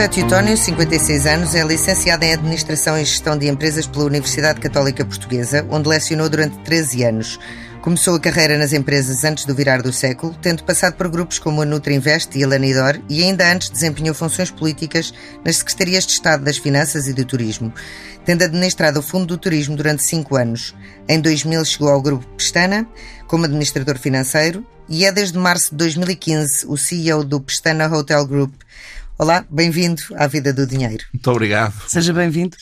José 0.00 0.08
Teutónio, 0.08 0.56
56 0.56 1.26
anos, 1.26 1.54
é 1.54 1.62
licenciado 1.62 2.24
em 2.24 2.32
Administração 2.32 2.96
e 2.96 3.04
Gestão 3.04 3.36
de 3.36 3.46
Empresas 3.46 3.86
pela 3.86 4.06
Universidade 4.06 4.58
Católica 4.58 5.04
Portuguesa, 5.04 5.66
onde 5.68 5.90
lecionou 5.90 6.26
durante 6.26 6.56
13 6.60 7.04
anos. 7.04 7.38
Começou 7.82 8.14
a 8.14 8.20
carreira 8.20 8.56
nas 8.56 8.72
empresas 8.72 9.24
antes 9.24 9.44
do 9.44 9.54
virar 9.54 9.82
do 9.82 9.92
século, 9.92 10.34
tendo 10.40 10.64
passado 10.64 10.94
por 10.94 11.06
grupos 11.06 11.38
como 11.38 11.60
a 11.60 11.66
Nutrinvest 11.66 12.34
e 12.34 12.42
a 12.42 12.48
Lanidor 12.48 12.98
e 13.10 13.22
ainda 13.22 13.52
antes 13.52 13.68
desempenhou 13.68 14.14
funções 14.14 14.50
políticas 14.50 15.12
nas 15.44 15.56
Secretarias 15.58 16.06
de 16.06 16.12
Estado 16.12 16.44
das 16.44 16.56
Finanças 16.56 17.06
e 17.06 17.12
do 17.12 17.26
Turismo, 17.26 17.70
tendo 18.24 18.42
administrado 18.42 19.00
o 19.00 19.02
Fundo 19.02 19.26
do 19.26 19.36
Turismo 19.36 19.76
durante 19.76 20.02
cinco 20.02 20.34
anos. 20.34 20.74
Em 21.06 21.20
2000 21.20 21.62
chegou 21.66 21.90
ao 21.90 22.00
Grupo 22.00 22.26
Pestana 22.38 22.88
como 23.26 23.44
administrador 23.44 23.98
financeiro 23.98 24.64
e 24.88 25.04
é 25.04 25.12
desde 25.12 25.38
março 25.38 25.72
de 25.72 25.76
2015 25.76 26.66
o 26.66 26.78
CEO 26.78 27.22
do 27.22 27.38
Pestana 27.38 27.86
Hotel 27.94 28.26
Group. 28.26 28.54
Olá, 29.20 29.44
bem-vindo 29.50 30.00
à 30.14 30.26
Vida 30.26 30.50
do 30.50 30.66
Dinheiro. 30.66 31.04
Muito 31.12 31.30
obrigado. 31.30 31.74
Seja 31.86 32.10
bem-vindo. 32.10 32.56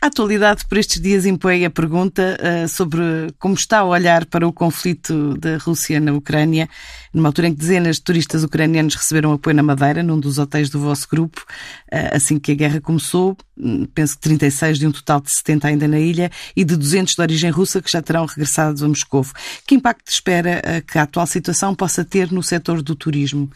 A 0.00 0.06
atualidade 0.06 0.64
por 0.66 0.78
estes 0.78 1.02
dias 1.02 1.26
impõe 1.26 1.66
a 1.66 1.70
pergunta 1.70 2.38
uh, 2.40 2.66
sobre 2.66 3.02
como 3.38 3.52
está 3.52 3.80
a 3.80 3.84
olhar 3.84 4.24
para 4.24 4.48
o 4.48 4.52
conflito 4.52 5.36
da 5.36 5.58
Rússia 5.58 6.00
na 6.00 6.14
Ucrânia, 6.14 6.66
numa 7.12 7.28
altura 7.28 7.48
em 7.48 7.52
que 7.52 7.58
dezenas 7.58 7.96
de 7.96 8.04
turistas 8.04 8.42
ucranianos 8.42 8.94
receberam 8.94 9.34
apoio 9.34 9.54
na 9.54 9.62
Madeira, 9.62 10.02
num 10.02 10.18
dos 10.18 10.38
hotéis 10.38 10.70
do 10.70 10.80
vosso 10.80 11.06
grupo, 11.10 11.44
uh, 11.92 12.16
assim 12.16 12.38
que 12.38 12.52
a 12.52 12.54
guerra 12.54 12.80
começou. 12.80 13.36
Hum, 13.58 13.86
penso 13.94 14.14
que 14.14 14.22
36 14.22 14.78
de 14.78 14.86
um 14.86 14.92
total 14.92 15.20
de 15.20 15.30
70 15.30 15.68
ainda 15.68 15.86
na 15.86 16.00
ilha 16.00 16.30
e 16.56 16.64
de 16.64 16.74
200 16.74 17.16
de 17.16 17.20
origem 17.20 17.50
russa 17.50 17.82
que 17.82 17.92
já 17.92 18.00
terão 18.00 18.24
regressado 18.24 18.82
a 18.82 18.88
Moscou. 18.88 19.26
Que 19.66 19.74
impacto 19.74 20.10
espera 20.10 20.62
uh, 20.64 20.86
que 20.90 20.96
a 20.96 21.02
atual 21.02 21.26
situação 21.26 21.74
possa 21.74 22.02
ter 22.02 22.32
no 22.32 22.42
setor 22.42 22.80
do 22.80 22.94
turismo? 22.94 23.50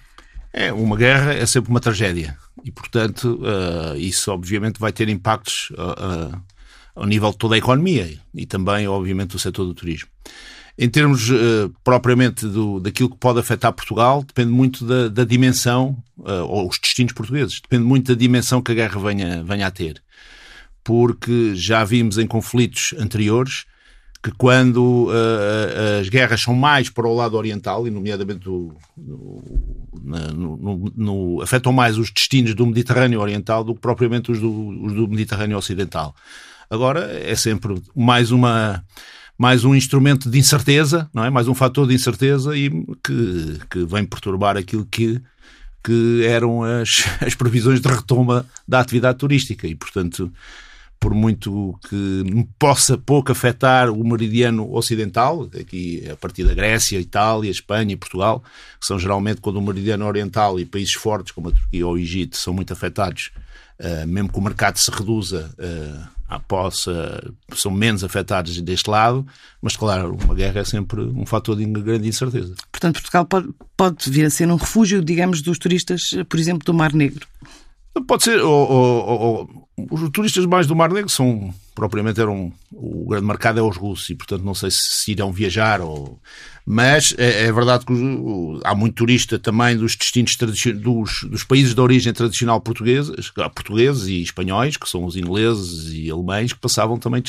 É, 0.53 0.73
uma 0.73 0.97
guerra 0.97 1.33
é 1.33 1.47
sempre 1.47 1.71
uma 1.71 1.81
tragédia 1.81 2.37
e, 2.63 2.71
portanto, 2.71 3.41
uh, 3.41 3.97
isso 3.97 4.31
obviamente 4.31 4.79
vai 4.79 4.93
ter 4.93 5.09
impactos 5.09 5.71
uh, 5.71 6.35
uh, 6.35 6.43
ao 6.95 7.07
nível 7.07 7.31
de 7.31 7.39
toda 7.39 7.55
a 7.55 7.59
economia 7.59 8.19
e 8.35 8.45
também, 8.45 8.87
obviamente, 8.87 9.31
do 9.31 9.39
setor 9.39 9.65
do 9.65 9.73
turismo. 9.73 10.09
Em 10.79 10.89
termos 10.89 11.29
propriamente 11.85 12.47
do, 12.47 12.81
daquilo 12.81 13.11
que 13.11 13.19
pode 13.19 13.39
afetar 13.39 13.75
Portugal, 13.75 14.25
depende 14.25 14.51
muito 14.51 14.87
da, 14.87 15.07
da 15.09 15.23
dimensão, 15.23 16.03
ou 16.49 16.67
os 16.67 16.79
destinos 16.79 17.13
portugueses, 17.13 17.61
depende 17.61 17.85
muito 17.85 18.11
da 18.11 18.19
dimensão 18.19 18.63
que 18.63 18.73
a 18.73 18.75
guerra 18.75 18.99
venha, 18.99 19.45
venha 19.45 19.67
a 19.67 19.71
ter. 19.71 20.03
Porque 20.83 21.55
já 21.55 21.85
vimos 21.85 22.17
em 22.17 22.27
conflitos 22.27 22.95
anteriores 22.99 23.67
que 24.23 24.31
quando 24.31 25.09
uh, 25.09 26.01
as 26.01 26.09
guerras 26.09 26.41
são 26.41 26.55
mais 26.55 26.89
para 26.89 27.09
o 27.09 27.15
lado 27.15 27.37
oriental, 27.37 27.89
e 27.89 27.91
nomeadamente 27.91 28.45
do, 28.45 28.73
no, 28.97 29.43
no, 30.57 30.93
no, 30.97 31.43
afetam 31.43 31.73
mais 31.73 31.99
os 31.99 32.11
destinos 32.11 32.55
do 32.55 32.65
Mediterrâneo 32.65 33.21
Oriental 33.21 33.65
do 33.65 33.75
que 33.75 33.81
propriamente 33.81 34.31
os 34.31 34.39
do, 34.39 34.69
os 34.85 34.93
do 34.93 35.09
Mediterrâneo 35.09 35.59
Ocidental. 35.59 36.15
Agora 36.71 37.11
é 37.13 37.35
sempre 37.35 37.75
mais 37.95 38.31
uma 38.31 38.85
mais 39.37 39.65
um 39.65 39.75
instrumento 39.75 40.31
de 40.31 40.39
incerteza, 40.39 41.11
não 41.13 41.25
é? 41.25 41.31
Mais 41.31 41.49
um 41.49 41.55
fator 41.55 41.89
de 41.89 41.95
incerteza 41.95 42.57
e 42.57 42.71
que, 43.03 43.59
que 43.69 43.85
vem 43.85 44.05
perturbar 44.05 44.57
aquilo 44.57 44.87
que 44.87 45.21
que 45.83 46.25
eram 46.25 46.63
as, 46.63 47.05
as 47.21 47.35
previsões 47.35 47.81
de 47.81 47.89
retoma 47.89 48.47
da 48.67 48.79
atividade 48.79 49.19
turística 49.19 49.67
e, 49.67 49.75
portanto, 49.75 50.33
por 51.03 51.13
muito 51.15 51.77
que 51.91 52.47
possa 52.57 52.97
pouco 52.97 53.33
afetar 53.33 53.91
o 53.91 54.05
meridiano 54.05 54.73
ocidental, 54.73 55.51
aqui 55.61 56.09
a 56.09 56.15
partir 56.15 56.45
da 56.45 56.55
Grécia, 56.55 57.01
Itália, 57.01 57.51
Espanha 57.51 57.93
e 57.93 57.97
Portugal, 57.97 58.41
que 58.79 58.87
são 58.87 59.01
geralmente 59.01 59.41
quando 59.41 59.57
o 59.57 59.63
meridiano 59.63 60.07
oriental 60.07 60.61
e 60.61 60.65
países 60.65 60.95
fortes 60.95 61.33
como 61.33 61.49
a 61.49 61.51
Turquia 61.53 61.85
ou 61.85 61.95
o 61.95 61.99
Egito 61.99 62.37
são 62.37 62.55
muito 62.55 62.73
afetados, 62.73 63.33
uh, 63.81 64.07
mesmo 64.07 64.33
que 64.33 64.39
o 64.39 64.43
mercado 64.43 64.77
se 64.77 64.93
reduza, 64.93 65.53
uh, 65.59 66.41
possa, 66.47 67.35
são 67.53 67.73
menos 67.73 68.05
afetados 68.05 68.59
deste 68.61 68.89
lado, 68.89 69.27
mas 69.61 69.77
claro, 69.77 70.17
uma 70.23 70.37
guerra 70.37 70.61
é 70.61 70.65
sempre 70.65 71.01
um 71.01 71.27
fator 71.27 71.57
de 71.57 71.65
grande 71.65 72.07
incerteza. 72.07 72.55
Portanto, 72.71 73.01
Portugal 73.01 73.27
pode, 73.27 73.49
pode 73.77 74.09
vir 74.09 74.25
a 74.25 74.31
ser 74.31 74.49
um 74.49 74.57
refúgio, 74.57 75.05
digamos, 75.05 75.43
dos 75.43 75.59
turistas, 75.59 76.11
por 76.29 76.39
exemplo, 76.39 76.65
do 76.65 76.73
Mar 76.73 76.93
Negro. 76.93 77.27
Pode 78.07 78.23
ser, 78.23 78.41
ou, 78.41 78.71
ou, 78.71 79.21
ou, 79.21 79.69
os 79.91 80.11
turistas 80.11 80.47
mais 80.47 80.67
do 80.67 80.75
Mar 80.75 80.91
Negro 80.91 81.11
são, 81.11 81.53
propriamente 81.75 82.21
eram, 82.21 82.53
o 82.71 83.09
grande 83.09 83.27
mercado 83.27 83.59
é 83.59 83.63
os 83.63 83.77
russos 83.77 84.11
e 84.11 84.15
portanto 84.15 84.43
não 84.43 84.55
sei 84.55 84.71
se 84.71 85.13
irão 85.13 85.33
viajar 85.33 85.81
ou, 85.81 86.21
mas 86.65 87.15
é, 87.19 87.47
é 87.47 87.53
verdade 87.53 87.85
que 87.85 87.93
há 88.65 88.75
muito 88.75 88.95
turista 88.95 89.39
também 89.39 89.77
dos 89.77 89.97
destinos 89.97 90.37
dos, 90.37 91.25
dos 91.25 91.45
países 91.45 91.75
de 91.75 91.81
origem 91.81 92.13
tradicional 92.13 92.61
portugueses, 92.61 93.31
portugueses 93.55 94.07
e 94.07 94.23
espanhóis, 94.23 94.77
que 94.77 94.89
são 94.89 95.05
os 95.05 95.17
ingleses 95.17 95.93
e 95.93 96.11
alemães, 96.11 96.53
que 96.53 96.61
passavam 96.61 96.99
também 96.99 97.23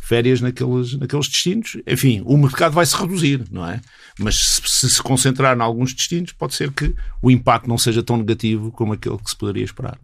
férias 0.00 0.40
naqueles, 0.40 0.94
naqueles 0.94 1.28
destinos. 1.28 1.76
Enfim, 1.86 2.22
o 2.24 2.36
mercado 2.38 2.72
vai 2.72 2.86
se 2.86 2.96
reduzir, 2.96 3.44
não 3.50 3.66
é? 3.66 3.80
Mas 4.18 4.36
se, 4.36 4.62
se 4.64 4.90
se 4.90 5.02
concentrar 5.02 5.56
em 5.56 5.60
alguns 5.60 5.92
destinos, 5.92 6.32
pode 6.32 6.54
ser 6.54 6.72
que 6.72 6.94
o 7.20 7.30
impacto 7.30 7.68
não 7.68 7.76
seja 7.76 8.02
tão 8.02 8.16
negativo 8.16 8.70
como 8.72 8.94
aquele 8.94 9.18
que 9.18 9.30
se 9.30 9.36
poderia 9.36 9.64
esperar. 9.64 9.98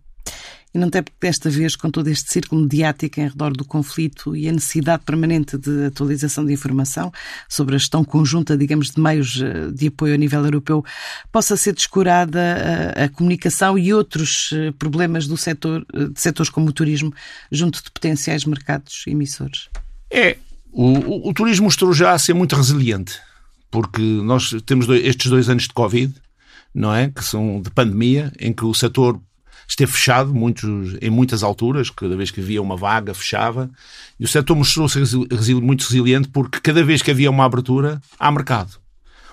E 0.77 0.79
não 0.79 0.91
tem 0.91 1.03
porque 1.03 1.17
desta 1.19 1.49
vez, 1.49 1.75
com 1.75 1.91
todo 1.91 2.09
este 2.09 2.31
círculo 2.31 2.61
mediático 2.61 3.19
em 3.19 3.29
redor 3.29 3.51
do 3.55 3.65
conflito 3.65 4.37
e 4.37 4.47
a 4.47 4.53
necessidade 4.53 5.05
permanente 5.07 5.57
de 5.57 5.87
atualização 5.87 6.45
de 6.45 6.53
informação 6.53 7.11
sobre 7.49 7.77
a 7.77 7.79
gestão 7.79 8.05
conjunta, 8.05 8.59
digamos, 8.59 8.91
de 8.91 9.01
meios 9.01 9.41
eh, 9.41 9.71
de 9.73 9.87
apoio 9.87 10.13
a 10.13 10.19
nível 10.19 10.45
europeu, 10.45 10.85
possa 11.33 11.57
ser 11.57 11.73
descurada 11.73 12.93
a, 12.95 13.05
a 13.05 13.09
comunicação 13.09 13.79
e 13.79 13.95
outros 13.95 14.51
eh, 14.53 14.71
problemas 14.79 15.27
do 15.27 15.39
setor, 15.39 15.83
eh, 15.95 16.09
de 16.09 16.21
setores 16.21 16.51
como 16.51 16.69
o 16.69 16.73
turismo, 16.75 17.11
junto 17.51 17.83
de 17.83 17.91
potenciais 17.91 18.45
mercados 18.45 19.03
emissores? 19.07 19.71
É. 20.11 20.37
O, 20.71 20.91
o, 20.91 21.29
o 21.31 21.33
turismo 21.33 21.65
mostrou 21.65 21.95
já 21.95 22.13
a 22.13 22.19
ser 22.19 22.35
muito 22.35 22.55
resiliente, 22.55 23.19
porque 23.71 24.03
nós 24.03 24.55
temos 24.67 24.87
dois, 24.87 25.03
estes 25.07 25.31
dois 25.31 25.49
anos 25.49 25.63
de 25.63 25.73
Covid, 25.73 26.13
não 26.75 26.95
é? 26.95 27.09
Que 27.09 27.25
são 27.25 27.63
de 27.63 27.71
pandemia, 27.71 28.31
em 28.39 28.53
que 28.53 28.67
o 28.67 28.75
setor 28.75 29.19
esteve 29.67 29.91
fechado 29.91 30.33
muitos, 30.33 30.97
em 31.01 31.11
muitas 31.11 31.43
alturas, 31.43 31.91
cada 31.91 32.17
vez 32.17 32.31
que 32.31 32.41
havia 32.41 32.63
uma 32.63 32.77
vaga, 32.77 33.13
fechava, 33.15 33.71
e 34.19 34.25
o 34.25 34.29
setor 34.29 34.55
mostrou-se 34.55 34.99
muito 35.61 35.83
resiliente 35.83 36.29
porque 36.29 36.61
cada 36.61 36.85
vez 36.85 37.03
que 37.03 37.11
havia 37.11 37.31
uma 37.31 37.45
abertura, 37.45 38.01
há 38.19 38.31
mercado. 38.31 38.79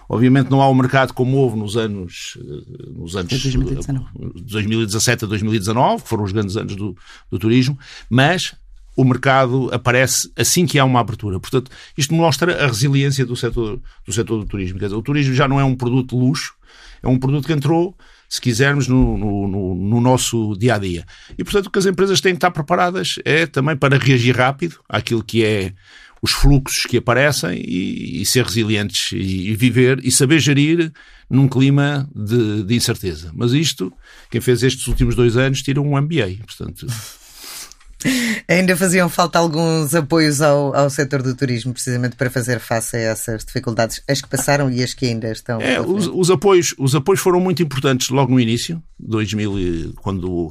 Obviamente 0.09 0.49
não 0.49 0.61
há 0.61 0.67
o 0.67 0.75
mercado 0.75 1.13
como 1.13 1.37
houve 1.37 1.57
nos 1.57 1.77
anos, 1.77 2.37
eh, 2.37 2.89
nos 2.93 3.15
anos 3.15 3.29
2019. 3.29 4.05
2017 4.35 5.25
a 5.25 5.27
2019, 5.27 6.03
que 6.03 6.09
foram 6.09 6.23
os 6.23 6.31
grandes 6.31 6.57
anos 6.57 6.75
do, 6.75 6.95
do 7.31 7.39
turismo, 7.39 7.77
mas 8.09 8.53
o 8.95 9.03
mercado 9.03 9.69
aparece 9.73 10.31
assim 10.35 10.65
que 10.65 10.77
há 10.77 10.85
uma 10.85 10.99
abertura. 10.99 11.39
Portanto, 11.39 11.71
isto 11.97 12.13
mostra 12.13 12.63
a 12.63 12.67
resiliência 12.67 13.25
do 13.25 13.35
setor 13.35 13.79
do, 14.05 14.13
setor 14.13 14.39
do 14.39 14.45
turismo. 14.45 14.77
Quer 14.77 14.85
dizer, 14.85 14.97
o 14.97 15.01
turismo 15.01 15.33
já 15.33 15.47
não 15.47 15.59
é 15.59 15.63
um 15.63 15.75
produto 15.75 16.15
de 16.15 16.21
luxo, 16.21 16.53
é 17.01 17.07
um 17.07 17.17
produto 17.17 17.47
que 17.47 17.53
entrou 17.53 17.95
se 18.33 18.41
quisermos, 18.41 18.87
no, 18.87 19.15
no, 19.15 19.75
no, 19.75 20.01
nosso 20.01 20.57
dia 20.57 20.73
a 20.73 20.79
dia. 20.79 21.05
E, 21.37 21.43
portanto, 21.43 21.67
o 21.67 21.69
que 21.69 21.77
as 21.77 21.85
empresas 21.85 22.19
têm 22.19 22.33
que 22.33 22.37
estar 22.37 22.49
preparadas 22.49 23.19
é 23.23 23.45
também 23.45 23.77
para 23.77 23.95
reagir 23.95 24.35
rápido 24.35 24.79
àquilo 24.89 25.23
que 25.23 25.45
é 25.45 25.71
os 26.19 26.31
fluxos 26.31 26.87
que 26.87 26.97
aparecem 26.97 27.63
e, 27.63 28.23
e 28.23 28.25
ser 28.25 28.43
resilientes 28.43 29.11
e, 29.11 29.51
e, 29.51 29.55
viver 29.55 30.03
e 30.03 30.09
saber 30.09 30.39
gerir 30.39 30.91
num 31.29 31.47
clima 31.47 32.09
de, 32.15 32.63
de, 32.63 32.73
incerteza. 32.73 33.31
Mas 33.35 33.53
isto, 33.53 33.93
quem 34.31 34.41
fez 34.41 34.63
estes 34.63 34.87
últimos 34.87 35.13
dois 35.13 35.37
anos, 35.37 35.61
tira 35.61 35.79
um 35.79 35.95
MBA. 35.95 36.37
Portanto. 36.43 36.87
Ainda 38.47 38.75
faziam 38.75 39.09
falta 39.09 39.39
alguns 39.39 39.93
apoios 39.95 40.41
ao, 40.41 40.75
ao 40.75 40.89
setor 40.89 41.21
do 41.21 41.35
turismo, 41.35 41.73
precisamente 41.73 42.15
para 42.15 42.29
fazer 42.29 42.59
face 42.59 42.95
a 42.95 42.99
essas 42.99 43.43
dificuldades, 43.45 44.01
as 44.07 44.21
que 44.21 44.27
passaram 44.27 44.69
e 44.69 44.83
as 44.83 44.93
que 44.93 45.05
ainda 45.05 45.31
estão. 45.31 45.61
É, 45.61 45.79
os, 45.79 46.07
os, 46.07 46.29
apoios, 46.29 46.73
os 46.77 46.95
apoios 46.95 47.19
foram 47.19 47.39
muito 47.39 47.61
importantes 47.63 48.09
logo 48.09 48.31
no 48.31 48.39
início, 48.39 48.81
2000, 48.99 49.93
quando 50.01 50.49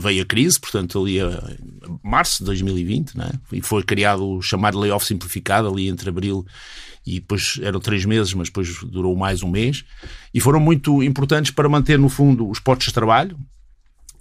veio 0.00 0.22
a 0.22 0.26
crise, 0.26 0.58
portanto, 0.58 1.00
ali 1.00 1.20
a 1.20 1.42
março 2.02 2.38
de 2.38 2.46
2020, 2.46 3.16
né? 3.16 3.30
e 3.52 3.60
foi 3.60 3.82
criado 3.82 4.26
o 4.26 4.42
chamado 4.42 4.78
layoff 4.78 5.06
simplificado 5.06 5.68
ali 5.68 5.88
entre 5.88 6.08
abril 6.08 6.44
e 7.04 7.18
depois 7.18 7.58
eram 7.62 7.80
três 7.80 8.04
meses, 8.04 8.32
mas 8.32 8.48
depois 8.48 8.78
durou 8.84 9.16
mais 9.16 9.42
um 9.42 9.50
mês, 9.50 9.84
e 10.32 10.40
foram 10.40 10.60
muito 10.60 11.02
importantes 11.02 11.50
para 11.50 11.68
manter, 11.68 11.98
no 11.98 12.08
fundo, 12.08 12.48
os 12.48 12.60
postos 12.60 12.86
de 12.86 12.94
trabalho, 12.94 13.36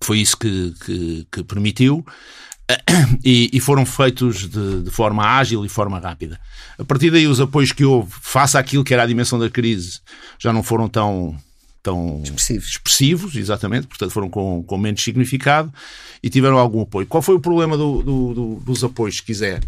foi 0.04 0.20
isso 0.20 0.36
que, 0.36 0.74
que, 0.84 1.28
que 1.32 1.44
permitiu. 1.44 2.04
E, 3.24 3.50
e, 3.54 3.60
foram 3.60 3.86
feitos 3.86 4.50
de, 4.50 4.82
de, 4.82 4.90
forma 4.90 5.24
ágil 5.24 5.64
e 5.64 5.70
forma 5.70 6.00
rápida. 6.00 6.40
A 6.80 6.84
partir 6.84 7.12
daí, 7.12 7.28
os 7.28 7.40
apoios 7.40 7.72
que 7.72 7.86
houve, 7.86 8.12
face 8.20 8.58
àquilo 8.58 8.84
que 8.84 8.94
era 8.94 9.04
a 9.04 9.06
dimensão 9.06 9.38
da 9.38 9.50
crise, 9.50 10.00
já 10.40 10.52
não 10.52 10.64
foram 10.64 10.90
tão, 10.90 11.36
tão 11.84 12.22
expressivos. 12.24 12.70
expressivos, 12.70 13.36
exatamente, 13.36 13.86
portanto 13.86 14.12
foram 14.12 14.30
com, 14.30 14.64
com 14.64 14.78
menos 14.78 15.04
significado 15.04 15.72
e 16.24 16.30
tiveram 16.30 16.58
algum 16.58 16.82
apoio. 16.82 17.06
Qual 17.06 17.22
foi 17.22 17.36
o 17.36 17.40
problema 17.40 17.78
do, 17.78 18.02
do, 18.02 18.34
do, 18.34 18.56
dos 18.66 18.84
apoios, 18.84 19.18
se 19.18 19.24
quiser? 19.24 19.62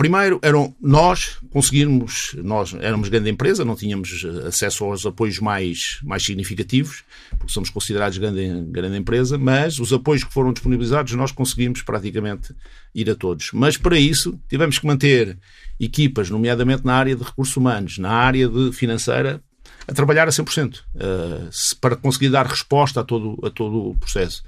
Primeiro, 0.00 0.40
eram 0.40 0.74
nós 0.80 1.36
conseguirmos, 1.50 2.34
nós 2.42 2.72
éramos 2.80 3.10
grande 3.10 3.28
empresa, 3.28 3.66
não 3.66 3.76
tínhamos 3.76 4.24
acesso 4.46 4.82
aos 4.82 5.04
apoios 5.04 5.38
mais, 5.38 5.98
mais 6.02 6.24
significativos, 6.24 7.04
porque 7.38 7.52
somos 7.52 7.68
considerados 7.68 8.16
grande, 8.16 8.64
grande 8.70 8.96
empresa, 8.96 9.36
mas 9.36 9.78
os 9.78 9.92
apoios 9.92 10.24
que 10.24 10.32
foram 10.32 10.54
disponibilizados 10.54 11.12
nós 11.12 11.32
conseguimos 11.32 11.82
praticamente 11.82 12.54
ir 12.94 13.10
a 13.10 13.14
todos. 13.14 13.50
Mas 13.52 13.76
para 13.76 13.98
isso 13.98 14.40
tivemos 14.48 14.78
que 14.78 14.86
manter 14.86 15.36
equipas, 15.78 16.30
nomeadamente 16.30 16.82
na 16.82 16.94
área 16.94 17.14
de 17.14 17.22
recursos 17.22 17.54
humanos, 17.54 17.98
na 17.98 18.10
área 18.10 18.48
de 18.48 18.72
financeira, 18.72 19.42
a 19.86 19.92
trabalhar 19.92 20.26
a 20.26 20.30
100%, 20.30 20.78
uh, 20.78 21.76
para 21.78 21.94
conseguir 21.94 22.30
dar 22.30 22.46
resposta 22.46 23.00
a 23.00 23.04
todo, 23.04 23.38
a 23.44 23.50
todo 23.50 23.90
o 23.90 23.98
processo. 23.98 24.42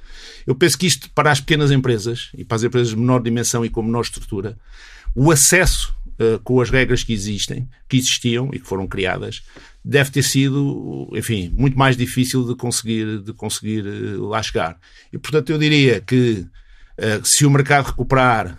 Eu 0.47 0.55
penso 0.55 0.79
que 0.79 0.87
isto, 0.87 1.11
para 1.11 1.31
as 1.31 1.41
pequenas 1.41 1.71
empresas 1.71 2.31
e 2.39 2.43
para 2.43 2.57
as 2.57 2.63
empresas 2.63 2.89
de 2.89 2.97
menor 2.97 3.23
dimensão 3.23 3.63
e 3.67 3.69
com 3.69 3.83
menor 3.83 4.01
estrutura, 4.01 4.57
o 5.15 5.31
acesso 5.31 5.95
uh, 6.21 6.39
com 6.41 6.61
as 6.61 6.71
regras 6.71 7.03
que 7.03 7.13
existem, 7.13 7.69
que 7.89 7.97
existiam 7.97 8.51
e 8.53 8.59
que 8.59 8.67
foram 8.67 8.87
criadas, 8.87 9.43
deve 9.85 10.11
ter 10.11 10.23
sido, 10.23 11.11
enfim, 11.15 11.53
muito 11.57 11.79
mais 11.79 11.97
difícil 11.97 12.47
de 12.47 12.55
conseguir, 12.55 13.21
de 13.21 13.33
conseguir 13.33 13.85
uh, 13.87 14.27
lá 14.27 14.43
chegar. 14.43 14.79
E, 15.13 15.19
portanto, 15.19 15.51
eu 15.51 15.59
diria 15.59 16.01
que 16.01 16.47
se 17.25 17.45
o 17.45 17.51
mercado 17.51 17.87
recuperar 17.87 18.57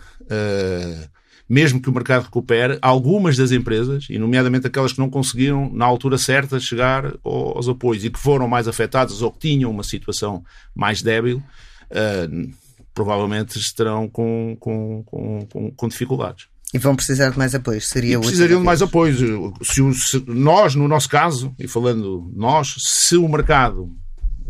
mesmo 1.48 1.80
que 1.80 1.90
o 1.90 1.92
mercado 1.92 2.24
recupere, 2.24 2.78
algumas 2.80 3.36
das 3.36 3.52
empresas, 3.52 4.06
e 4.08 4.18
nomeadamente 4.18 4.66
aquelas 4.66 4.92
que 4.92 4.98
não 4.98 5.10
conseguiram 5.10 5.70
na 5.72 5.84
altura 5.84 6.16
certa 6.16 6.58
chegar 6.58 7.14
aos 7.22 7.68
apoios 7.68 8.04
e 8.04 8.10
que 8.10 8.18
foram 8.18 8.48
mais 8.48 8.66
afetadas 8.66 9.20
ou 9.20 9.30
que 9.30 9.50
tinham 9.50 9.70
uma 9.70 9.82
situação 9.82 10.42
mais 10.74 11.02
débil, 11.02 11.42
uh, 11.90 12.54
provavelmente 12.94 13.58
estarão 13.58 14.08
com, 14.08 14.56
com, 14.60 15.02
com, 15.04 15.72
com, 15.76 15.88
dificuldades. 15.88 16.46
E 16.72 16.78
vão 16.78 16.96
precisar 16.96 17.30
de 17.30 17.38
mais 17.38 17.54
apoios? 17.54 17.88
Seria 17.88 18.16
e 18.16 18.18
precisariam 18.18 18.60
de 18.60 18.64
mais 18.64 18.80
apoios. 18.80 19.18
Se, 19.62 19.94
se, 19.94 20.24
nós, 20.26 20.74
no 20.74 20.88
nosso 20.88 21.08
caso, 21.08 21.54
e 21.58 21.68
falando 21.68 22.30
nós, 22.34 22.74
se 22.78 23.16
o 23.16 23.28
mercado 23.28 23.92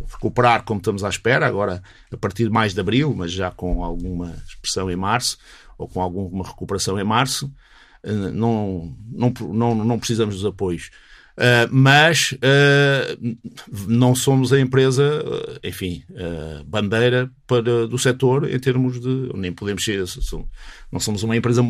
recuperar 0.06 0.62
como 0.64 0.78
estamos 0.78 1.02
à 1.02 1.08
espera, 1.08 1.46
agora 1.46 1.82
a 2.12 2.16
partir 2.16 2.44
de 2.44 2.50
mais 2.50 2.74
de 2.74 2.80
abril, 2.80 3.14
mas 3.16 3.32
já 3.32 3.50
com 3.50 3.82
alguma 3.82 4.34
expressão 4.46 4.90
em 4.90 4.96
março, 4.96 5.38
ou 5.76 5.88
com 5.88 6.00
alguma 6.00 6.46
recuperação 6.46 6.98
em 6.98 7.04
março, 7.04 7.52
eh, 8.02 8.12
não, 8.12 8.96
não, 9.10 9.32
não, 9.52 9.74
não 9.74 9.98
precisamos 9.98 10.36
dos 10.36 10.46
apoios. 10.46 10.90
Uh, 11.36 11.66
mas 11.68 12.32
uh, 12.32 13.36
não 13.88 14.14
somos 14.14 14.52
a 14.52 14.60
empresa, 14.60 15.02
uh, 15.02 15.66
enfim, 15.66 16.04
bandeira 16.64 17.28
para, 17.44 17.88
do 17.88 17.98
setor 17.98 18.48
em 18.48 18.58
termos 18.58 19.00
de. 19.00 19.30
Nem 19.34 19.52
podemos 19.52 19.84
ser. 19.84 20.04
Não 20.92 21.00
somos 21.00 21.24
uma 21.24 21.36
empresa, 21.36 21.62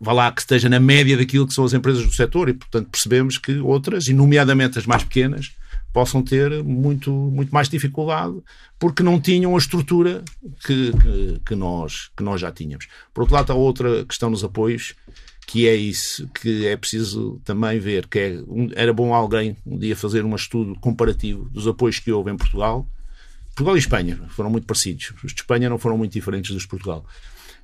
vá 0.00 0.12
lá, 0.12 0.30
que 0.30 0.40
esteja 0.40 0.68
na 0.68 0.78
média 0.78 1.16
daquilo 1.16 1.48
que 1.48 1.54
são 1.54 1.64
as 1.64 1.72
empresas 1.72 2.06
do 2.06 2.12
setor 2.12 2.48
e, 2.48 2.54
portanto, 2.54 2.88
percebemos 2.90 3.38
que 3.38 3.58
outras, 3.58 4.06
e 4.06 4.14
nomeadamente 4.14 4.78
as 4.78 4.86
mais 4.86 5.02
pequenas, 5.02 5.52
possam 5.92 6.22
ter 6.22 6.62
muito, 6.62 7.10
muito 7.10 7.52
mais 7.52 7.68
dificuldade 7.68 8.34
porque 8.78 9.02
não 9.02 9.20
tinham 9.20 9.54
a 9.54 9.58
estrutura 9.58 10.24
que, 10.64 10.92
que, 10.92 11.40
que, 11.46 11.54
nós, 11.54 12.10
que 12.16 12.22
nós 12.22 12.40
já 12.40 12.50
tínhamos. 12.50 12.86
Por 13.12 13.22
outro 13.22 13.34
lado, 13.36 13.52
há 13.52 13.54
outra 13.54 14.04
questão 14.04 14.30
nos 14.30 14.42
apoios, 14.42 14.94
que 15.46 15.68
é 15.68 15.74
isso 15.74 16.28
que 16.28 16.66
é 16.66 16.76
preciso 16.76 17.40
também 17.44 17.78
ver, 17.78 18.06
que 18.06 18.18
é, 18.18 18.38
era 18.74 18.92
bom 18.92 19.14
alguém 19.14 19.56
um 19.66 19.78
dia 19.78 19.96
fazer 19.96 20.24
um 20.24 20.34
estudo 20.34 20.74
comparativo 20.80 21.48
dos 21.50 21.66
apoios 21.66 21.98
que 21.98 22.12
houve 22.12 22.30
em 22.30 22.36
Portugal. 22.36 22.86
Portugal 23.48 23.76
e 23.76 23.78
Espanha 23.78 24.18
foram 24.30 24.48
muito 24.48 24.66
parecidos. 24.66 25.12
Os 25.22 25.32
de 25.32 25.40
Espanha 25.40 25.68
não 25.68 25.78
foram 25.78 25.98
muito 25.98 26.12
diferentes 26.12 26.52
dos 26.52 26.62
de 26.62 26.68
Portugal 26.68 27.04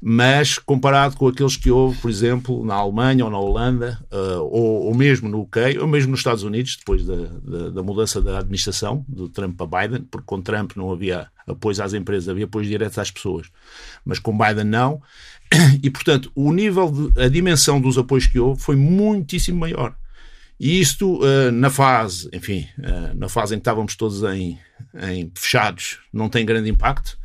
mas 0.01 0.59
comparado 0.59 1.17
com 1.17 1.27
aqueles 1.27 1.57
que 1.57 1.71
houve, 1.71 2.01
por 2.01 2.09
exemplo, 2.09 2.65
na 2.65 2.75
Alemanha 2.75 3.25
ou 3.25 3.31
na 3.31 3.39
Holanda, 3.39 3.99
uh, 4.13 4.41
ou, 4.43 4.87
ou, 4.87 4.95
mesmo 4.95 5.29
no 5.29 5.41
UK, 5.41 5.79
ou 5.81 5.89
mesmo 5.89 6.13
nos 6.13 6.21
Estados 6.21 6.45
Unidos, 6.45 6.77
depois 6.77 7.05
da, 7.05 7.17
da, 7.17 7.71
da, 7.71 7.83
mudança 7.83 8.23
da 8.23 8.39
administração, 8.39 9.05
do 9.09 9.29
Trump 9.29 9.57
para 9.57 9.89
Biden, 9.89 10.07
porque 10.09 10.27
com 10.27 10.41
Trump 10.41 10.73
não 10.77 10.93
havia 10.93 11.29
apoio 11.47 11.83
às 11.83 11.95
empresas, 11.95 12.29
havia 12.29 12.45
apoio 12.45 12.67
direto 12.67 13.01
às 13.01 13.11
pessoas, 13.11 13.49
mas 14.05 14.19
com 14.19 14.37
Biden 14.37 14.65
não. 14.65 15.03
E, 15.83 15.91
portanto, 15.91 16.31
o 16.35 16.53
nível, 16.53 16.91
de, 16.91 17.23
a 17.23 17.29
dimensão 17.29 17.81
dos 17.81 17.97
apoios 17.97 18.27
que 18.27 18.39
houve 18.39 18.61
foi 18.61 18.77
muitíssimo 18.77 19.59
maior. 19.59 19.95
E 20.59 20.81
isto, 20.81 21.21
uh, 21.23 21.53
na 21.53 21.71
fase, 21.71 22.29
enfim, 22.33 22.67
uh, 22.79 23.17
na 23.17 23.29
fase 23.29 23.55
em 23.55 23.59
que 23.59 23.63
estávamos 23.63 23.95
todos 23.95 24.23
em, 24.25 24.59
em 25.09 25.31
fechados, 25.35 26.01
não 26.13 26.29
tem 26.29 26.45
grande 26.45 26.69
impacto, 26.69 27.17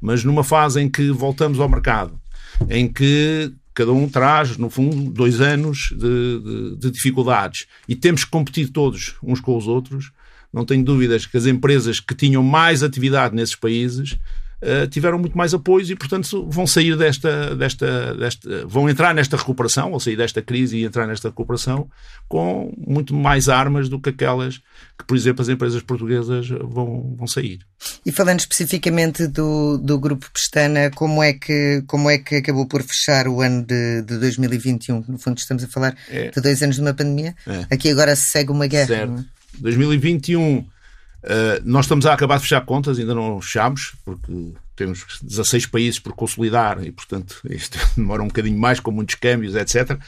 mas 0.00 0.24
numa 0.24 0.42
fase 0.42 0.80
em 0.80 0.90
que 0.90 1.10
voltamos 1.10 1.60
ao 1.60 1.68
mercado, 1.68 2.20
em 2.68 2.88
que 2.88 3.52
cada 3.72 3.92
um 3.92 4.08
traz, 4.08 4.56
no 4.56 4.68
fundo, 4.68 5.10
dois 5.10 5.40
anos 5.40 5.90
de, 5.92 6.40
de, 6.40 6.76
de, 6.76 6.90
dificuldades 6.90 7.66
e 7.88 7.94
temos 7.94 8.24
que 8.24 8.30
competir 8.30 8.68
todos 8.68 9.14
uns 9.22 9.40
com 9.40 9.56
os 9.56 9.68
outros, 9.68 10.10
não 10.52 10.64
tenho 10.64 10.84
dúvidas 10.84 11.26
que 11.26 11.36
as 11.36 11.46
empresas 11.46 12.00
que 12.00 12.14
tinham 12.14 12.42
mais 12.42 12.82
atividade 12.82 13.34
nesses 13.34 13.54
países 13.54 14.18
uh, 14.62 14.86
tiveram 14.88 15.18
muito 15.18 15.36
mais 15.36 15.54
apoios 15.54 15.90
e, 15.90 15.96
portanto, 15.96 16.46
vão 16.48 16.66
sair 16.66 16.96
desta, 16.96 17.54
desta, 17.54 18.14
desta, 18.14 18.66
vão 18.66 18.88
entrar 18.88 19.14
nesta 19.14 19.36
recuperação, 19.36 19.92
ou 19.92 20.00
sair 20.00 20.16
desta 20.16 20.42
crise 20.42 20.78
e 20.78 20.84
entrar 20.84 21.06
nesta 21.06 21.28
recuperação 21.28 21.88
com 22.28 22.72
muito 22.76 23.14
mais 23.14 23.48
armas 23.48 23.88
do 23.88 24.00
que 24.00 24.10
aquelas 24.10 24.58
que, 24.98 25.04
por 25.06 25.16
exemplo, 25.16 25.42
as 25.42 25.48
empresas 25.48 25.82
portuguesas 25.82 26.48
vão, 26.48 27.14
vão 27.16 27.26
sair. 27.26 27.60
E 28.04 28.12
falando 28.12 28.40
especificamente 28.40 29.26
do, 29.26 29.78
do 29.78 29.98
Grupo 29.98 30.30
Pestana, 30.32 30.90
como 30.90 31.22
é, 31.22 31.32
que, 31.32 31.82
como 31.86 32.10
é 32.10 32.18
que 32.18 32.36
acabou 32.36 32.66
por 32.66 32.82
fechar 32.82 33.26
o 33.26 33.40
ano 33.40 33.64
de, 33.64 34.02
de 34.02 34.18
2021? 34.18 35.04
No 35.08 35.18
fundo, 35.18 35.38
estamos 35.38 35.64
a 35.64 35.68
falar 35.68 35.96
é. 36.08 36.30
de 36.30 36.40
dois 36.40 36.62
anos 36.62 36.76
de 36.76 36.82
uma 36.82 36.94
pandemia. 36.94 37.34
É. 37.46 37.74
Aqui 37.74 37.90
agora 37.90 38.14
se 38.14 38.30
segue 38.30 38.50
uma 38.50 38.66
guerra. 38.66 38.86
Certo. 38.86 39.24
2021 39.58 40.64
Uh, 41.22 41.60
nós 41.64 41.84
estamos 41.84 42.06
a 42.06 42.12
acabar 42.12 42.36
de 42.36 42.42
fechar 42.42 42.64
contas, 42.64 42.98
ainda 42.98 43.14
não 43.14 43.40
fechamos, 43.40 43.94
porque 44.04 44.54
temos 44.74 45.04
16 45.22 45.66
países 45.66 45.98
por 45.98 46.14
consolidar 46.14 46.82
e, 46.82 46.90
portanto, 46.90 47.40
isto 47.50 47.78
demora 47.94 48.22
um 48.22 48.28
bocadinho 48.28 48.58
mais, 48.58 48.80
com 48.80 48.90
muitos 48.90 49.16
câmbios, 49.16 49.54
etc. 49.54 49.98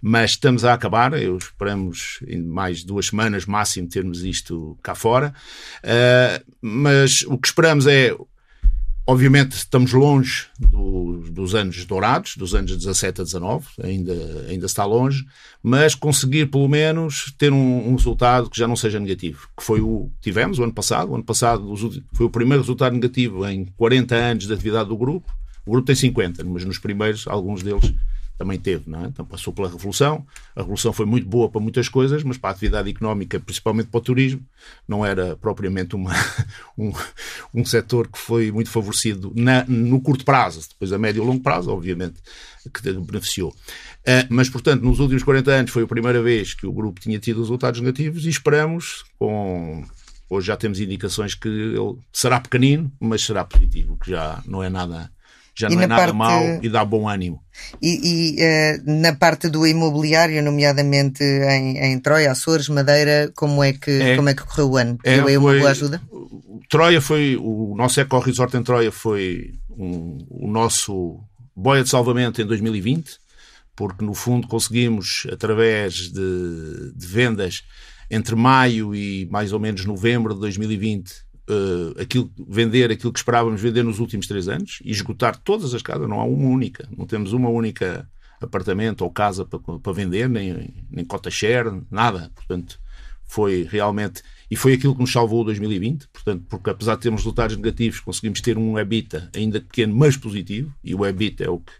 Mas 0.00 0.30
estamos 0.30 0.64
a 0.64 0.72
acabar, 0.72 1.12
eu 1.20 1.36
esperamos 1.36 2.20
em 2.26 2.42
mais 2.42 2.82
duas 2.82 3.06
semanas 3.06 3.44
máximo 3.44 3.88
termos 3.88 4.22
isto 4.22 4.78
cá 4.82 4.94
fora. 4.94 5.34
Uh, 5.84 6.44
mas 6.62 7.22
o 7.26 7.36
que 7.36 7.48
esperamos 7.48 7.86
é 7.86 8.16
Obviamente 9.12 9.52
estamos 9.52 9.92
longe 9.92 10.46
do, 10.58 11.22
dos 11.30 11.54
anos 11.54 11.84
dourados, 11.84 12.34
dos 12.34 12.54
anos 12.54 12.74
17 12.74 13.20
a 13.20 13.24
19, 13.24 13.66
ainda, 13.82 14.14
ainda 14.48 14.64
está 14.64 14.86
longe, 14.86 15.26
mas 15.62 15.94
conseguir 15.94 16.46
pelo 16.46 16.66
menos 16.66 17.30
ter 17.36 17.52
um, 17.52 17.90
um, 17.90 17.94
resultado 17.94 18.48
que 18.48 18.58
já 18.58 18.66
não 18.66 18.74
seja 18.74 18.98
negativo, 18.98 19.50
que 19.54 19.62
foi 19.62 19.82
o 19.82 20.10
que 20.14 20.30
tivemos 20.30 20.58
o 20.58 20.62
ano 20.62 20.72
passado. 20.72 21.10
O 21.10 21.14
ano 21.14 21.24
passado 21.24 21.76
foi 22.14 22.24
o 22.24 22.30
primeiro 22.30 22.62
resultado 22.62 22.94
negativo 22.94 23.46
em 23.46 23.66
40 23.76 24.14
anos 24.14 24.46
de 24.46 24.54
atividade 24.54 24.88
do 24.88 24.96
grupo. 24.96 25.30
O 25.66 25.72
grupo 25.72 25.84
tem 25.88 25.94
50, 25.94 26.42
mas 26.44 26.64
nos 26.64 26.78
primeiros, 26.78 27.28
alguns 27.28 27.62
deles 27.62 27.92
também 28.38 28.58
teve, 28.58 28.90
não 28.90 29.04
é? 29.04 29.08
Então 29.08 29.24
passou 29.24 29.52
pela 29.52 29.68
Revolução. 29.68 30.26
A 30.56 30.60
Revolução 30.60 30.92
foi 30.92 31.06
muito 31.06 31.28
boa 31.28 31.48
para 31.48 31.60
muitas 31.60 31.88
coisas, 31.88 32.22
mas 32.22 32.36
para 32.36 32.50
a 32.50 32.52
atividade 32.52 32.90
económica, 32.90 33.38
principalmente 33.38 33.88
para 33.88 33.98
o 33.98 34.00
turismo, 34.00 34.40
não 34.86 35.04
era 35.04 35.36
propriamente 35.36 35.94
uma, 35.94 36.12
um, 36.76 36.92
um 37.54 37.64
setor 37.64 38.08
que 38.08 38.18
foi 38.18 38.50
muito 38.50 38.70
favorecido 38.70 39.32
na, 39.34 39.64
no 39.66 40.00
curto 40.00 40.24
prazo. 40.24 40.60
Depois, 40.68 40.92
a 40.92 40.98
médio 40.98 41.22
e 41.22 41.26
longo 41.26 41.42
prazo, 41.42 41.70
obviamente, 41.70 42.20
que 42.72 42.92
beneficiou. 42.92 43.50
Uh, 43.50 44.26
mas, 44.28 44.48
portanto, 44.48 44.82
nos 44.82 44.98
últimos 44.98 45.22
40 45.22 45.50
anos 45.50 45.70
foi 45.70 45.84
a 45.84 45.86
primeira 45.86 46.22
vez 46.22 46.54
que 46.54 46.66
o 46.66 46.72
grupo 46.72 47.00
tinha 47.00 47.18
tido 47.18 47.40
resultados 47.40 47.80
negativos 47.80 48.26
e 48.26 48.28
esperamos, 48.28 49.04
com 49.18 49.84
hoje 50.28 50.46
já 50.46 50.56
temos 50.56 50.80
indicações 50.80 51.34
que 51.34 51.48
ele 51.48 51.98
será 52.12 52.40
pequenino, 52.40 52.90
mas 52.98 53.22
será 53.22 53.44
positivo, 53.44 53.98
que 53.98 54.10
já 54.10 54.42
não 54.46 54.62
é 54.62 54.70
nada 54.70 55.10
já 55.54 55.68
não 55.68 55.82
é 55.82 55.86
nada 55.86 56.02
parte... 56.02 56.16
mau 56.16 56.58
e 56.62 56.68
dá 56.68 56.84
bom 56.84 57.08
ânimo. 57.08 57.42
E, 57.80 58.36
e 58.36 58.36
uh, 58.40 59.00
na 59.00 59.14
parte 59.14 59.48
do 59.48 59.66
imobiliário, 59.66 60.42
nomeadamente 60.42 61.22
em, 61.22 61.78
em 61.78 61.98
Troia, 62.00 62.32
Açores, 62.32 62.68
Madeira, 62.68 63.30
como 63.36 63.62
é 63.62 63.72
que, 63.72 63.90
é, 63.90 64.16
como 64.16 64.28
é 64.28 64.34
que 64.34 64.44
correu 64.44 64.70
o 64.70 64.76
ano? 64.76 64.98
É, 65.04 65.16
Deu 65.16 65.26
aí 65.26 65.36
uma 65.36 65.52
boa 65.52 65.70
ajuda? 65.70 66.00
Troia 66.68 67.00
foi, 67.00 67.36
o 67.36 67.74
nosso 67.76 68.00
Eco 68.00 68.18
Resort 68.18 68.56
em 68.56 68.62
Troia 68.62 68.90
foi 68.90 69.52
um, 69.70 70.18
o 70.30 70.50
nosso 70.50 71.20
boia 71.54 71.82
de 71.82 71.90
salvamento 71.90 72.40
em 72.40 72.46
2020, 72.46 73.18
porque 73.76 74.04
no 74.04 74.14
fundo 74.14 74.48
conseguimos, 74.48 75.26
através 75.30 75.94
de, 75.94 76.92
de 76.94 77.06
vendas 77.06 77.62
entre 78.10 78.34
maio 78.34 78.94
e 78.94 79.26
mais 79.30 79.52
ou 79.52 79.60
menos 79.60 79.84
novembro 79.84 80.34
de 80.34 80.40
2020, 80.40 81.12
uh, 81.48 82.00
aquilo, 82.00 82.30
vender 82.48 82.90
aquilo 82.90 83.12
que 83.12 83.18
esperávamos 83.18 83.60
vender 83.60 83.82
nos 83.82 83.98
últimos 83.98 84.26
três 84.26 84.48
anos 84.48 84.80
e 84.84 84.90
esgotar 84.90 85.36
todas 85.36 85.74
as 85.74 85.82
casas. 85.82 86.08
Não 86.08 86.20
há 86.20 86.24
uma 86.24 86.48
única. 86.48 86.88
Não 86.96 87.06
temos 87.06 87.32
uma 87.32 87.48
única 87.48 88.08
apartamento 88.40 89.02
ou 89.02 89.10
casa 89.10 89.44
para, 89.44 89.60
para 89.60 89.92
vender, 89.92 90.28
nem, 90.28 90.68
nem 90.90 91.04
cota 91.04 91.30
share, 91.30 91.82
nada. 91.90 92.30
Portanto, 92.34 92.78
foi 93.24 93.66
realmente. 93.70 94.22
E 94.50 94.56
foi 94.56 94.74
aquilo 94.74 94.94
que 94.94 95.00
nos 95.00 95.12
salvou 95.12 95.44
2020, 95.44 96.08
portanto, 96.08 96.44
porque 96.48 96.68
apesar 96.68 96.96
de 96.96 97.00
termos 97.00 97.22
resultados 97.22 97.56
negativos, 97.56 98.00
conseguimos 98.00 98.40
ter 98.42 98.58
um 98.58 98.78
EBITDA 98.78 99.30
ainda 99.34 99.60
pequeno, 99.60 99.96
mas 99.96 100.14
positivo, 100.14 100.74
e 100.84 100.94
o 100.94 101.06
EBITDA 101.06 101.44
é 101.44 101.48
o 101.48 101.58
que 101.58 101.72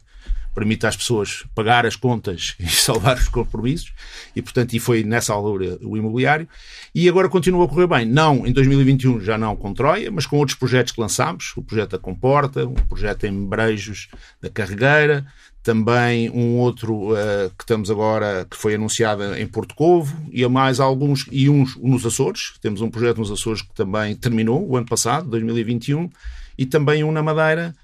permite 0.54 0.86
às 0.86 0.96
pessoas 0.96 1.44
pagar 1.54 1.86
as 1.86 1.96
contas 1.96 2.54
e 2.60 2.68
salvar 2.68 3.16
os 3.16 3.28
compromissos, 3.28 3.92
e 4.34 4.42
portanto 4.42 4.74
e 4.74 4.78
foi 4.78 5.02
nessa 5.02 5.32
altura 5.32 5.78
o 5.82 5.96
imobiliário, 5.96 6.48
e 6.94 7.08
agora 7.08 7.28
continua 7.28 7.64
a 7.64 7.68
correr 7.68 7.86
bem, 7.86 8.04
não 8.06 8.46
em 8.46 8.52
2021 8.52 9.20
já 9.20 9.38
não 9.38 9.56
com 9.56 9.72
Troia, 9.72 10.10
mas 10.10 10.26
com 10.26 10.36
outros 10.36 10.56
projetos 10.56 10.92
que 10.92 11.00
lançámos, 11.00 11.52
o 11.56 11.62
projeto 11.62 11.92
da 11.92 11.98
Comporta, 11.98 12.66
um 12.66 12.74
projeto 12.74 13.24
em 13.24 13.46
Brejos 13.46 14.08
da 14.40 14.50
Carregueira, 14.50 15.26
também 15.62 16.28
um 16.30 16.58
outro 16.58 17.12
uh, 17.12 17.50
que 17.56 17.62
estamos 17.62 17.90
agora, 17.90 18.46
que 18.50 18.56
foi 18.56 18.74
anunciado 18.74 19.22
em 19.36 19.46
Porto 19.46 19.74
Covo, 19.74 20.14
e 20.32 20.42
a 20.42 20.48
mais 20.48 20.80
alguns, 20.80 21.26
e 21.30 21.48
uns 21.48 21.76
nos 21.76 22.04
Açores, 22.04 22.54
temos 22.60 22.80
um 22.80 22.90
projeto 22.90 23.18
nos 23.18 23.30
Açores 23.30 23.62
que 23.62 23.72
também 23.72 24.16
terminou 24.16 24.68
o 24.68 24.76
ano 24.76 24.86
passado, 24.86 25.28
2021, 25.30 26.10
e 26.58 26.66
também 26.66 27.04
um 27.04 27.12
na 27.12 27.22
Madeira, 27.22 27.74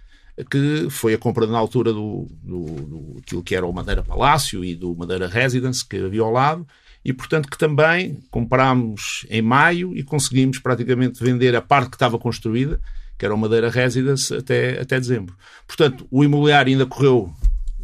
que 0.44 0.88
foi 0.90 1.14
a 1.14 1.18
compra 1.18 1.46
na 1.46 1.58
altura 1.58 1.92
do, 1.92 2.26
do, 2.42 2.64
do 2.64 3.16
aquilo 3.18 3.42
que 3.42 3.54
era 3.54 3.66
o 3.66 3.72
Madeira 3.72 4.02
Palácio 4.02 4.64
e 4.64 4.74
do 4.74 4.94
Madeira 4.94 5.26
Residence, 5.26 5.84
que 5.84 5.96
havia 5.96 6.22
ao 6.22 6.30
lado, 6.30 6.66
e 7.04 7.12
portanto 7.12 7.48
que 7.48 7.58
também 7.58 8.20
comprámos 8.30 9.26
em 9.30 9.42
maio 9.42 9.96
e 9.96 10.02
conseguimos 10.02 10.58
praticamente 10.58 11.22
vender 11.22 11.56
a 11.56 11.62
parte 11.62 11.90
que 11.90 11.96
estava 11.96 12.18
construída, 12.18 12.80
que 13.18 13.24
era 13.24 13.34
o 13.34 13.38
Madeira 13.38 13.68
Residence, 13.68 14.32
até, 14.32 14.80
até 14.80 15.00
dezembro. 15.00 15.34
Portanto, 15.66 16.06
o 16.10 16.22
imobiliário 16.22 16.72
ainda 16.72 16.86
correu 16.86 17.32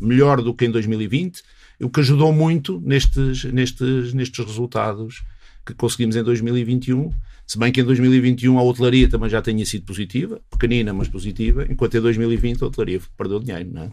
melhor 0.00 0.40
do 0.40 0.54
que 0.54 0.64
em 0.64 0.70
2020, 0.70 1.42
o 1.80 1.90
que 1.90 2.00
ajudou 2.00 2.32
muito 2.32 2.80
nestes, 2.84 3.44
nestes, 3.44 4.14
nestes 4.14 4.44
resultados 4.44 5.24
que 5.66 5.74
conseguimos 5.74 6.14
em 6.14 6.22
2021 6.22 7.10
se 7.46 7.58
bem 7.58 7.70
que 7.70 7.80
em 7.82 7.84
2021 7.84 8.58
a 8.58 8.62
hotelaria 8.62 9.08
também 9.08 9.28
já 9.28 9.42
tinha 9.42 9.64
sido 9.66 9.84
positiva, 9.84 10.40
pequenina, 10.50 10.94
mas 10.94 11.08
positiva, 11.08 11.66
enquanto 11.68 11.96
em 11.96 12.00
2020 12.00 12.62
a 12.62 12.66
hotelaria 12.66 13.00
perdeu 13.18 13.38
dinheiro. 13.38 13.68
Não 13.70 13.82
é? 13.82 13.90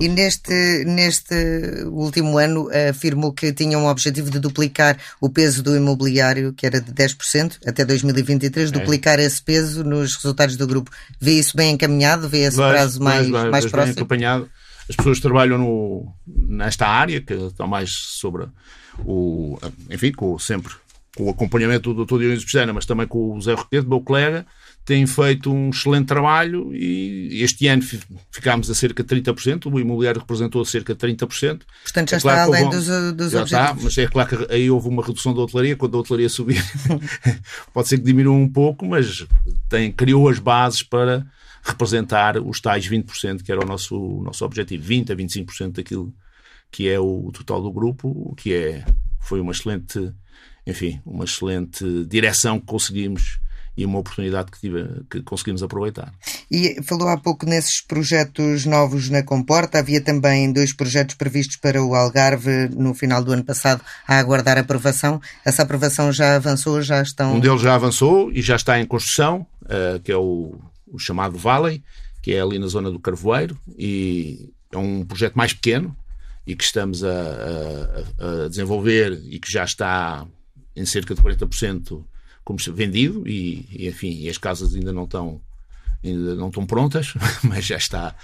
E 0.00 0.08
neste, 0.08 0.84
neste 0.86 1.34
último 1.86 2.38
ano 2.38 2.68
afirmou 2.90 3.32
que 3.32 3.52
tinha 3.52 3.78
um 3.78 3.86
objetivo 3.86 4.30
de 4.30 4.38
duplicar 4.38 4.96
o 5.20 5.28
peso 5.28 5.62
do 5.62 5.76
imobiliário, 5.76 6.54
que 6.54 6.64
era 6.64 6.80
de 6.80 6.90
10%, 6.92 7.58
até 7.66 7.84
2023, 7.84 8.70
é. 8.70 8.72
duplicar 8.72 9.18
esse 9.18 9.42
peso 9.42 9.84
nos 9.84 10.16
resultados 10.16 10.56
do 10.56 10.66
grupo. 10.66 10.90
Vê 11.20 11.32
isso 11.32 11.54
bem 11.54 11.72
encaminhado? 11.72 12.26
Vê 12.26 12.44
esse 12.44 12.56
mas, 12.56 12.72
prazo 12.72 13.02
mais, 13.02 13.28
mas, 13.28 13.50
mais 13.50 13.66
próximo? 13.66 13.94
Bem 13.94 14.02
acompanhado. 14.02 14.48
As 14.88 14.96
pessoas 14.96 15.18
que 15.18 15.22
trabalham 15.22 15.58
no, 15.58 16.10
nesta 16.26 16.86
área, 16.86 17.20
que 17.20 17.34
estão 17.34 17.68
mais 17.68 17.90
sobre 17.90 18.46
o. 19.04 19.58
Enfim, 19.90 20.10
com 20.12 20.38
sempre 20.38 20.72
com 21.18 21.24
o 21.24 21.30
acompanhamento 21.30 21.92
do 21.92 22.06
Dr. 22.06 22.20
Dionísio 22.20 22.44
Pestana, 22.44 22.72
mas 22.72 22.86
também 22.86 23.04
com 23.04 23.36
o 23.36 23.40
Zé 23.40 23.52
Roquete, 23.52 23.88
meu 23.88 24.00
colega, 24.00 24.46
têm 24.84 25.04
feito 25.04 25.52
um 25.52 25.70
excelente 25.70 26.06
trabalho 26.06 26.72
e 26.72 27.42
este 27.42 27.66
ano 27.66 27.82
ficámos 28.30 28.70
a 28.70 28.74
cerca 28.74 29.02
de 29.02 29.16
30%, 29.16 29.66
o 29.66 29.80
imobiliário 29.80 30.20
representou 30.20 30.64
cerca 30.64 30.94
de 30.94 31.00
30%. 31.00 31.62
Portanto, 31.82 32.10
já 32.10 32.16
é 32.18 32.20
claro 32.20 32.38
está 32.38 32.42
além 32.44 32.70
dos, 32.70 32.86
dos 33.16 33.32
já 33.32 33.40
objetivos. 33.40 33.52
Está, 33.52 33.74
mas 33.74 33.98
é 33.98 34.06
claro 34.06 34.46
que 34.46 34.54
aí 34.54 34.70
houve 34.70 34.88
uma 34.88 35.04
redução 35.04 35.34
da 35.34 35.40
hotelaria, 35.40 35.74
quando 35.74 35.96
a 35.96 36.00
hotelaria 36.00 36.28
subir 36.28 36.64
pode 37.74 37.88
ser 37.88 37.98
que 37.98 38.04
diminua 38.04 38.36
um 38.36 38.48
pouco, 38.48 38.86
mas 38.86 39.26
tem, 39.68 39.90
criou 39.90 40.28
as 40.28 40.38
bases 40.38 40.84
para 40.84 41.26
representar 41.64 42.38
os 42.38 42.60
tais 42.60 42.88
20%, 42.88 43.42
que 43.42 43.50
era 43.50 43.60
o 43.60 43.66
nosso, 43.66 44.00
o 44.00 44.22
nosso 44.22 44.44
objetivo, 44.44 44.84
20% 44.88 45.10
a 45.10 45.16
25% 45.16 45.72
daquilo 45.72 46.14
que 46.70 46.88
é 46.88 47.00
o 47.00 47.32
total 47.32 47.60
do 47.60 47.72
grupo, 47.72 48.08
o 48.08 48.36
que 48.36 48.54
é, 48.54 48.84
foi 49.18 49.40
uma 49.40 49.50
excelente 49.50 50.12
enfim, 50.68 51.00
uma 51.04 51.24
excelente 51.24 52.04
direção 52.04 52.60
que 52.60 52.66
conseguimos 52.66 53.40
e 53.74 53.86
uma 53.86 54.00
oportunidade 54.00 54.50
que, 54.50 54.58
tive, 54.58 54.86
que 55.08 55.22
conseguimos 55.22 55.62
aproveitar. 55.62 56.12
E 56.50 56.82
falou 56.82 57.08
há 57.08 57.16
pouco 57.16 57.46
nesses 57.46 57.80
projetos 57.80 58.66
novos 58.66 59.08
na 59.08 59.22
Comporta, 59.22 59.78
havia 59.78 60.00
também 60.00 60.52
dois 60.52 60.72
projetos 60.72 61.14
previstos 61.14 61.56
para 61.56 61.82
o 61.82 61.94
Algarve 61.94 62.68
no 62.70 62.92
final 62.92 63.22
do 63.22 63.32
ano 63.32 63.44
passado 63.44 63.80
a 64.06 64.18
aguardar 64.18 64.58
aprovação. 64.58 65.22
Essa 65.44 65.62
aprovação 65.62 66.12
já 66.12 66.34
avançou, 66.34 66.82
já 66.82 67.00
estão... 67.00 67.36
Um 67.36 67.40
deles 67.40 67.62
já 67.62 67.76
avançou 67.76 68.32
e 68.32 68.42
já 68.42 68.56
está 68.56 68.80
em 68.80 68.84
construção, 68.84 69.46
uh, 69.62 70.00
que 70.00 70.10
é 70.10 70.16
o, 70.16 70.58
o 70.88 70.98
chamado 70.98 71.38
Valley, 71.38 71.80
que 72.20 72.34
é 72.34 72.40
ali 72.40 72.58
na 72.58 72.66
zona 72.66 72.90
do 72.90 72.98
Carvoeiro, 72.98 73.56
e 73.78 74.50
é 74.72 74.76
um 74.76 75.04
projeto 75.04 75.34
mais 75.36 75.52
pequeno 75.52 75.96
e 76.44 76.56
que 76.56 76.64
estamos 76.64 77.04
a, 77.04 77.10
a, 77.10 78.44
a 78.44 78.48
desenvolver 78.48 79.22
e 79.30 79.38
que 79.38 79.52
já 79.52 79.62
está 79.62 80.26
em 80.78 80.86
cerca 80.86 81.14
de 81.14 81.20
40% 81.20 82.04
como 82.44 82.58
vendido 82.74 83.26
e, 83.26 83.66
e, 83.70 83.88
enfim, 83.88 84.20
e 84.20 84.28
as 84.28 84.38
casas 84.38 84.74
ainda 84.74 84.92
não 84.92 85.04
estão 85.04 85.40
ainda 86.02 86.34
não 86.34 86.48
estão 86.48 86.64
prontas, 86.64 87.12
mas 87.42 87.64
já 87.64 87.76
está 87.76 88.14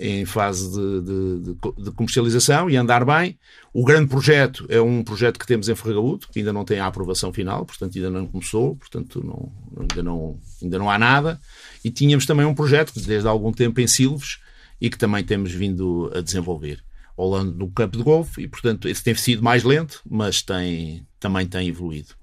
em 0.00 0.24
fase 0.24 0.70
de, 0.70 1.02
de, 1.02 1.84
de, 1.84 1.90
comercialização 1.90 2.70
e 2.70 2.76
andar 2.76 3.04
bem. 3.04 3.36
O 3.72 3.84
grande 3.84 4.08
projeto 4.08 4.64
é 4.68 4.80
um 4.80 5.02
projeto 5.02 5.38
que 5.38 5.46
temos 5.46 5.68
em 5.68 5.74
Ferragaúdo, 5.74 6.28
que 6.28 6.38
ainda 6.38 6.52
não 6.52 6.64
tem 6.64 6.78
a 6.78 6.86
aprovação 6.86 7.32
final, 7.32 7.66
portanto 7.66 7.96
ainda 7.96 8.08
não 8.08 8.26
começou, 8.26 8.76
portanto 8.76 9.24
não, 9.24 9.52
ainda, 9.80 10.02
não, 10.02 10.38
ainda 10.62 10.78
não 10.78 10.88
há 10.88 10.98
nada. 10.98 11.40
E 11.84 11.90
tínhamos 11.90 12.26
também 12.26 12.46
um 12.46 12.54
projeto 12.54 12.92
desde 12.94 13.26
há 13.26 13.30
algum 13.30 13.52
tempo 13.52 13.80
em 13.80 13.88
Silves 13.88 14.38
e 14.80 14.88
que 14.88 14.96
também 14.96 15.24
temos 15.24 15.52
vindo 15.52 16.10
a 16.14 16.20
desenvolver. 16.20 16.82
Holanda 17.16 17.52
no 17.56 17.68
campo 17.68 17.96
de 17.96 18.04
golfe 18.04 18.42
e, 18.42 18.46
portanto, 18.46 18.88
esse 18.88 19.02
tem 19.02 19.12
sido 19.16 19.42
mais 19.42 19.64
lento, 19.64 20.00
mas 20.08 20.40
tem, 20.40 21.04
também 21.18 21.46
tem 21.46 21.68
evoluído. 21.68 22.18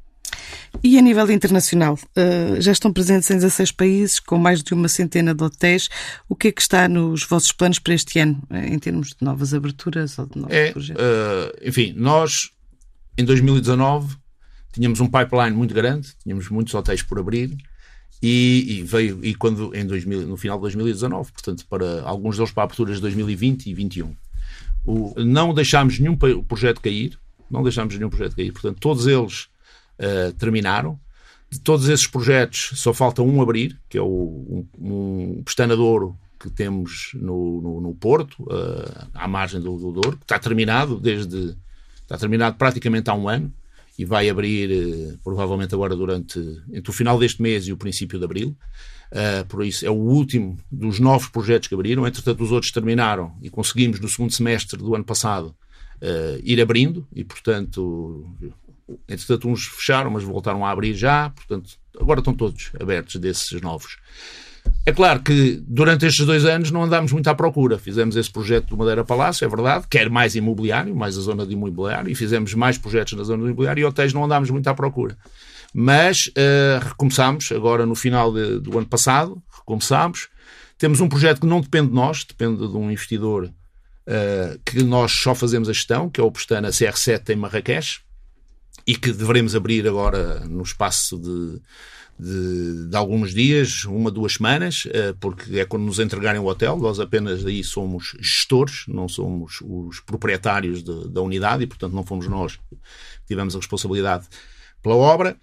E 0.84 0.98
a 0.98 1.02
nível 1.02 1.30
internacional, 1.32 1.98
eh, 2.16 2.58
já 2.60 2.72
estão 2.72 2.92
presentes 2.92 3.30
em 3.32 3.36
16 3.36 3.72
países, 3.72 4.20
com 4.20 4.38
mais 4.38 4.62
de 4.62 4.74
uma 4.74 4.88
centena 4.88 5.34
de 5.34 5.44
hotéis. 5.44 5.90
O 6.28 6.36
que 6.36 6.50
é 6.50 6.52
que 6.52 6.62
está 6.62 6.88
nos 6.88 7.24
vossos 7.24 7.52
planos 7.52 7.80
para 7.80 7.94
este 7.94 8.20
ano, 8.20 8.42
eh, 8.50 8.68
em 8.68 8.78
termos 8.78 9.10
de 9.10 9.18
novas 9.22 9.54
aberturas 9.54 10.18
ou 10.20 10.26
de 10.26 10.38
novos 10.38 10.56
é, 10.56 10.72
projetos? 10.72 11.02
Uh, 11.02 11.68
enfim, 11.68 11.94
nós, 11.96 12.52
em 13.18 13.24
2019, 13.24 14.16
tínhamos 14.74 15.00
um 15.00 15.08
pipeline 15.08 15.56
muito 15.56 15.74
grande, 15.74 16.10
tínhamos 16.22 16.50
muitos 16.50 16.74
hotéis 16.74 17.02
por 17.02 17.20
abrir. 17.20 17.56
E, 18.22 18.80
e, 18.80 18.84
veio 18.84 19.24
e 19.24 19.36
quando 19.36 19.76
em 19.76 19.86
2000, 19.86 20.26
no 20.26 20.38
final 20.38 20.58
de 20.58 20.62
2019, 20.64 21.32
portanto 21.32 21.66
para 21.70 22.02
alguns 22.04 22.38
deles 22.38 22.52
para 22.52 22.64
aberturas 22.64 22.96
de 22.96 23.02
2020 23.02 23.68
e 23.68 23.74
2021. 23.74 24.16
O, 24.86 25.14
não 25.18 25.54
deixámos 25.54 26.00
nenhum 26.00 26.16
projeto 26.16 26.80
cair, 26.82 27.20
não 27.50 27.64
deixámos 27.64 27.96
nenhum 27.98 28.10
projeto 28.10 28.36
cair. 28.36 28.52
Portanto, 28.52 28.78
todos 28.80 29.08
eles 29.08 29.48
uh, 30.00 30.34
terminaram. 30.38 31.00
De 31.50 31.60
todos 31.60 31.88
esses 31.88 32.08
projetos, 32.08 32.72
só 32.76 32.94
falta 32.94 33.22
um 33.22 33.42
abrir, 33.42 33.80
que 33.88 33.98
é 33.98 34.02
o, 34.02 34.06
um, 34.08 34.68
um 34.78 35.44
que 36.40 36.50
temos 36.50 37.12
no, 37.14 37.62
no, 37.62 37.82
no 37.82 37.96
Porto, 37.96 38.44
uh, 38.44 39.08
à 39.14 39.28
margem 39.28 39.60
do, 39.60 39.78
do 39.78 39.92
Douro, 39.92 40.18
que 40.18 40.24
está 40.24 40.38
terminado 40.38 41.00
desde. 41.00 41.56
Está 42.02 42.18
terminado 42.20 42.56
praticamente 42.56 43.10
há 43.10 43.16
um 43.16 43.28
ano 43.28 43.52
e 43.98 44.06
vai 44.06 44.30
abrir 44.30 44.70
uh, 44.70 45.18
provavelmente 45.24 45.74
agora 45.74 45.96
durante 45.96 46.40
entre 46.72 46.90
o 46.90 46.94
final 46.94 47.18
deste 47.18 47.42
mês 47.42 47.68
e 47.68 47.72
o 47.72 47.78
princípio 47.78 48.20
de 48.20 48.26
abril. 48.26 48.56
Uh, 49.12 49.46
por 49.48 49.66
isso, 49.66 49.86
é 49.86 49.90
o 49.90 49.94
último 49.94 50.58
dos 50.72 51.00
novos 51.00 51.30
projetos 51.30 51.68
que 51.68 51.74
abriram. 51.74 52.06
Entretanto, 52.06 52.44
os 52.44 52.52
outros 52.52 52.72
terminaram 52.72 53.36
e 53.42 53.50
conseguimos, 53.50 54.00
no 54.00 54.08
segundo 54.08 54.32
semestre 54.32 54.78
do 54.78 54.94
ano 54.94 55.06
passado, 55.06 55.56
uh, 56.06 56.40
ir 56.44 56.62
abrindo. 56.62 57.06
E, 57.14 57.24
portanto, 57.24 58.26
entretanto, 59.10 59.50
uns 59.50 59.66
fecharam, 59.66 60.12
mas 60.12 60.24
voltaram 60.24 60.66
a 60.66 60.70
abrir 60.70 60.94
já. 60.94 61.30
Portanto, 61.32 61.72
agora 62.00 62.20
estão 62.20 62.34
todos 62.34 62.72
abertos 62.80 63.16
desses 63.18 63.60
novos. 63.62 63.98
É 64.86 64.92
claro 64.92 65.22
que 65.22 65.64
durante 65.68 66.06
estes 66.06 66.26
dois 66.26 66.46
anos 66.46 66.72
não 66.72 66.84
andámos 66.84 67.12
muito 67.12 67.28
à 67.28 67.36
procura. 67.36 67.78
Fizemos 67.78 68.16
esse 68.16 68.32
projeto 68.32 68.70
do 68.70 68.78
Madeira 68.78 69.04
Palácio, 69.04 69.46
é 69.46 69.48
verdade, 69.48 69.86
quer 69.90 70.10
mais 70.10 70.36
imobiliário, 70.36 70.96
mais 70.96 71.18
a 71.18 71.22
zona 71.22 71.46
de 71.46 71.54
imobiliário, 71.54 72.10
e 72.10 72.16
fizemos 72.16 72.54
mais 72.54 72.78
projetos 72.78 73.14
na 73.14 73.24
zona 73.24 73.44
do 73.44 73.48
imobiliário 73.48 73.82
e 73.82 73.86
hotéis 73.86 74.14
não 74.14 74.26
andámos 74.26 74.50
muito 74.50 74.68
à 74.68 74.74
procura. 74.74 75.18
Mas 75.74 76.28
uh, 76.28 76.84
recomeçámos 76.84 77.52
agora 77.52 77.86
no 77.86 77.96
final 77.96 78.34
de, 78.34 78.60
do 78.60 78.78
ano 78.78 78.88
passado, 78.88 79.42
recomeçámos. 79.60 80.30
Temos 80.78 81.00
um 81.00 81.08
projeto 81.08 81.42
que 81.42 81.48
não 81.48 81.62
depende 81.62 81.88
de 81.88 81.94
nós, 81.94 82.24
depende 82.24 82.68
de 82.68 82.78
um 82.78 82.92
investidor 82.92 83.52
uh, 84.08 84.60
que 84.66 84.84
nós 84.84 85.12
só 85.12 85.36
fazemos 85.36 85.70
a 85.70 85.74
gestão, 85.74 86.10
que 86.10 86.20
é 86.20 86.24
o 86.24 86.32
Pestana 86.32 86.70
CR7 86.70 87.30
em 87.30 87.36
Marrakech, 87.36 88.02
e 88.88 88.96
que 88.96 89.12
devemos 89.12 89.56
abrir 89.56 89.88
agora 89.88 90.42
no 90.42 90.62
espaço 90.62 91.18
de, 91.18 91.62
de, 92.20 92.90
de, 92.90 92.96
alguns 92.96 93.34
dias, 93.34 93.84
uma, 93.86 94.12
duas 94.12 94.34
semanas, 94.34 94.86
uh, 94.86 95.16
porque 95.20 95.60
é 95.60 95.66
quando 95.66 95.84
nos 95.84 96.00
entregarem 96.00 96.40
o 96.40 96.46
hotel, 96.46 96.78
nós 96.78 97.00
apenas 97.00 97.46
aí 97.46 97.64
somos 97.64 98.16
gestores, 98.20 98.86
não 98.88 99.08
somos 99.08 99.60
os 99.62 100.00
proprietários 100.00 100.84
de, 100.84 101.10
da 101.10 101.22
unidade 101.22 101.64
e, 101.64 101.68
portanto, 101.68 101.94
não 101.94 102.04
fomos 102.04 102.28
nós 102.28 102.56
que 102.56 102.78
tivemos 103.28 103.56
a 103.56 103.60
responsabilidade 103.60 104.28
pela 104.82 104.96
obra. 104.96 105.38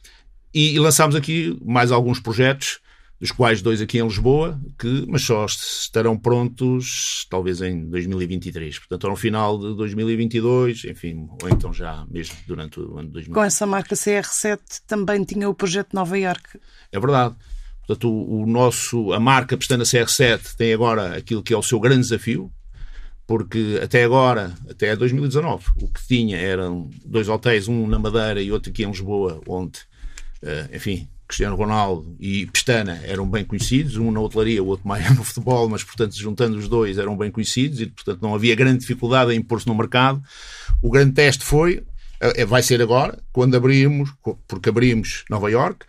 E, 0.55 0.75
e 0.75 0.79
lançámos 0.79 1.17
aqui 1.17 1.59
mais 1.65 1.91
alguns 1.91 2.21
projetos, 2.21 2.82
dos 3.23 3.31
quais 3.31 3.63
dois 3.63 3.81
aqui 3.81 3.99
em 3.99 4.03
Lisboa, 4.03 4.61
que, 4.77 5.07
mas 5.09 5.23
só 5.23 5.47
estarão 5.47 6.19
prontos 6.19 7.25
talvez 7.31 7.63
em 7.63 7.89
2023. 7.89 8.81
Portanto, 8.81 9.07
ao 9.07 9.15
final 9.15 9.57
de 9.57 9.77
2022, 9.77 10.87
enfim, 10.87 11.29
ou 11.41 11.49
então 11.49 11.73
já 11.73 12.05
mesmo 12.11 12.35
durante 12.49 12.81
o 12.81 12.99
ano 12.99 13.07
de 13.07 13.13
2023. 13.13 13.33
Com 13.33 13.45
essa 13.45 13.65
marca 13.65 13.95
CR7 13.95 14.59
também 14.89 15.23
tinha 15.23 15.49
o 15.49 15.55
projeto 15.55 15.95
Nova 15.95 16.19
York. 16.19 16.59
É 16.91 16.99
verdade. 16.99 17.37
Portanto, 17.87 18.11
o, 18.11 18.43
o 18.43 18.47
nosso, 18.47 19.13
a 19.13 19.21
marca 19.21 19.57
Pestana 19.57 19.85
CR7 19.85 20.57
tem 20.57 20.75
agora 20.75 21.17
aquilo 21.17 21.45
que 21.45 21.55
é 21.55 21.57
o 21.57 21.63
seu 21.63 21.79
grande 21.79 22.03
desafio, 22.03 22.51
porque 23.25 23.79
até 23.81 24.03
agora, 24.03 24.53
até 24.69 24.97
2019, 24.97 25.65
o 25.81 25.87
que 25.87 26.05
tinha 26.09 26.39
eram 26.39 26.91
dois 27.05 27.29
hotéis, 27.29 27.69
um 27.69 27.87
na 27.87 28.01
Madeira 28.01 28.43
e 28.43 28.51
outro 28.51 28.73
aqui 28.73 28.83
em 28.83 28.89
Lisboa, 28.89 29.41
onde, 29.47 29.79
uh, 30.43 30.75
enfim, 30.75 31.09
Cristiano 31.33 31.57
Ronaldo 31.57 32.15
e 32.21 32.45
Pestana 32.45 33.01
eram 33.05 33.27
bem 33.27 33.43
conhecidos, 33.43 33.97
um 33.97 34.13
na 34.13 34.21
hotelaria, 34.21 34.63
o 34.63 34.67
outro 34.67 34.87
mais 34.87 35.09
no 35.17 35.25
futebol, 35.25 35.67
mas, 35.67 35.83
portanto, 35.83 36.15
juntando 36.15 36.59
os 36.59 36.69
dois, 36.69 36.99
eram 36.99 37.17
bem 37.17 37.31
conhecidos 37.31 37.81
e, 37.81 37.87
portanto, 37.87 38.21
não 38.21 38.35
havia 38.35 38.55
grande 38.55 38.81
dificuldade 38.81 39.33
em 39.33 39.39
impor-se 39.39 39.67
no 39.67 39.75
mercado. 39.75 40.23
O 40.83 40.91
grande 40.91 41.13
teste 41.13 41.43
foi, 41.43 41.79
uh, 42.23 42.47
vai 42.47 42.63
ser 42.63 42.83
agora, 42.83 43.19
quando 43.33 43.57
abrimos, 43.57 44.13
porque 44.47 44.69
abrimos 44.69 45.25
Nova 45.31 45.51
York, 45.51 45.87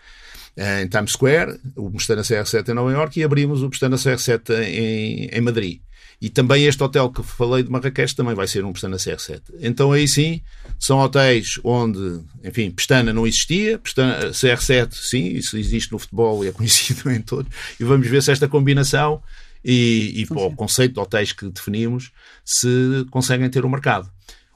em 0.56 0.88
Times 0.88 1.12
Square, 1.12 1.60
o 1.76 1.92
Pestana 1.92 2.22
CR7 2.22 2.70
em 2.70 2.74
Nova 2.74 2.92
York 2.92 3.20
e 3.20 3.24
abrimos 3.24 3.64
o 3.64 3.70
Pestana 3.70 3.98
CR7 3.98 4.50
em, 4.64 5.26
em 5.26 5.42
Madrid. 5.42 5.82
E 6.24 6.30
também 6.30 6.64
este 6.64 6.82
hotel 6.82 7.12
que 7.12 7.22
falei 7.22 7.64
de 7.64 7.70
Marrakech 7.70 8.16
também 8.16 8.34
vai 8.34 8.48
ser 8.48 8.64
um 8.64 8.72
Pestana 8.72 8.96
CR7. 8.96 9.42
Então 9.60 9.92
aí 9.92 10.08
sim, 10.08 10.42
são 10.80 11.00
hotéis 11.00 11.60
onde, 11.66 12.22
enfim, 12.42 12.72
Pestana 12.72 13.12
não 13.12 13.28
existia, 13.28 13.78
Pestana, 13.78 14.30
CR7 14.30 14.94
sim, 14.94 15.26
isso 15.34 15.58
existe 15.58 15.92
no 15.92 16.00
futebol 16.00 16.46
e 16.46 16.48
é 16.48 16.52
conhecido 16.54 17.12
em 17.12 17.22
todos. 17.22 17.52
E 17.78 17.84
vamos 17.84 18.08
ver 18.08 18.24
se 18.24 18.32
esta 18.32 18.48
combinação 18.48 19.22
e, 19.66 20.22
e 20.22 20.28
o 20.34 20.56
conceito 20.56 20.94
de 20.94 21.00
hotéis 21.02 21.34
que 21.34 21.46
definimos 21.50 22.10
se 22.46 23.06
conseguem 23.12 23.50
ter 23.50 23.66
o 23.66 23.70
mercado 23.70 24.10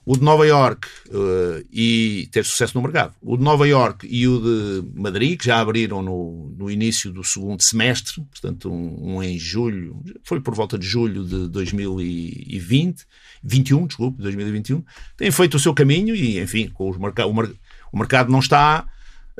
o 0.07 0.15
de 0.15 0.23
Nova 0.23 0.47
York 0.47 0.87
uh, 1.09 1.67
e 1.69 2.29
ter 2.31 2.45
sucesso 2.45 2.77
no 2.77 2.81
mercado. 2.81 3.13
O 3.21 3.35
de 3.35 3.43
Nova 3.43 3.67
York 3.67 4.07
e 4.09 4.25
o 4.25 4.39
de 4.39 4.97
Madrid, 4.97 5.37
que 5.37 5.47
já 5.47 5.59
abriram 5.59 6.01
no, 6.01 6.49
no 6.57 6.71
início 6.71 7.11
do 7.11 7.25
segundo 7.25 7.61
semestre, 7.61 8.21
portanto, 8.31 8.71
um, 8.71 9.17
um, 9.17 9.21
em 9.21 9.37
julho, 9.37 10.01
foi 10.23 10.39
por 10.39 10.55
volta 10.55 10.77
de 10.79 10.87
julho 10.87 11.25
de 11.25 11.49
2020, 11.49 13.05
21, 13.43 13.85
desculpe, 13.85 14.21
2021, 14.21 14.81
têm 15.17 15.29
feito 15.29 15.57
o 15.57 15.59
seu 15.59 15.73
caminho 15.73 16.15
e, 16.15 16.39
enfim, 16.39 16.69
com 16.69 16.89
os 16.89 16.95
o, 16.95 17.33
mer 17.33 17.51
o 17.91 17.97
mercado 17.97 18.31
não 18.31 18.39
está 18.39 18.87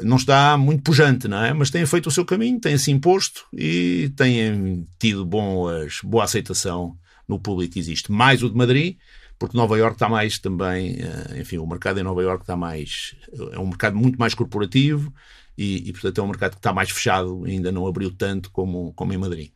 não 0.03 0.17
está 0.17 0.57
muito 0.57 0.83
pujante, 0.83 1.29
não 1.29 1.45
é? 1.45 1.53
Mas 1.53 1.69
têm 1.69 1.86
feito 1.86 2.07
o 2.07 2.12
seu 2.12 2.25
caminho, 2.25 2.59
têm-se 2.59 2.91
imposto 2.91 3.45
e 3.53 4.12
têm 4.17 4.86
tido 5.00 5.25
boas, 5.25 6.00
boa 6.03 6.25
aceitação 6.25 6.97
no 7.25 7.39
público 7.39 7.74
que 7.74 7.79
existe. 7.79 8.12
Mais 8.12 8.43
o 8.43 8.50
de 8.50 8.55
Madrid, 8.55 8.97
porque 9.39 9.58
Nova 9.58 9.77
York 9.77 9.96
está 9.96 10.10
mais 10.10 10.39
também, 10.39 10.98
eh, 11.00 11.39
enfim, 11.39 11.58
o 11.58 11.67
mercado 11.67 12.00
em 12.00 12.03
Nova 12.03 12.22
York 12.22 12.44
está 12.44 12.56
mais, 12.56 13.15
é 13.51 13.60
um 13.60 13.67
mercado 13.67 13.96
muito 13.96 14.17
mais 14.17 14.34
corporativo 14.34 15.13
e, 15.58 15.89
e 15.89 15.91
portanto, 15.91 16.20
é 16.20 16.24
um 16.24 16.27
mercado 16.27 16.51
que 16.51 16.60
está 16.60 16.74
mais 16.74 16.89
fechado, 16.89 17.44
ainda 17.46 17.72
não 17.72 17.88
abriu 17.88 18.12
tanto 18.12 18.51
como, 18.51 18.94
como 18.94 19.13
em 19.13 19.17
Madrid. 19.17 19.51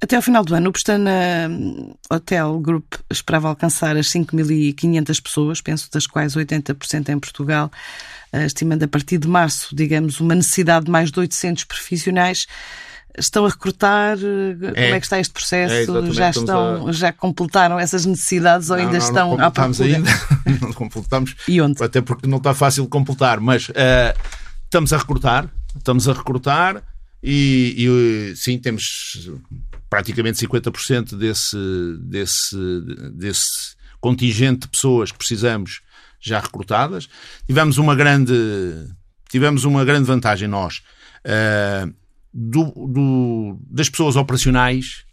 Até 0.00 0.14
ao 0.14 0.22
final 0.22 0.44
do 0.44 0.54
ano, 0.54 0.68
o 0.68 0.72
Pestana 0.72 1.48
hum, 1.50 1.94
Hotel 2.10 2.58
Group 2.60 2.94
esperava 3.10 3.48
alcançar 3.48 3.96
as 3.96 4.08
5.500 4.08 5.22
pessoas, 5.22 5.60
penso 5.60 5.90
das 5.90 6.06
quais 6.06 6.36
80% 6.36 7.08
em 7.08 7.18
Portugal, 7.18 7.70
eh, 8.30 8.44
estimando 8.44 8.82
a 8.82 8.88
partir 8.88 9.16
de 9.16 9.26
março, 9.26 9.74
digamos, 9.74 10.20
uma 10.20 10.34
necessidade 10.34 10.84
de 10.84 10.90
mais 10.90 11.10
de 11.10 11.18
800 11.18 11.64
profissionais. 11.64 12.46
Estão 13.18 13.46
a 13.46 13.48
recrutar? 13.48 14.18
É, 14.18 14.54
Como 14.54 14.94
é 14.94 15.00
que 15.00 15.06
está 15.06 15.18
este 15.18 15.32
processo? 15.32 15.96
É, 15.96 16.12
já 16.12 16.30
estão, 16.30 16.88
a... 16.88 16.92
já 16.92 17.12
completaram 17.12 17.78
essas 17.78 18.04
necessidades 18.04 18.70
ou 18.70 18.76
não, 18.76 18.84
ainda 18.84 18.98
não, 18.98 19.06
estão 19.06 19.36
não 19.36 19.44
à 19.44 19.50
procura? 19.50 19.84
ainda, 19.84 20.10
não 20.60 20.72
completamos. 20.72 21.34
E 21.48 21.60
onde? 21.60 21.82
Até 21.82 22.00
porque 22.00 22.26
não 22.26 22.38
está 22.38 22.54
fácil 22.54 22.84
de 22.84 22.90
completar, 22.90 23.40
mas 23.40 23.68
uh, 23.68 23.72
estamos 24.64 24.92
a 24.92 24.98
recrutar, 24.98 25.48
estamos 25.76 26.08
a 26.08 26.12
recrutar 26.12 26.82
e, 27.22 27.74
e 28.32 28.36
sim, 28.36 28.58
temos 28.58 29.30
praticamente 29.88 30.46
50% 30.46 31.16
desse, 31.16 31.56
desse, 32.00 32.56
desse 33.14 33.76
contingente 34.00 34.60
de 34.60 34.68
pessoas 34.68 35.10
que 35.10 35.18
precisamos 35.18 35.80
já 36.20 36.40
recrutadas. 36.40 37.08
Tivemos 37.46 37.78
uma 37.78 37.94
grande, 37.94 38.34
tivemos 39.28 39.64
uma 39.64 39.84
grande 39.84 40.06
vantagem 40.06 40.48
nós. 40.48 40.82
Uh, 41.24 41.92
do, 42.38 42.64
do, 42.64 43.58
das 43.70 43.88
pessoas 43.88 44.14
operacionais, 44.14 45.06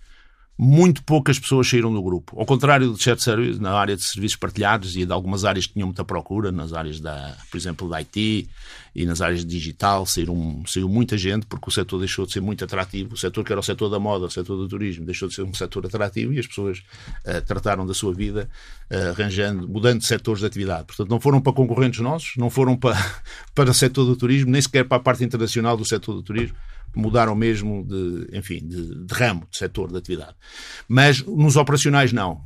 muito 0.57 1.01
poucas 1.03 1.39
pessoas 1.39 1.67
saíram 1.69 1.91
do 1.91 2.03
grupo. 2.03 2.37
Ao 2.37 2.45
contrário 2.45 2.91
do 2.91 3.01
chat 3.01 3.25
na 3.59 3.71
área 3.71 3.95
de 3.95 4.03
serviços 4.03 4.35
partilhados 4.35 4.95
e 4.97 5.05
de 5.05 5.11
algumas 5.11 5.45
áreas 5.45 5.65
que 5.65 5.73
tinham 5.73 5.87
muita 5.87 6.03
procura, 6.03 6.51
nas 6.51 6.73
áreas 6.73 6.99
da, 6.99 7.35
por 7.49 7.57
exemplo, 7.57 7.89
da 7.89 7.97
IT 7.97 8.47
e 8.93 9.05
nas 9.05 9.21
áreas 9.21 9.39
de 9.39 9.47
digital, 9.47 10.05
saíram, 10.05 10.61
saiu 10.67 10.87
muita 10.87 11.17
gente 11.17 11.45
porque 11.45 11.69
o 11.69 11.71
setor 11.71 11.97
deixou 11.97 12.25
de 12.25 12.33
ser 12.33 12.41
muito 12.41 12.63
atrativo. 12.63 13.13
O 13.13 13.17
setor 13.17 13.43
que 13.43 13.53
era 13.53 13.59
o 13.59 13.63
setor 13.63 13.89
da 13.89 13.99
moda, 13.99 14.25
o 14.25 14.29
setor 14.29 14.57
do 14.57 14.67
turismo, 14.67 15.05
deixou 15.05 15.29
de 15.29 15.33
ser 15.33 15.43
um 15.43 15.53
setor 15.53 15.85
atrativo 15.85 16.33
e 16.33 16.39
as 16.39 16.45
pessoas 16.45 16.79
uh, 17.25 17.41
trataram 17.47 17.85
da 17.85 17.93
sua 17.93 18.13
vida 18.13 18.49
uh, 18.91 19.11
arranjando, 19.11 19.67
mudando 19.67 19.99
de 19.99 20.05
setores 20.05 20.41
de 20.41 20.45
atividade. 20.45 20.83
Portanto, 20.85 21.09
não 21.09 21.21
foram 21.21 21.41
para 21.41 21.53
concorrentes 21.53 22.01
nossos, 22.01 22.33
não 22.37 22.49
foram 22.49 22.75
para, 22.75 22.97
para 23.55 23.71
o 23.71 23.73
setor 23.73 24.05
do 24.05 24.15
turismo, 24.15 24.51
nem 24.51 24.61
sequer 24.61 24.83
para 24.83 24.97
a 24.97 24.99
parte 24.99 25.23
internacional 25.23 25.77
do 25.77 25.85
setor 25.85 26.13
do 26.13 26.21
turismo 26.21 26.55
mudaram 26.95 27.35
mesmo 27.35 27.85
de, 27.85 28.37
enfim, 28.37 28.59
de, 28.59 29.05
de 29.05 29.13
ramo, 29.13 29.47
de 29.49 29.57
setor 29.57 29.91
de 29.91 29.97
atividade. 29.97 30.35
Mas 30.87 31.21
nos 31.21 31.55
operacionais 31.55 32.11
não. 32.13 32.41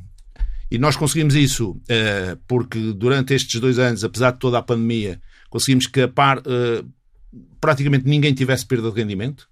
E 0.70 0.78
nós 0.78 0.96
conseguimos 0.96 1.34
isso 1.34 1.70
uh, 1.70 2.36
porque 2.46 2.92
durante 2.92 3.34
estes 3.34 3.60
dois 3.60 3.78
anos, 3.78 4.04
apesar 4.04 4.32
de 4.32 4.38
toda 4.38 4.58
a 4.58 4.62
pandemia, 4.62 5.20
conseguimos 5.48 5.86
que 5.86 6.02
a 6.02 6.08
par, 6.08 6.38
uh, 6.38 6.86
praticamente 7.60 8.06
ninguém 8.06 8.34
tivesse 8.34 8.66
perda 8.66 8.90
de 8.90 9.00
rendimento 9.00 9.48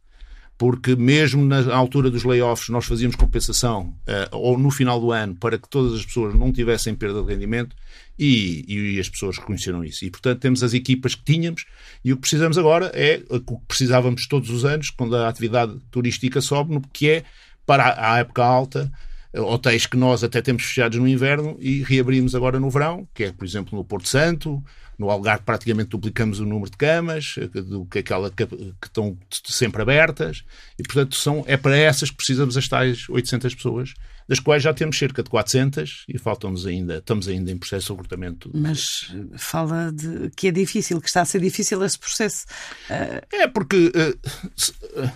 porque 0.58 0.96
mesmo 0.96 1.44
na 1.44 1.74
altura 1.74 2.10
dos 2.10 2.24
layoffs 2.24 2.68
nós 2.70 2.86
fazíamos 2.86 3.16
compensação 3.16 3.94
uh, 4.08 4.36
ou 4.36 4.58
no 4.58 4.70
final 4.70 4.98
do 4.98 5.12
ano 5.12 5.34
para 5.34 5.58
que 5.58 5.68
todas 5.68 5.92
as 5.92 6.04
pessoas 6.04 6.34
não 6.34 6.52
tivessem 6.52 6.94
perda 6.94 7.22
de 7.22 7.28
rendimento 7.28 7.76
e, 8.18 8.64
e, 8.66 8.98
as 8.98 9.10
pessoas 9.10 9.36
reconheceram 9.36 9.84
isso. 9.84 10.04
E 10.04 10.10
portanto 10.10 10.40
temos 10.40 10.62
as 10.62 10.72
equipas 10.72 11.14
que 11.14 11.24
tínhamos 11.24 11.66
e 12.02 12.12
o 12.12 12.16
que 12.16 12.22
precisamos 12.22 12.56
agora 12.56 12.90
é 12.94 13.22
o 13.28 13.38
que 13.38 13.54
precisávamos 13.68 14.26
todos 14.26 14.48
os 14.48 14.64
anos 14.64 14.88
quando 14.88 15.14
a 15.16 15.28
atividade 15.28 15.76
turística 15.90 16.40
sobe, 16.40 16.80
que 16.92 17.10
é 17.10 17.24
para 17.66 17.94
a 17.98 18.18
época 18.18 18.42
alta 18.42 18.90
hotéis 19.34 19.86
que 19.86 19.96
nós 19.96 20.24
até 20.24 20.40
temos 20.40 20.64
fechados 20.64 20.98
no 20.98 21.06
inverno 21.06 21.56
e 21.60 21.82
reabrimos 21.82 22.34
agora 22.34 22.58
no 22.58 22.70
verão, 22.70 23.06
que 23.14 23.24
é, 23.24 23.32
por 23.32 23.44
exemplo, 23.44 23.76
no 23.76 23.84
Porto 23.84 24.08
Santo, 24.08 24.62
no 24.98 25.10
Algarve 25.10 25.44
praticamente 25.44 25.90
duplicamos 25.90 26.40
o 26.40 26.44
número 26.44 26.70
de 26.70 26.76
camas, 26.76 27.34
do 27.52 27.84
que 27.86 27.98
aquela 27.98 28.30
que, 28.30 28.46
que 28.46 28.86
estão 28.86 29.16
sempre 29.44 29.82
abertas, 29.82 30.44
e 30.78 30.82
portanto 30.82 31.16
são, 31.16 31.44
é 31.46 31.56
para 31.56 31.76
essas 31.76 32.10
que 32.10 32.16
precisamos 32.16 32.54
das 32.54 32.68
tais 32.68 33.08
800 33.08 33.54
pessoas, 33.54 33.94
das 34.28 34.40
quais 34.40 34.62
já 34.62 34.74
temos 34.74 34.98
cerca 34.98 35.22
de 35.22 35.30
400 35.30 36.04
e 36.08 36.18
faltam-nos 36.18 36.66
ainda, 36.66 36.98
estamos 36.98 37.28
ainda 37.28 37.50
em 37.50 37.56
processo 37.56 37.86
de 37.86 37.92
recrutamento. 37.92 38.50
Mas 38.52 39.14
fala 39.36 39.92
de 39.92 40.30
que 40.36 40.48
é 40.48 40.50
difícil, 40.50 41.00
que 41.00 41.08
está 41.08 41.22
a 41.22 41.24
ser 41.24 41.40
difícil 41.40 41.82
esse 41.84 41.98
processo. 41.98 42.46
Uh... 42.90 43.24
É 43.32 43.46
porque 43.46 43.92
uh, 43.94 45.10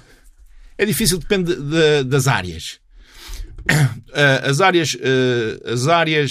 é 0.79 0.87
difícil, 0.87 1.19
depende 1.19 1.55
de, 1.55 1.63
de, 1.63 2.05
das 2.05 2.29
áreas. 2.29 2.81
As 4.43 4.61
áreas, 4.63 4.97
as 5.71 5.87
áreas 5.87 6.31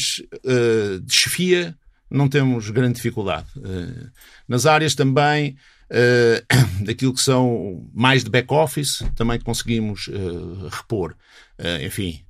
de 1.03 1.13
chefia 1.13 1.77
não 2.09 2.27
temos 2.27 2.69
grande 2.69 2.95
dificuldade. 2.95 3.47
Eh, 3.57 4.07
nas 4.47 4.65
áreas 4.65 4.95
também 4.95 5.55
eh, 5.89 6.43
daquilo 6.81 7.13
que 7.13 7.21
são 7.21 7.87
mais 7.93 8.23
de 8.23 8.29
back-office, 8.29 9.03
também 9.15 9.39
conseguimos 9.39 10.09
eh, 10.11 10.69
repor. 10.71 11.15
enfim, 11.85 12.21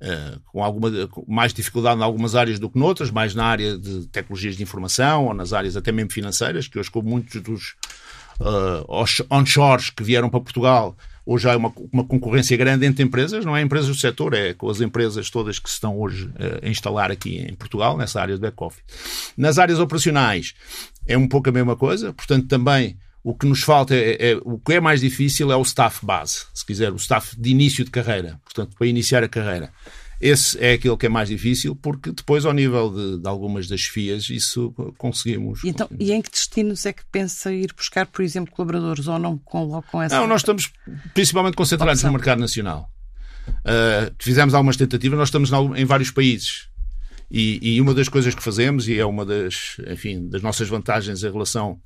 com 0.46 0.64
alguma 0.64 0.90
mais 1.28 1.52
dificuldade 1.54 2.00
em 2.00 2.02
algumas 2.02 2.34
áreas 2.34 2.58
do 2.58 2.68
que 2.68 2.76
noutras, 2.76 3.12
mais 3.12 3.32
na 3.32 3.44
área 3.44 3.78
de 3.78 4.08
tecnologias 4.08 4.56
de 4.56 4.62
informação 4.64 5.26
ou 5.26 5.34
nas 5.34 5.52
áreas 5.52 5.76
até 5.76 5.92
mesmo 5.92 6.10
financeiras, 6.10 6.66
que 6.66 6.76
hoje 6.76 6.90
com 6.90 7.00
muitos 7.00 7.40
dos 7.40 7.76
onshores 9.30 9.90
que 9.90 10.02
vieram 10.02 10.28
para 10.28 10.40
Portugal 10.40 10.96
Hoje 11.32 11.48
há 11.48 11.56
uma, 11.56 11.72
uma, 11.92 12.02
concorrência 12.02 12.56
grande 12.56 12.84
entre 12.84 13.04
empresas, 13.04 13.44
não 13.44 13.56
é 13.56 13.62
empresas 13.62 13.86
do 13.86 13.94
setor, 13.94 14.34
é 14.34 14.52
com 14.52 14.68
as 14.68 14.80
empresas 14.80 15.30
todas 15.30 15.60
que 15.60 15.68
se 15.70 15.76
estão 15.76 15.96
hoje 15.96 16.26
uh, 16.26 16.66
a 16.66 16.68
instalar 16.68 17.12
aqui 17.12 17.38
em 17.38 17.54
Portugal, 17.54 17.96
nessa 17.96 18.20
área 18.20 18.34
de 18.34 18.40
back-office. 18.40 18.82
Nas 19.36 19.56
áreas 19.56 19.78
operacionais 19.78 20.54
é 21.06 21.16
um 21.16 21.28
pouco 21.28 21.48
a 21.48 21.52
mesma 21.52 21.76
coisa, 21.76 22.12
portanto 22.12 22.48
também 22.48 22.98
o 23.22 23.32
que 23.32 23.46
nos 23.46 23.62
falta 23.62 23.94
é, 23.94 24.32
é, 24.32 24.40
o 24.42 24.58
que 24.58 24.72
é 24.72 24.80
mais 24.80 25.02
difícil 25.02 25.52
é 25.52 25.56
o 25.56 25.62
staff 25.62 26.04
base, 26.04 26.46
se 26.52 26.66
quiser, 26.66 26.90
o 26.90 26.96
staff 26.96 27.40
de 27.40 27.50
início 27.50 27.84
de 27.84 27.92
carreira, 27.92 28.40
portanto, 28.42 28.74
para 28.76 28.88
iniciar 28.88 29.22
a 29.22 29.28
carreira. 29.28 29.70
Esse 30.20 30.62
é 30.62 30.74
aquele 30.74 30.96
que 30.98 31.06
é 31.06 31.08
mais 31.08 31.30
difícil, 31.30 31.74
porque 31.74 32.12
depois, 32.12 32.44
ao 32.44 32.52
nível 32.52 32.90
de, 32.90 33.22
de 33.22 33.28
algumas 33.28 33.66
das 33.66 33.82
FIAs, 33.82 34.28
isso 34.28 34.70
conseguimos. 34.98 35.64
Então, 35.64 35.88
e 35.98 36.12
em 36.12 36.20
que 36.20 36.30
destinos 36.30 36.84
é 36.84 36.92
que 36.92 37.02
pensa 37.10 37.50
ir 37.50 37.72
buscar, 37.74 38.06
por 38.06 38.22
exemplo, 38.22 38.52
colaboradores 38.54 39.06
ou 39.06 39.18
não 39.18 39.38
colocam 39.38 40.02
essa. 40.02 40.20
Não, 40.20 40.26
nós 40.26 40.42
estamos 40.42 40.70
principalmente 41.14 41.54
concentrados 41.54 42.00
opção. 42.00 42.10
no 42.10 42.18
mercado 42.18 42.38
nacional. 42.38 42.90
Uh, 43.48 44.14
fizemos 44.18 44.52
algumas 44.52 44.76
tentativas, 44.76 45.18
nós 45.18 45.28
estamos 45.28 45.50
em 45.76 45.84
vários 45.86 46.10
países. 46.10 46.68
E, 47.30 47.76
e, 47.76 47.80
uma 47.80 47.94
das 47.94 48.08
coisas 48.08 48.34
que 48.34 48.42
fazemos, 48.42 48.88
e 48.88 48.98
é 48.98 49.06
uma 49.06 49.24
das, 49.24 49.76
enfim, 49.86 50.28
das 50.28 50.42
nossas 50.42 50.68
vantagens 50.68 51.22
em 51.22 51.30
relação 51.30 51.80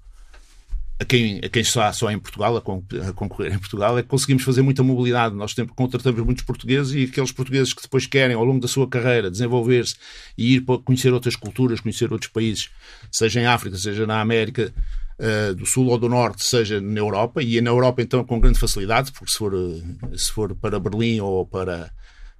a 0.99 1.05
quem, 1.05 1.41
a 1.43 1.49
quem 1.49 1.63
está 1.63 1.93
só 1.93 2.11
em 2.11 2.19
Portugal, 2.19 2.57
a, 2.57 2.61
concorrer 2.61 3.53
em 3.53 3.59
Portugal, 3.59 3.99
é 3.99 4.03
que 4.03 4.09
conseguimos 4.09 4.45
fazer 4.45 4.63
muita 4.63 4.83
mobilidade. 4.83 5.35
Nós 5.35 5.53
sempre 5.53 5.75
contratamos 5.75 6.21
muitos 6.23 6.45
portugueses 6.45 6.95
e 6.95 7.05
aqueles 7.05 7.33
portugueses 7.33 7.73
que 7.73 7.83
depois 7.83 8.07
querem, 8.07 8.37
ao 8.37 8.45
longo 8.45 8.61
da 8.61 8.69
sua 8.69 8.89
carreira, 8.89 9.31
desenvolver-se 9.31 9.97
e 10.39 10.55
ir 10.55 10.61
para 10.61 10.79
conhecer 10.79 11.13
outras 11.13 11.35
culturas, 11.35 11.81
conhecer 11.81 12.13
outros 12.13 12.31
países, 12.31 12.71
seja 13.11 13.41
em 13.41 13.47
África, 13.47 13.77
seja 13.77 14.07
na 14.07 14.21
América 14.21 14.73
uh, 15.19 15.55
do 15.55 15.67
Sul 15.67 15.89
ou 15.89 15.99
do 15.99 16.09
Norte, 16.09 16.45
seja 16.45 16.81
na 16.81 17.01
Europa, 17.01 17.43
e 17.43 17.61
na 17.61 17.71
Europa 17.71 18.01
então 18.01 18.25
com 18.25 18.39
grande 18.39 18.61
facilidade, 18.61 19.11
porque 19.11 19.33
se 19.33 19.39
for, 19.39 19.53
eh, 19.53 20.17
se 20.17 20.31
for 20.31 20.55
para 20.55 20.79
Berlim 20.79 21.19
ou 21.19 21.45
para 21.45 21.91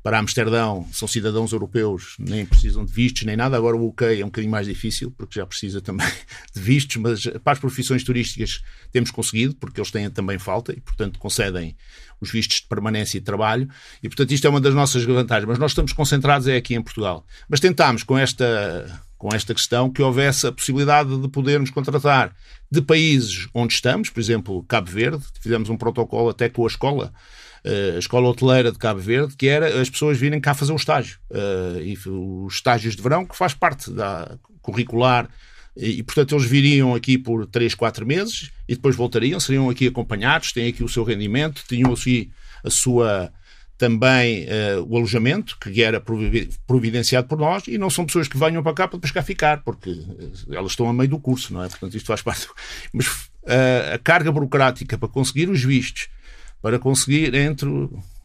para 0.05 0.19
Amsterdão 0.19 0.87
são 0.93 1.09
cidadãos 1.09 1.53
europeus, 1.53 2.15
nem 2.19 2.45
precisam 2.45 2.85
de 2.85 2.93
vistos 2.93 3.23
nem 3.23 3.39
nada. 3.39 3.57
Agora 3.57 3.75
o 3.75 3.89
UK 3.89 4.21
é 4.21 4.23
um 4.23 4.29
bocadinho 4.29 4.51
mais 4.51 4.67
difícil, 4.67 5.11
porque 5.11 5.41
já 5.41 5.47
precisa 5.47 5.81
também 5.81 6.07
de 6.55 6.61
vistos, 6.61 6.97
mas 6.97 7.27
para 7.43 7.55
as 7.55 7.59
profissões 7.59 8.05
turísticas 8.05 8.63
temos 8.93 9.11
conseguido, 9.11 9.55
porque 9.55 9.81
eles 9.81 9.91
têm 9.91 10.11
também 10.11 10.39
falta 10.39 10.73
e, 10.73 10.81
portanto, 10.81 11.19
concedem 11.19 11.75
os 12.21 12.31
vistos 12.31 12.61
de 12.61 12.67
permanência 12.67 13.17
e 13.17 13.21
de 13.21 13.25
trabalho. 13.25 13.67
E, 14.03 14.09
portanto, 14.09 14.31
isto 14.31 14.47
é 14.47 14.51
uma 14.51 14.61
das 14.61 14.75
nossas 14.75 15.03
vantagens. 15.05 15.49
Mas 15.49 15.59
nós 15.59 15.71
estamos 15.71 15.95
concentrados 15.95 16.47
é 16.49 16.57
aqui 16.57 16.75
em 16.75 16.83
Portugal. 16.83 17.25
Mas 17.49 17.59
tentámos 17.59 18.03
com 18.03 18.19
esta, 18.19 19.03
com 19.17 19.35
esta 19.35 19.55
questão 19.55 19.91
que 19.91 20.03
houvesse 20.03 20.47
a 20.47 20.53
possibilidade 20.53 21.19
de 21.19 21.29
podermos 21.29 21.71
contratar 21.71 22.37
de 22.71 22.83
países 22.83 23.49
onde 23.55 23.73
estamos, 23.73 24.11
por 24.11 24.21
exemplo, 24.21 24.63
Cabo 24.65 24.91
Verde, 24.91 25.25
fizemos 25.41 25.71
um 25.71 25.79
protocolo 25.79 26.29
até 26.29 26.51
com 26.51 26.65
a 26.65 26.69
escola 26.69 27.11
a 27.65 27.99
Escola 27.99 28.29
Hoteleira 28.29 28.71
de 28.71 28.79
Cabo 28.79 29.01
Verde, 29.01 29.35
que 29.37 29.49
era 29.49 29.81
as 29.81 29.89
pessoas 29.89 30.19
virem 30.19 30.41
cá 30.41 30.53
fazer 30.53 30.73
um 30.73 30.77
estágio. 30.77 31.19
Uh, 31.31 31.81
e 31.81 31.99
os 32.09 32.55
estágios 32.55 32.95
de 32.95 33.03
verão, 33.03 33.25
que 33.25 33.37
faz 33.37 33.55
parte 33.55 33.91
da 33.91 34.37
curricular. 34.61 35.29
E, 35.77 35.99
e, 35.99 36.03
portanto, 36.03 36.35
eles 36.35 36.47
viriam 36.47 36.95
aqui 36.95 37.17
por 37.17 37.47
3, 37.47 37.75
4 37.75 38.07
meses 38.07 38.51
e 38.69 38.75
depois 38.75 38.95
voltariam, 38.95 39.41
seriam 39.41 39.71
aqui 39.71 39.87
acompanhados, 39.87 40.53
têm 40.53 40.69
aqui 40.69 40.85
o 40.85 40.89
seu 40.89 41.05
rendimento, 41.05 41.65
tinham 41.67 41.93
aqui 41.93 42.31
a 42.63 42.71
sua 42.71 43.33
também 43.77 44.45
uh, 44.45 44.83
o 44.89 44.97
alojamento, 44.97 45.59
que 45.59 45.83
era 45.83 46.01
providenciado 46.67 47.27
por 47.27 47.37
nós, 47.37 47.65
e 47.67 47.77
não 47.77 47.91
são 47.91 48.07
pessoas 48.07 48.29
que 48.29 48.39
venham 48.39 48.63
para 48.63 48.73
cá 48.73 48.87
para 48.87 48.99
depois 48.99 49.11
cá 49.11 49.23
ficar, 49.23 49.63
porque 49.65 50.01
elas 50.49 50.73
estão 50.73 50.89
a 50.89 50.93
meio 50.93 51.09
do 51.09 51.19
curso, 51.19 51.53
não 51.53 51.63
é? 51.63 51.69
Portanto, 51.69 51.97
isto 51.97 52.07
faz 52.07 52.23
parte. 52.23 52.47
Mas 52.93 53.07
uh, 53.09 53.95
a 53.95 53.99
carga 53.99 54.31
burocrática 54.31 54.97
para 54.97 55.09
conseguir 55.09 55.49
os 55.49 55.63
vistos, 55.63 56.09
para 56.65 56.79
conseguir 56.79 57.35
entre, 57.35 57.69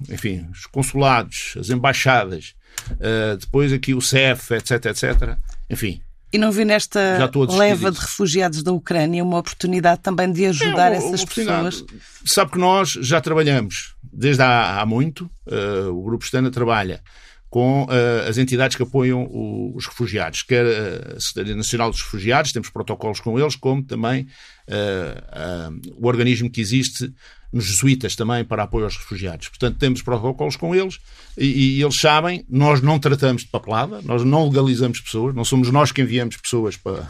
enfim, 0.09 0.47
os 0.49 0.65
consulados, 0.65 1.55
as 1.59 1.69
embaixadas, 1.69 2.55
uh, 2.91 3.35
depois 3.35 3.73
aqui 3.73 3.93
o 3.93 3.99
CEF, 3.99 4.53
etc, 4.53 4.85
etc. 4.85 5.37
Enfim. 5.69 5.99
E 6.31 6.37
não 6.37 6.49
vê 6.49 6.63
nesta 6.63 7.29
leva 7.49 7.91
de 7.91 7.99
refugiados 7.99 8.63
da 8.63 8.71
Ucrânia 8.71 9.21
uma 9.25 9.39
oportunidade 9.39 9.99
também 9.99 10.31
de 10.31 10.45
ajudar 10.45 10.93
é 10.93 10.99
uma, 10.99 11.07
essas 11.07 11.25
pessoas? 11.25 11.83
Sabe 12.23 12.51
que 12.51 12.57
nós 12.57 12.91
já 12.91 13.19
trabalhamos 13.19 13.93
desde 14.01 14.41
há, 14.41 14.79
há 14.79 14.85
muito, 14.85 15.29
uh, 15.45 15.89
o 15.89 16.01
Grupo 16.01 16.23
Estana 16.23 16.49
trabalha 16.49 17.01
com 17.49 17.83
uh, 17.83 18.29
as 18.29 18.37
entidades 18.37 18.77
que 18.77 18.83
apoiam 18.83 19.23
o, 19.23 19.75
os 19.75 19.85
refugiados, 19.85 20.43
quer 20.43 20.65
a 20.65 21.19
Secretaria 21.19 21.57
Nacional 21.57 21.91
dos 21.91 22.01
Refugiados, 22.01 22.53
temos 22.53 22.69
protocolos 22.69 23.19
com 23.19 23.37
eles, 23.37 23.57
como 23.57 23.83
também 23.83 24.27
uh, 24.69 25.71
uh, 25.73 25.95
o 25.97 26.07
organismo 26.07 26.49
que 26.49 26.61
existe 26.61 27.11
nos 27.51 27.65
jesuítas 27.65 28.15
também 28.15 28.43
para 28.45 28.63
apoio 28.63 28.85
aos 28.85 28.95
refugiados. 28.95 29.47
Portanto, 29.47 29.77
temos 29.77 30.01
protocolos 30.01 30.55
com 30.55 30.75
eles 30.75 30.99
e, 31.37 31.77
e, 31.77 31.81
eles 31.81 31.99
sabem, 31.99 32.45
nós 32.49 32.81
não 32.81 32.99
tratamos 32.99 33.43
de 33.43 33.47
papelada, 33.47 34.01
nós 34.03 34.23
não 34.23 34.47
legalizamos 34.47 35.01
pessoas, 35.01 35.33
não 35.33 35.43
somos 35.43 35.71
nós 35.71 35.91
que 35.91 36.01
enviamos 36.01 36.37
pessoas 36.37 36.77
para, 36.77 37.07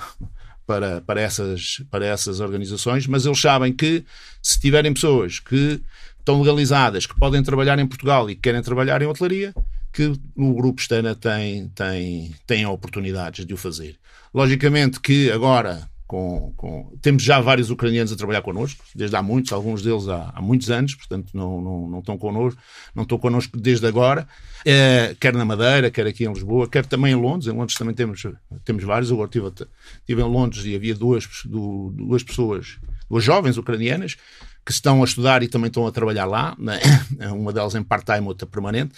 para, 0.66 1.02
para, 1.02 1.22
essas, 1.22 1.84
para 1.92 2.06
essas 2.06 2.40
organizações, 2.40 3.06
mas 3.06 3.26
eles 3.26 3.40
sabem 3.40 3.74
que 3.74 4.04
se 4.42 4.60
tiverem 4.60 4.94
pessoas 4.94 5.40
que 5.40 5.82
estão 6.18 6.40
legalizadas, 6.42 7.06
que 7.06 7.18
podem 7.18 7.44
trabalhar 7.44 7.80
em 7.80 7.88
Portugal 7.88 8.30
e 8.30 8.36
que 8.36 8.42
querem 8.42 8.62
trabalhar 8.62 9.02
em 9.02 9.08
hotelaria, 9.08 9.54
que 9.92 10.14
o 10.36 10.54
Grupo 10.54 10.80
Estana 10.80 11.16
tem, 11.16 11.68
tem, 11.70 12.34
tem 12.46 12.66
oportunidades 12.66 13.46
de 13.46 13.54
o 13.54 13.58
fazer. 13.58 13.96
Logicamente 14.34 15.00
que 15.00 15.32
agora 15.32 15.90
com, 16.10 16.52
com, 16.58 16.98
temos 17.04 17.22
já 17.22 17.40
vários 17.40 17.70
ucranianos 17.70 18.12
a 18.12 18.16
trabalhar 18.16 18.42
connosco, 18.42 18.84
desde 18.96 19.16
há 19.16 19.22
muitos, 19.22 19.54
alguns 19.54 19.84
deles 19.84 20.08
há, 20.08 20.34
há 20.34 20.42
muitos 20.42 20.72
anos, 20.72 20.96
portanto 20.96 21.30
não, 21.36 21.62
não, 21.62 21.88
não 21.88 22.00
estão 22.00 22.18
connosco, 22.18 22.60
não 22.96 23.04
estão 23.04 23.20
connosco 23.20 23.56
desde 23.56 23.86
agora, 23.86 24.28
é, 24.66 25.16
quer 25.20 25.36
na 25.36 25.46
Madeira, 25.46 25.92
quer 25.92 26.08
aqui 26.08 26.26
em 26.26 26.34
Lisboa, 26.34 26.68
quer 26.68 26.84
também 26.84 27.12
em 27.12 27.16
Londres, 27.16 27.46
em 27.46 27.56
Londres 27.56 27.78
também 27.78 27.94
temos, 27.94 28.24
temos 28.66 28.84
vários, 28.84 29.12
agora 29.12 29.28
estive, 29.28 29.68
estive 30.00 30.22
em 30.24 30.26
Londres 30.26 30.66
e 30.66 30.76
havia 30.76 30.96
duas, 30.96 31.30
duas 31.46 32.24
pessoas, 32.24 32.80
duas 33.08 33.24
jovens 33.24 33.58
ucranianas, 33.58 34.18
que 34.66 34.72
estão 34.72 35.04
a 35.04 35.06
estudar 35.06 35.44
e 35.44 35.48
também 35.48 35.68
estão 35.68 35.86
a 35.86 35.92
trabalhar 35.92 36.26
lá, 36.26 36.56
né? 36.58 36.80
uma 37.32 37.54
delas 37.54 37.76
em 37.76 37.84
part-time, 37.84 38.26
outra 38.26 38.48
permanente, 38.48 38.96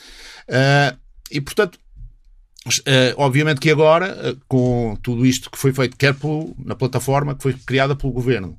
uh, 0.47 0.97
e 1.29 1.41
portanto 1.41 1.77
Uh, 2.67 3.13
obviamente 3.17 3.59
que 3.59 3.71
agora, 3.71 4.33
uh, 4.33 4.41
com 4.47 4.95
tudo 5.01 5.25
isto 5.25 5.49
que 5.49 5.57
foi 5.57 5.73
feito, 5.73 5.97
quer 5.97 6.13
pelo, 6.13 6.55
na 6.63 6.75
plataforma 6.75 7.35
que 7.35 7.41
foi 7.41 7.53
criada 7.53 7.95
pelo 7.95 8.13
governo, 8.13 8.57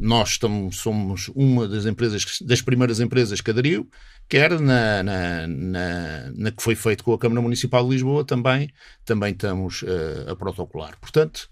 nós 0.00 0.30
estamos, 0.30 0.76
somos 0.76 1.28
uma 1.34 1.68
das 1.68 1.84
empresas, 1.84 2.24
das 2.40 2.62
primeiras 2.62 2.98
empresas 2.98 3.42
que 3.42 3.50
aderiu, 3.50 3.90
quer 4.26 4.58
na, 4.58 5.02
na, 5.02 5.46
na, 5.46 6.32
na 6.34 6.50
que 6.50 6.62
foi 6.62 6.74
feito 6.74 7.04
com 7.04 7.12
a 7.12 7.18
Câmara 7.18 7.42
Municipal 7.42 7.84
de 7.84 7.90
Lisboa, 7.90 8.24
também, 8.24 8.72
também 9.04 9.32
estamos 9.32 9.82
uh, 9.82 10.30
a 10.30 10.36
protocolar. 10.36 10.96
Portanto, 10.98 11.50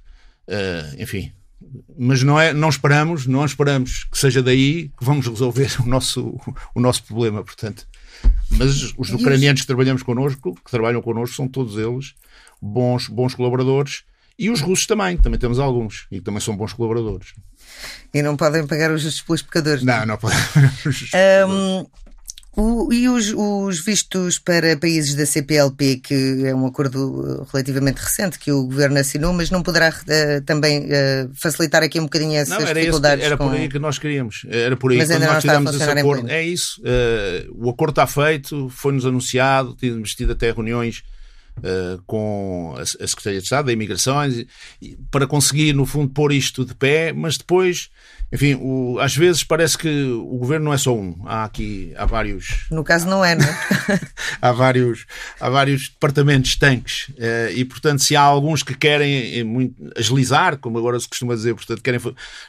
enfim, 0.98 1.32
mas 1.98 2.22
não, 2.22 2.40
é, 2.40 2.52
não 2.52 2.68
esperamos, 2.68 3.26
não 3.26 3.44
esperamos 3.44 4.04
que 4.04 4.18
seja 4.18 4.42
daí 4.42 4.88
que 4.88 5.04
vamos 5.04 5.26
resolver 5.26 5.70
o 5.84 5.86
nosso, 5.86 6.40
o 6.74 6.80
nosso 6.80 7.04
problema. 7.04 7.44
Portanto, 7.44 7.86
mas 8.50 8.92
os 8.96 9.12
ucranianos 9.12 9.62
que 9.62 9.66
trabalhamos 9.66 10.02
connosco, 10.02 10.54
que 10.54 10.70
trabalham 10.70 11.00
connosco, 11.00 11.36
são 11.36 11.48
todos 11.48 11.76
eles 11.76 12.14
bons, 12.60 13.08
bons 13.08 13.34
colaboradores. 13.34 14.02
E 14.38 14.48
os 14.48 14.60
russos 14.60 14.86
também, 14.86 15.18
também 15.18 15.38
temos 15.38 15.58
alguns, 15.58 16.06
e 16.10 16.20
também 16.20 16.40
são 16.40 16.56
bons 16.56 16.72
colaboradores. 16.72 17.34
E 18.12 18.22
não 18.22 18.36
podem 18.36 18.66
pagar 18.66 18.90
os 18.90 19.02
justos 19.02 19.22
pelos 19.22 19.42
pecadores? 19.42 19.82
Não, 19.82 20.06
não 20.06 20.16
podem 20.16 20.38
um, 21.46 21.86
o, 22.56 22.92
e 22.92 23.08
os, 23.08 23.32
os, 23.32 23.84
vistos 23.84 24.38
para 24.38 24.76
países 24.76 25.14
da 25.14 25.24
CPLP, 25.24 26.00
que 26.02 26.44
é 26.44 26.54
um 26.54 26.66
acordo 26.66 27.46
relativamente 27.52 27.98
recente 27.98 28.38
que 28.38 28.50
o 28.50 28.64
governo 28.64 28.98
assinou, 28.98 29.32
mas 29.32 29.50
não 29.50 29.62
poderá 29.62 29.90
uh, 29.90 30.40
também 30.44 30.86
uh, 30.86 31.30
facilitar 31.32 31.82
aqui 31.82 32.00
um 32.00 32.04
bocadinho 32.04 32.36
essas 32.36 32.58
não, 32.58 32.66
era 32.66 32.80
dificuldades? 32.80 33.18
Esse, 33.20 33.26
era 33.26 33.36
com... 33.36 33.48
por 33.48 33.56
aí 33.56 33.68
que 33.68 33.78
nós 33.78 33.98
queríamos. 33.98 34.44
Era 34.48 34.76
por 34.76 34.90
aí 34.90 34.98
mas 34.98 35.10
ainda 35.10 35.26
nós 35.26 35.42
fizemos 35.42 35.74
esse 35.74 35.90
acordo. 35.90 36.28
É 36.28 36.42
isso. 36.42 36.82
Uh, 36.82 37.66
o 37.66 37.70
acordo 37.70 37.92
está 37.92 38.06
feito, 38.06 38.68
foi-nos 38.68 39.06
anunciado, 39.06 39.76
tínhamos 39.78 40.14
tido 40.14 40.32
até 40.32 40.50
reuniões 40.50 41.04
Uh, 41.58 42.00
com 42.06 42.74
a, 42.78 42.80
a 42.80 42.86
Secretaria 42.86 43.38
de 43.38 43.44
Estado 43.44 43.66
da 43.66 43.72
Imigrações 43.72 44.46
para 45.10 45.26
conseguir, 45.26 45.74
no 45.74 45.84
fundo, 45.84 46.10
pôr 46.10 46.32
isto 46.32 46.64
de 46.64 46.74
pé, 46.74 47.12
mas 47.12 47.36
depois 47.36 47.90
enfim, 48.32 48.54
o, 48.60 48.98
às 49.00 49.16
vezes 49.16 49.42
parece 49.42 49.76
que 49.76 50.04
o 50.04 50.38
governo 50.38 50.66
não 50.66 50.72
é 50.72 50.78
só 50.78 50.94
um. 50.94 51.20
Há 51.26 51.44
aqui, 51.44 51.92
há 51.96 52.06
vários. 52.06 52.66
No 52.70 52.84
caso 52.84 53.08
não 53.08 53.24
é, 53.24 53.34
não 53.34 53.44
é? 53.44 53.56
há, 54.40 54.52
vários, 54.52 55.04
há 55.40 55.50
vários 55.50 55.88
departamentos 55.88 56.54
tanques. 56.54 57.08
Uh, 57.08 57.50
e, 57.56 57.64
portanto, 57.64 58.02
se 58.02 58.14
há 58.14 58.22
alguns 58.22 58.62
que 58.62 58.74
querem 58.74 59.40
eh, 59.40 59.42
muito, 59.42 59.74
agilizar, 59.96 60.58
como 60.58 60.78
agora 60.78 61.00
se 61.00 61.08
costuma 61.08 61.34
dizer, 61.34 61.54
portanto, 61.54 61.82
querem, 61.82 62.00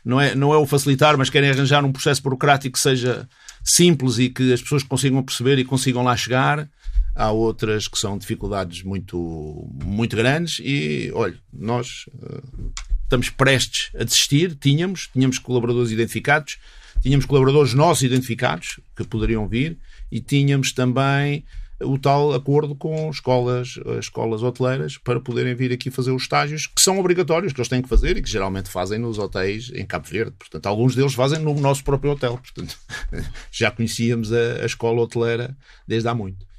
não, 0.06 0.22
é, 0.22 0.36
não 0.36 0.54
é 0.54 0.58
o 0.58 0.68
facilitar, 0.68 1.18
mas 1.18 1.32
querem 1.32 1.50
arranjar 1.50 1.84
um 1.84 1.92
processo 1.92 2.22
burocrático 2.22 2.74
que 2.74 2.80
seja 2.80 3.28
simples 3.64 4.20
e 4.20 4.30
que 4.30 4.54
as 4.54 4.62
pessoas 4.62 4.84
consigam 4.84 5.24
perceber 5.24 5.58
e 5.58 5.66
consigam 5.66 6.04
lá 6.04 6.16
chegar. 6.16 6.70
Há 7.16 7.32
outras 7.32 7.88
que 7.88 7.98
são 7.98 8.18
dificuldades 8.18 8.84
muito, 8.84 9.68
muito 9.84 10.16
grandes 10.16 10.60
e, 10.64 11.12
olha, 11.14 11.38
nós 11.52 12.06
uh, 12.08 12.72
estamos 13.04 13.30
prestes 13.30 13.92
a 13.96 14.04
desistir, 14.04 14.56
tínhamos, 14.56 15.10
tínhamos 15.12 15.38
colaboradores 15.38 15.92
identificados, 15.92 16.58
tínhamos 17.02 17.26
colaboradores 17.26 17.74
nossos 17.74 18.04
identificados 18.04 18.80
que 18.96 19.04
poderiam 19.04 19.48
vir 19.48 19.78
e 20.10 20.22
tínhamos 20.22 20.72
também 20.72 21.44
o 21.84 21.98
tal 21.98 22.34
acordo 22.34 22.76
com 22.76 23.10
escolas, 23.10 23.80
escolas 24.00 24.44
hoteleiras 24.44 24.98
para 24.98 25.20
poderem 25.20 25.56
vir 25.56 25.72
aqui 25.72 25.90
fazer 25.90 26.12
os 26.12 26.24
estágios 26.24 26.68
que 26.68 26.82
são 26.82 27.00
obrigatórios, 27.00 27.54
que 27.54 27.60
eles 27.60 27.68
têm 27.68 27.82
que 27.82 27.90
fazer 27.90 28.18
e 28.18 28.22
que 28.22 28.30
geralmente 28.30 28.70
fazem 28.70 29.00
nos 29.00 29.18
hotéis 29.18 29.72
em 29.74 29.86
Cabo 29.86 30.08
Verde. 30.08 30.34
Portanto, 30.38 30.66
alguns 30.68 30.96
deles 30.96 31.14
fazem 31.14 31.40
no 31.40 31.54
nosso 31.60 31.84
próprio 31.84 32.12
hotel. 32.12 32.38
Portanto, 32.38 32.78
já 33.52 33.72
conhecíamos 33.72 34.32
a, 34.32 34.62
a 34.62 34.66
escola 34.66 35.02
hoteleira 35.02 35.58
desde 35.88 36.08
há 36.08 36.16
muito. 36.16 36.51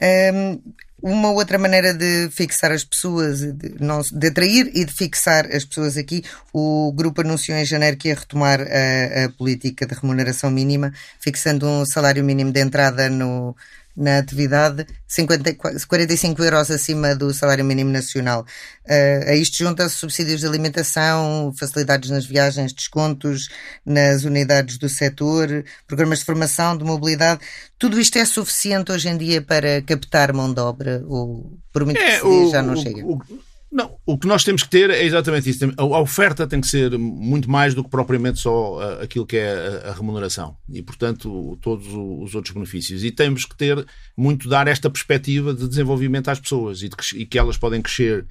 Um, 0.00 0.60
uma 1.02 1.30
outra 1.30 1.58
maneira 1.58 1.92
de 1.94 2.28
fixar 2.30 2.72
as 2.72 2.82
pessoas, 2.82 3.40
de, 3.40 3.74
não, 3.78 4.00
de 4.00 4.26
atrair 4.26 4.70
e 4.74 4.84
de 4.84 4.92
fixar 4.92 5.46
as 5.54 5.64
pessoas 5.64 5.96
aqui, 5.96 6.24
o 6.52 6.92
grupo 6.92 7.20
anunciou 7.20 7.56
em 7.56 7.64
janeiro 7.64 7.96
que 7.96 8.08
ia 8.08 8.14
retomar 8.14 8.60
a, 8.60 9.24
a 9.24 9.28
política 9.28 9.86
de 9.86 9.94
remuneração 9.94 10.50
mínima, 10.50 10.92
fixando 11.20 11.66
um 11.66 11.84
salário 11.86 12.24
mínimo 12.24 12.50
de 12.50 12.60
entrada 12.60 13.08
no, 13.10 13.54
na 13.96 14.18
atividade, 14.18 14.86
50, 15.06 15.54
45 15.86 16.42
euros 16.42 16.70
acima 16.70 17.14
do 17.14 17.32
salário 17.32 17.64
mínimo 17.64 17.90
nacional. 17.90 18.44
Uh, 18.84 19.30
a 19.30 19.34
isto 19.34 19.56
junta-se 19.56 19.96
subsídios 19.96 20.40
de 20.40 20.46
alimentação, 20.46 21.52
facilidades 21.58 22.10
nas 22.10 22.26
viagens, 22.26 22.72
descontos 22.72 23.48
nas 23.84 24.24
unidades 24.24 24.76
do 24.76 24.88
setor, 24.88 25.64
programas 25.86 26.18
de 26.18 26.26
formação, 26.26 26.76
de 26.76 26.84
mobilidade. 26.84 27.40
Tudo 27.78 27.98
isto 27.98 28.18
é 28.18 28.24
suficiente 28.24 28.92
hoje 28.92 29.08
em 29.08 29.16
dia 29.16 29.40
para 29.40 29.80
captar 29.82 30.32
mão 30.32 30.52
de 30.52 30.60
obra? 30.60 31.02
Ou, 31.06 31.58
por 31.72 31.84
muito 31.84 32.00
é, 32.00 32.04
que 32.04 32.20
se 32.20 32.28
diz, 32.28 32.50
já 32.50 32.62
não 32.62 32.74
o, 32.74 32.76
chega? 32.76 33.04
O, 33.04 33.22
não, 33.70 33.96
o 34.06 34.16
que 34.16 34.28
nós 34.28 34.44
temos 34.44 34.62
que 34.62 34.68
ter 34.68 34.90
é 34.90 35.04
exatamente 35.04 35.50
isso. 35.50 35.64
A 35.76 36.00
oferta 36.00 36.46
tem 36.46 36.60
que 36.60 36.68
ser 36.68 36.96
muito 36.96 37.50
mais 37.50 37.74
do 37.74 37.82
que 37.82 37.90
propriamente 37.90 38.38
só 38.38 38.76
uh, 38.76 39.02
aquilo 39.02 39.26
que 39.26 39.36
é 39.36 39.82
a, 39.84 39.92
remuneração 39.92 40.56
e, 40.68 40.82
portanto, 40.82 41.58
todos 41.60 41.86
os 41.88 42.34
outros 42.34 42.54
benefícios. 42.54 43.02
E 43.02 43.10
temos 43.10 43.44
que 43.44 43.56
ter 43.56 43.84
muito 44.16 44.48
dar 44.48 44.68
esta 44.68 44.88
perspectiva 44.88 45.52
de 45.52 45.68
desenvolvimento 45.68 46.28
às 46.28 46.38
pessoas 46.38 46.82
e, 46.82 46.88
de, 46.88 46.96
e 47.16 47.26
que 47.26 47.38
elas 47.38 47.58
podem 47.58 47.82
crescer 47.82 48.26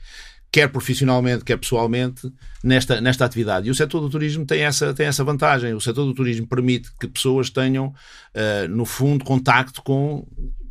quer 0.52 0.70
profissionalmente, 0.70 1.44
quer 1.44 1.58
pessoalmente, 1.58 2.32
nesta, 2.64 3.02
nesta 3.02 3.26
atividade. 3.26 3.68
E 3.68 3.72
o 3.72 3.76
setor 3.76 4.00
do 4.00 4.10
turismo 4.10 4.46
tem 4.46 4.62
essa, 4.62 4.94
tem 4.94 5.06
essa 5.06 5.22
vantagem. 5.22 5.74
O 5.74 5.82
setor 5.82 6.06
do 6.06 6.14
turismo 6.14 6.48
permite 6.48 6.90
que 6.98 7.10
pessoas 7.10 7.50
tenham, 7.50 7.88
uh, 7.88 8.68
no 8.70 8.86
fundo, 8.86 9.26
contacto 9.26 9.84
com 9.84 10.26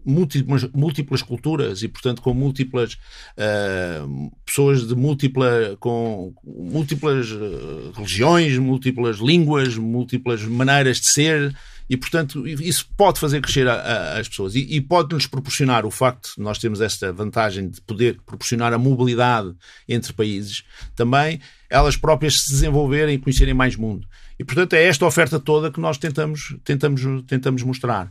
múltiplas, 0.04 0.68
múltiplas 0.72 1.22
culturas 1.22 1.82
e, 1.82 1.88
portanto, 1.88 2.20
com 2.20 2.34
múltiplas 2.34 2.94
uh, 3.38 4.30
pessoas 4.44 4.86
de 4.86 4.94
múltipla, 4.94 5.76
com 5.80 6.34
múltiplas 6.44 7.30
uh, 7.30 7.92
religiões, 7.94 8.58
múltiplas 8.58 9.18
línguas, 9.18 9.76
múltiplas 9.76 10.42
maneiras 10.42 10.98
de 10.98 11.12
ser. 11.12 11.54
E, 11.88 11.96
portanto, 11.96 12.46
isso 12.46 12.88
pode 12.96 13.20
fazer 13.20 13.42
crescer 13.42 13.68
a, 13.68 13.74
a, 13.74 14.18
as 14.18 14.28
pessoas 14.28 14.54
e, 14.54 14.60
e 14.60 14.80
pode-nos 14.80 15.26
proporcionar 15.26 15.84
o 15.84 15.90
facto 15.90 16.34
de 16.36 16.42
nós 16.42 16.58
termos 16.58 16.80
esta 16.80 17.12
vantagem 17.12 17.68
de 17.68 17.80
poder 17.82 18.18
proporcionar 18.24 18.72
a 18.72 18.78
mobilidade 18.78 19.54
entre 19.86 20.12
países, 20.12 20.64
também 20.96 21.40
elas 21.68 21.96
próprias 21.96 22.40
se 22.40 22.52
desenvolverem 22.52 23.16
e 23.16 23.18
conhecerem 23.18 23.52
mais 23.52 23.76
mundo. 23.76 24.06
E, 24.38 24.44
portanto, 24.44 24.74
é 24.74 24.84
esta 24.84 25.06
oferta 25.06 25.38
toda 25.38 25.70
que 25.70 25.80
nós 25.80 25.98
tentamos, 25.98 26.56
tentamos, 26.64 27.02
tentamos 27.26 27.62
mostrar. 27.62 28.08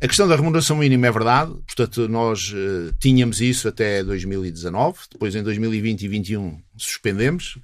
A 0.00 0.06
questão 0.06 0.28
da 0.28 0.36
remuneração 0.36 0.76
mínima 0.76 1.08
é 1.08 1.10
verdade, 1.10 1.52
portanto, 1.66 2.08
nós 2.08 2.52
uh, 2.52 2.94
tínhamos 3.00 3.40
isso 3.40 3.66
até 3.66 4.02
2019, 4.04 4.96
depois 5.10 5.34
em 5.34 5.42
2020 5.42 6.02
e 6.02 6.08
2021 6.08 6.62
suspendemos, 6.76 7.58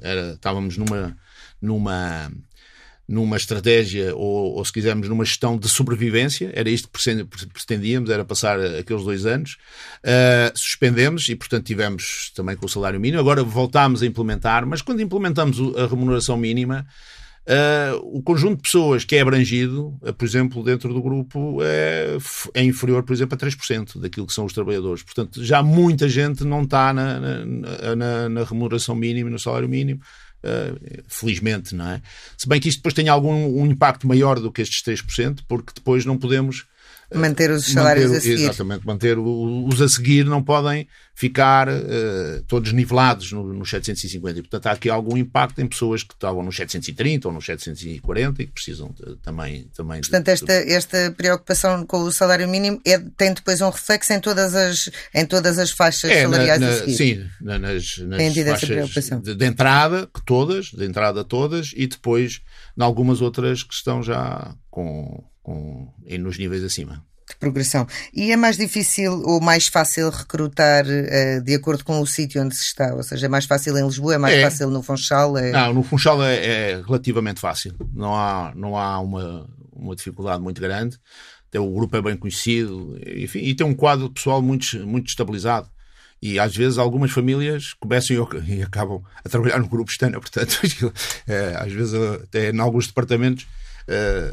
era, 0.00 0.34
estávamos 0.34 0.76
numa, 0.76 1.16
numa, 1.60 2.30
numa 3.08 3.36
estratégia, 3.36 4.14
ou, 4.14 4.54
ou, 4.54 4.64
se 4.64 4.72
quisermos, 4.72 5.08
numa 5.08 5.24
gestão 5.24 5.58
de 5.58 5.68
sobrevivência, 5.68 6.52
era 6.54 6.70
isto 6.70 6.88
que 6.88 7.48
pretendíamos, 7.52 8.08
era 8.08 8.24
passar 8.24 8.60
aqueles 8.60 9.02
dois 9.02 9.26
anos. 9.26 9.58
Uh, 10.04 10.56
suspendemos 10.56 11.28
e, 11.28 11.34
portanto, 11.34 11.66
tivemos 11.66 12.30
também 12.36 12.54
com 12.54 12.66
o 12.66 12.68
salário 12.68 13.00
mínimo. 13.00 13.18
Agora 13.18 13.42
voltámos 13.42 14.00
a 14.00 14.06
implementar, 14.06 14.64
mas 14.64 14.80
quando 14.80 15.02
implementamos 15.02 15.58
a 15.76 15.88
remuneração 15.88 16.36
mínima, 16.36 16.86
Uh, 17.48 18.18
o 18.18 18.22
conjunto 18.22 18.56
de 18.56 18.62
pessoas 18.62 19.04
que 19.04 19.16
é 19.16 19.20
abrangido, 19.20 19.98
uh, 20.02 20.12
por 20.12 20.24
exemplo, 20.24 20.62
dentro 20.62 20.92
do 20.92 21.02
grupo, 21.02 21.58
é, 21.62 22.16
é, 22.54 22.62
inferior, 22.62 23.02
por 23.02 23.12
exemplo, 23.12 23.34
a 23.34 23.38
3% 23.38 23.98
daquilo 23.98 24.26
que 24.26 24.32
são 24.32 24.44
os 24.44 24.52
trabalhadores. 24.52 25.02
Portanto, 25.02 25.42
já 25.42 25.62
muita 25.62 26.08
gente 26.08 26.44
não 26.44 26.62
está 26.62 26.92
na, 26.92 27.18
na, 27.18 27.96
na, 27.96 28.28
na 28.28 28.44
remuneração 28.44 28.94
mínima, 28.94 29.30
no 29.30 29.38
salário 29.38 29.68
mínimo. 29.68 30.00
Uh, 30.42 31.02
felizmente, 31.06 31.74
não 31.74 31.86
é? 31.86 32.00
Se 32.38 32.48
bem 32.48 32.58
que 32.58 32.68
isto 32.68 32.78
depois 32.78 32.94
tem 32.94 33.10
algum 33.10 33.60
um 33.60 33.66
impacto 33.66 34.08
maior 34.08 34.40
do 34.40 34.50
que 34.50 34.62
estes 34.62 34.82
3%, 34.82 35.40
porque 35.46 35.72
depois 35.74 36.06
não 36.06 36.16
podemos 36.16 36.64
Manter 37.12 37.50
os 37.50 37.66
salários 37.66 38.06
manter, 38.06 38.18
a 38.18 38.20
seguir. 38.20 38.42
Exatamente, 38.42 38.86
manter 38.86 39.18
os 39.18 39.80
a 39.80 39.88
seguir 39.88 40.24
não 40.24 40.42
podem 40.42 40.86
ficar 41.20 41.68
uh, 41.68 42.42
todos 42.46 42.72
nivelados 42.72 43.30
nos 43.32 43.54
no 43.54 43.66
750. 43.66 44.38
E, 44.38 44.42
portanto, 44.42 44.66
há 44.68 44.70
aqui 44.72 44.88
algum 44.88 45.18
impacto 45.18 45.60
em 45.60 45.66
pessoas 45.66 46.02
que 46.02 46.14
estavam 46.14 46.42
nos 46.42 46.56
730 46.56 47.28
ou 47.28 47.34
nos 47.34 47.44
740 47.44 48.42
e 48.42 48.46
que 48.46 48.52
precisam 48.52 48.90
de, 48.92 49.16
também, 49.16 49.68
também. 49.76 50.00
Portanto, 50.00 50.24
de, 50.24 50.32
esta, 50.32 50.52
esta 50.52 51.14
preocupação 51.14 51.84
com 51.84 51.98
o 52.04 52.10
salário 52.10 52.48
mínimo 52.48 52.80
é, 52.86 52.98
tem 53.18 53.34
depois 53.34 53.60
um 53.60 53.68
reflexo 53.68 54.14
em 54.14 54.20
todas 54.20 54.54
as, 54.54 54.88
em 55.14 55.26
todas 55.26 55.58
as 55.58 55.70
faixas 55.70 56.10
é, 56.10 56.22
salariais 56.22 56.58
na, 56.58 56.66
na, 56.68 56.72
a 56.72 56.78
seguir. 56.78 56.96
Sim, 56.96 57.28
na, 57.42 57.58
nas, 57.58 57.98
nas 57.98 58.34
faixas 58.34 59.22
de, 59.22 59.34
de, 59.34 59.44
entrada, 59.44 60.08
todas, 60.24 60.66
de 60.66 60.86
entrada 60.86 61.22
todas, 61.22 61.72
e 61.76 61.86
depois 61.86 62.40
em 62.78 62.82
algumas 62.82 63.20
outras 63.20 63.62
que 63.62 63.74
estão 63.74 64.02
já 64.02 64.54
com 64.70 65.24
com, 65.42 65.88
nos 66.18 66.38
níveis 66.38 66.62
acima. 66.62 67.04
De 67.28 67.36
progressão. 67.36 67.86
E 68.12 68.32
é 68.32 68.36
mais 68.36 68.56
difícil 68.56 69.22
ou 69.24 69.40
mais 69.40 69.68
fácil 69.68 70.10
recrutar 70.10 70.84
uh, 70.84 71.42
de 71.42 71.54
acordo 71.54 71.84
com 71.84 72.00
o 72.00 72.06
sítio 72.06 72.42
onde 72.42 72.56
se 72.56 72.64
está? 72.64 72.92
Ou 72.94 73.02
seja, 73.02 73.26
é 73.26 73.28
mais 73.28 73.44
fácil 73.44 73.76
em 73.78 73.84
Lisboa, 73.84 74.14
é 74.14 74.18
mais 74.18 74.34
é. 74.34 74.42
fácil 74.42 74.68
no 74.68 74.82
Funchal? 74.82 75.38
É... 75.38 75.52
Não, 75.52 75.74
no 75.74 75.82
Funchal 75.82 76.22
é, 76.24 76.44
é, 76.44 76.82
relativamente 76.84 77.40
fácil. 77.40 77.74
Não 77.94 78.14
há, 78.14 78.52
não 78.56 78.76
há 78.76 78.98
uma, 78.98 79.48
uma 79.72 79.94
dificuldade 79.94 80.42
muito 80.42 80.60
grande. 80.60 80.98
O 81.54 81.72
grupo 81.72 81.96
é 81.96 82.02
bem 82.02 82.16
conhecido 82.16 82.96
enfim, 83.04 83.40
e 83.40 83.54
tem 83.54 83.66
um 83.66 83.74
quadro 83.74 84.08
pessoal 84.10 84.40
muito, 84.40 84.86
muito 84.86 85.08
estabilizado. 85.08 85.68
E 86.22 86.38
às 86.38 86.54
vezes 86.54 86.78
algumas 86.78 87.12
famílias 87.12 87.72
começam 87.74 88.28
e, 88.46 88.62
acabam 88.62 89.02
a 89.24 89.28
trabalhar 89.28 89.58
no 89.58 89.68
grupo 89.68 89.90
Estana, 89.90 90.20
portanto, 90.20 90.60
é, 91.26 91.56
às 91.56 91.72
vezes 91.72 91.94
até 91.94 92.50
em 92.50 92.60
alguns 92.60 92.88
departamentos 92.88 93.46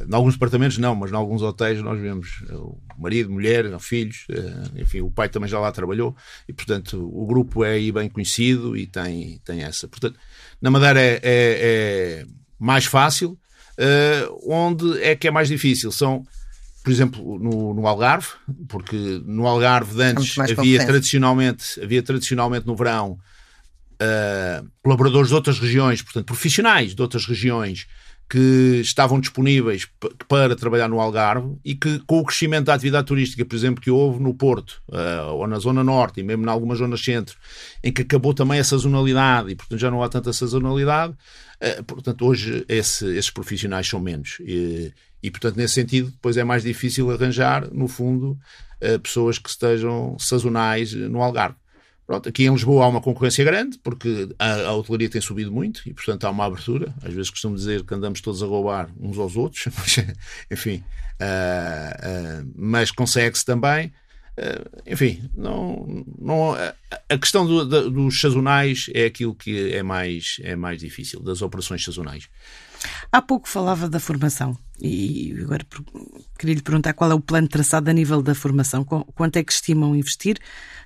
em 0.07 0.13
alguns 0.13 0.33
departamentos 0.33 0.77
não, 0.77 0.93
mas 0.93 1.11
em 1.11 1.15
alguns 1.15 1.41
hotéis 1.41 1.81
nós 1.81 1.99
vemos 1.99 2.43
o 2.51 2.77
marido, 2.97 3.31
mulher, 3.31 3.65
filhos, 3.79 4.25
uh, 4.29 4.79
enfim, 4.79 5.01
o 5.01 5.11
pai 5.11 5.29
também 5.29 5.49
já 5.49 5.59
lá 5.59 5.71
trabalhou 5.71 6.15
e, 6.47 6.53
portanto, 6.53 7.09
o 7.13 7.25
grupo 7.25 7.63
é 7.63 7.71
aí 7.71 7.91
bem 7.91 8.09
conhecido 8.09 8.75
e 8.75 8.85
tem, 8.85 9.39
tem 9.43 9.63
essa. 9.63 9.87
Portanto, 9.87 10.19
na 10.61 10.69
Madeira 10.69 10.99
é, 10.99 11.13
é, 11.13 11.21
é 11.23 12.25
mais 12.59 12.85
fácil, 12.85 13.37
uh, 13.77 14.39
onde 14.51 15.01
é 15.01 15.15
que 15.15 15.27
é 15.27 15.31
mais 15.31 15.47
difícil? 15.47 15.91
São, 15.91 16.25
por 16.83 16.91
exemplo, 16.91 17.39
no, 17.39 17.73
no 17.73 17.87
Algarve, 17.87 18.29
porque 18.67 19.21
no 19.25 19.47
Algarve 19.47 19.95
de 19.95 20.03
antes 20.03 20.37
havia 20.37 20.85
tradicionalmente, 20.85 21.81
havia 21.81 22.03
tradicionalmente 22.03 22.67
no 22.67 22.75
verão 22.75 23.17
colaboradores 24.83 25.29
de 25.29 25.33
outras 25.33 25.57
regiões, 25.57 26.03
portanto, 26.03 26.27
profissionais 26.27 26.93
de 26.93 27.01
outras 27.01 27.25
regiões 27.25 27.87
que 28.29 28.81
estavam 28.81 29.19
disponíveis 29.19 29.87
para 30.27 30.55
trabalhar 30.55 30.89
no 30.89 30.99
Algarve 30.99 31.55
e 31.63 31.73
que, 31.75 31.99
com 31.99 32.19
o 32.19 32.25
crescimento 32.25 32.65
da 32.65 32.73
atividade 32.73 33.07
turística, 33.07 33.45
por 33.45 33.55
exemplo, 33.55 33.81
que 33.81 33.89
houve 33.89 34.21
no 34.21 34.33
Porto, 34.33 34.81
uh, 34.89 35.31
ou 35.33 35.47
na 35.47 35.57
Zona 35.59 35.83
Norte, 35.83 36.19
e 36.19 36.23
mesmo 36.23 36.43
em 36.43 36.49
algumas 36.49 36.77
zonas 36.79 37.01
centro, 37.01 37.37
em 37.81 37.91
que 37.91 38.01
acabou 38.01 38.33
também 38.33 38.59
a 38.59 38.63
sazonalidade 38.63 39.51
e, 39.51 39.55
portanto, 39.55 39.79
já 39.79 39.89
não 39.89 40.03
há 40.03 40.09
tanta 40.09 40.33
sazonalidade, 40.33 41.13
uh, 41.13 41.83
portanto, 41.85 42.25
hoje 42.25 42.65
esse, 42.67 43.05
esses 43.15 43.31
profissionais 43.31 43.87
são 43.87 43.99
menos. 43.99 44.37
E, 44.41 44.91
e, 45.23 45.31
portanto, 45.31 45.55
nesse 45.55 45.75
sentido, 45.75 46.11
depois 46.11 46.35
é 46.35 46.43
mais 46.43 46.63
difícil 46.63 47.09
arranjar, 47.09 47.71
no 47.71 47.87
fundo, 47.87 48.37
uh, 48.81 48.99
pessoas 48.99 49.39
que 49.39 49.49
estejam 49.49 50.17
sazonais 50.19 50.91
no 50.91 51.21
Algarve. 51.21 51.55
Pronto, 52.07 52.29
aqui 52.29 52.45
em 52.45 52.53
Lisboa 52.53 52.85
há 52.85 52.87
uma 52.87 53.01
concorrência 53.01 53.43
grande, 53.43 53.77
porque 53.79 54.29
a, 54.39 54.67
a 54.67 54.73
hotelaria 54.73 55.09
tem 55.09 55.19
subido 55.19 55.51
muito 55.51 55.81
e, 55.85 55.93
portanto, 55.93 56.23
há 56.23 56.29
uma 56.29 56.45
abertura. 56.45 56.95
Às 57.03 57.13
vezes 57.13 57.29
costumo 57.29 57.53
dizer 57.53 57.83
que 57.83 57.93
andamos 57.93 58.21
todos 58.21 58.41
a 58.41 58.45
roubar 58.45 58.89
uns 58.97 59.17
aos 59.17 59.35
outros, 59.35 59.65
mas, 59.75 59.97
enfim, 60.49 60.81
uh, 61.21 62.43
uh, 62.43 62.51
mas 62.55 62.91
consegue-se 62.91 63.43
também. 63.43 63.91
Uh, 64.37 64.83
enfim, 64.85 65.29
não, 65.35 66.05
não, 66.17 66.53
a 67.09 67.17
questão 67.17 67.45
do, 67.45 67.89
dos 67.89 68.21
sazonais 68.21 68.85
é 68.93 69.05
aquilo 69.05 69.35
que 69.35 69.73
é 69.73 69.83
mais, 69.83 70.37
é 70.43 70.55
mais 70.55 70.79
difícil, 70.79 71.19
das 71.19 71.41
operações 71.41 71.83
sazonais. 71.83 72.29
Há 73.11 73.21
pouco 73.21 73.49
falava 73.49 73.89
da 73.89 73.99
formação 73.99 74.57
e 74.79 75.35
agora 75.41 75.65
queria 76.37 76.55
lhe 76.55 76.61
perguntar 76.61 76.93
qual 76.93 77.11
é 77.11 77.13
o 77.15 77.19
plano 77.19 77.47
traçado 77.47 77.89
a 77.89 77.93
nível 77.93 78.21
da 78.21 78.35
formação, 78.35 78.85
quanto 78.85 79.37
é 79.37 79.43
que 79.43 79.51
estimam 79.51 79.95
investir? 79.95 80.37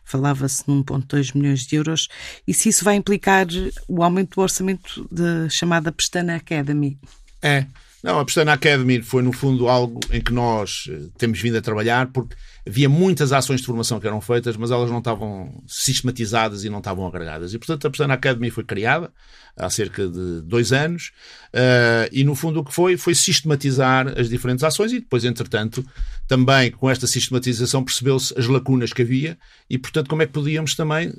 Falava-se 0.03 0.63
num 0.67 0.83
ponto 0.83 1.07
2 1.07 1.31
milhões 1.33 1.61
de 1.65 1.75
euros 1.75 2.07
e 2.47 2.53
se 2.53 2.69
isso 2.69 2.83
vai 2.83 2.95
implicar 2.95 3.47
o 3.87 4.03
aumento 4.03 4.35
do 4.35 4.41
orçamento 4.41 5.07
da 5.11 5.47
chamada 5.49 5.91
Pestana 5.91 6.35
Academy? 6.35 6.99
É, 7.41 7.65
não, 8.03 8.19
a 8.19 8.25
Pestana 8.25 8.53
Academy 8.53 9.01
foi 9.01 9.21
no 9.21 9.31
fundo 9.31 9.67
algo 9.67 9.99
em 10.11 10.21
que 10.21 10.33
nós 10.33 10.85
eh, 10.89 11.09
temos 11.17 11.39
vindo 11.39 11.57
a 11.57 11.61
trabalhar 11.61 12.07
porque 12.07 12.35
havia 12.67 12.87
muitas 12.87 13.31
ações 13.31 13.61
de 13.61 13.65
formação 13.65 13.99
que 13.99 14.07
eram 14.07 14.21
feitas, 14.21 14.55
mas 14.55 14.71
elas 14.71 14.89
não 14.89 14.99
estavam 14.99 15.63
sistematizadas 15.67 16.63
e 16.63 16.69
não 16.69 16.77
estavam 16.77 17.05
agregadas. 17.07 17.53
E, 17.53 17.57
portanto, 17.57 17.87
a 17.87 17.89
Pestana 17.89 18.13
Academy 18.13 18.49
foi 18.51 18.63
criada 18.63 19.11
há 19.57 19.69
cerca 19.69 20.07
de 20.07 20.41
dois 20.41 20.71
anos 20.71 21.11
uh, 21.53 22.07
e, 22.11 22.23
no 22.23 22.35
fundo, 22.35 22.59
o 22.59 22.63
que 22.63 22.73
foi 22.73 22.97
foi 22.97 23.15
sistematizar 23.15 24.07
as 24.19 24.29
diferentes 24.29 24.63
ações 24.63 24.91
e 24.91 24.99
depois, 24.99 25.25
entretanto, 25.25 25.83
também 26.27 26.71
com 26.71 26.89
esta 26.89 27.07
sistematização 27.07 27.83
percebeu-se 27.83 28.37
as 28.37 28.47
lacunas 28.47 28.93
que 28.93 29.01
havia 29.01 29.37
e, 29.69 29.77
portanto, 29.77 30.07
como 30.07 30.21
é 30.21 30.25
que 30.25 30.33
podíamos 30.33 30.75
também, 30.75 31.09
uh, 31.09 31.13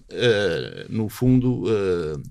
no 0.89 1.09
fundo, 1.09 1.65
uh, 1.65 2.23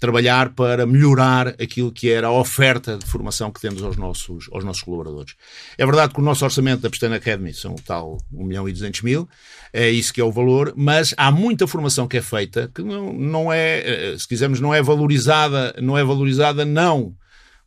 trabalhar 0.00 0.50
para 0.54 0.86
melhorar 0.86 1.48
aquilo 1.48 1.92
que 1.92 2.10
era 2.10 2.28
a 2.28 2.32
oferta 2.32 2.96
de 2.96 3.04
formação 3.04 3.52
que 3.52 3.60
temos 3.60 3.82
aos 3.82 3.96
nossos, 3.96 4.48
aos 4.50 4.64
nossos 4.64 4.82
colaboradores. 4.82 5.34
É 5.76 5.84
verdade 5.84 6.14
que 6.14 6.20
o 6.20 6.24
nosso 6.24 6.42
orçamento 6.42 6.80
da 6.80 6.88
Pestana 6.88 7.16
Academy 7.16 7.52
são 7.52 7.74
tal 7.74 8.16
1 8.32 8.44
milhão 8.44 8.68
e 8.68 8.72
200 8.72 9.02
mil, 9.02 9.28
é 9.72 9.90
isso 9.90 10.12
que 10.12 10.20
é 10.20 10.24
o 10.24 10.32
valor, 10.32 10.72
mas 10.74 11.14
há 11.18 11.30
muita 11.30 11.66
formação 11.66 12.08
que 12.08 12.16
é 12.16 12.22
feita 12.22 12.70
que 12.74 12.82
não, 12.82 13.12
não 13.12 13.52
é, 13.52 14.12
eh, 14.14 14.18
se 14.18 14.26
quisermos, 14.26 14.58
não 14.58 14.74
é 14.74 14.82
valorizada, 14.82 15.74
não 15.80 15.98
é 15.98 16.02
valorizada 16.02 16.64
não 16.64 17.14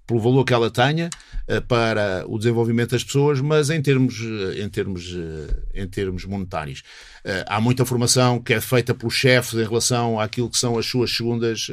pelo 0.05 0.19
valor 0.19 0.43
que 0.43 0.53
ela 0.53 0.69
tenha 0.69 1.09
eh, 1.47 1.59
para 1.61 2.25
o 2.27 2.37
desenvolvimento 2.37 2.91
das 2.91 3.03
pessoas, 3.03 3.39
mas 3.41 3.69
em 3.69 3.81
termos, 3.81 4.19
eh, 4.19 4.63
em 4.63 4.69
termos, 4.69 5.15
em 5.73 5.87
termos 5.87 6.25
monetários. 6.25 6.83
Há 7.47 7.61
muita 7.61 7.85
formação 7.85 8.37
que 8.37 8.53
é 8.53 8.59
feita 8.59 8.93
pelos 8.93 9.13
chefes 9.13 9.53
em 9.53 9.63
relação 9.63 10.19
àquilo 10.19 10.49
que 10.49 10.57
são 10.57 10.77
as 10.77 10.85
suas 10.85 11.09
segundas, 11.15 11.67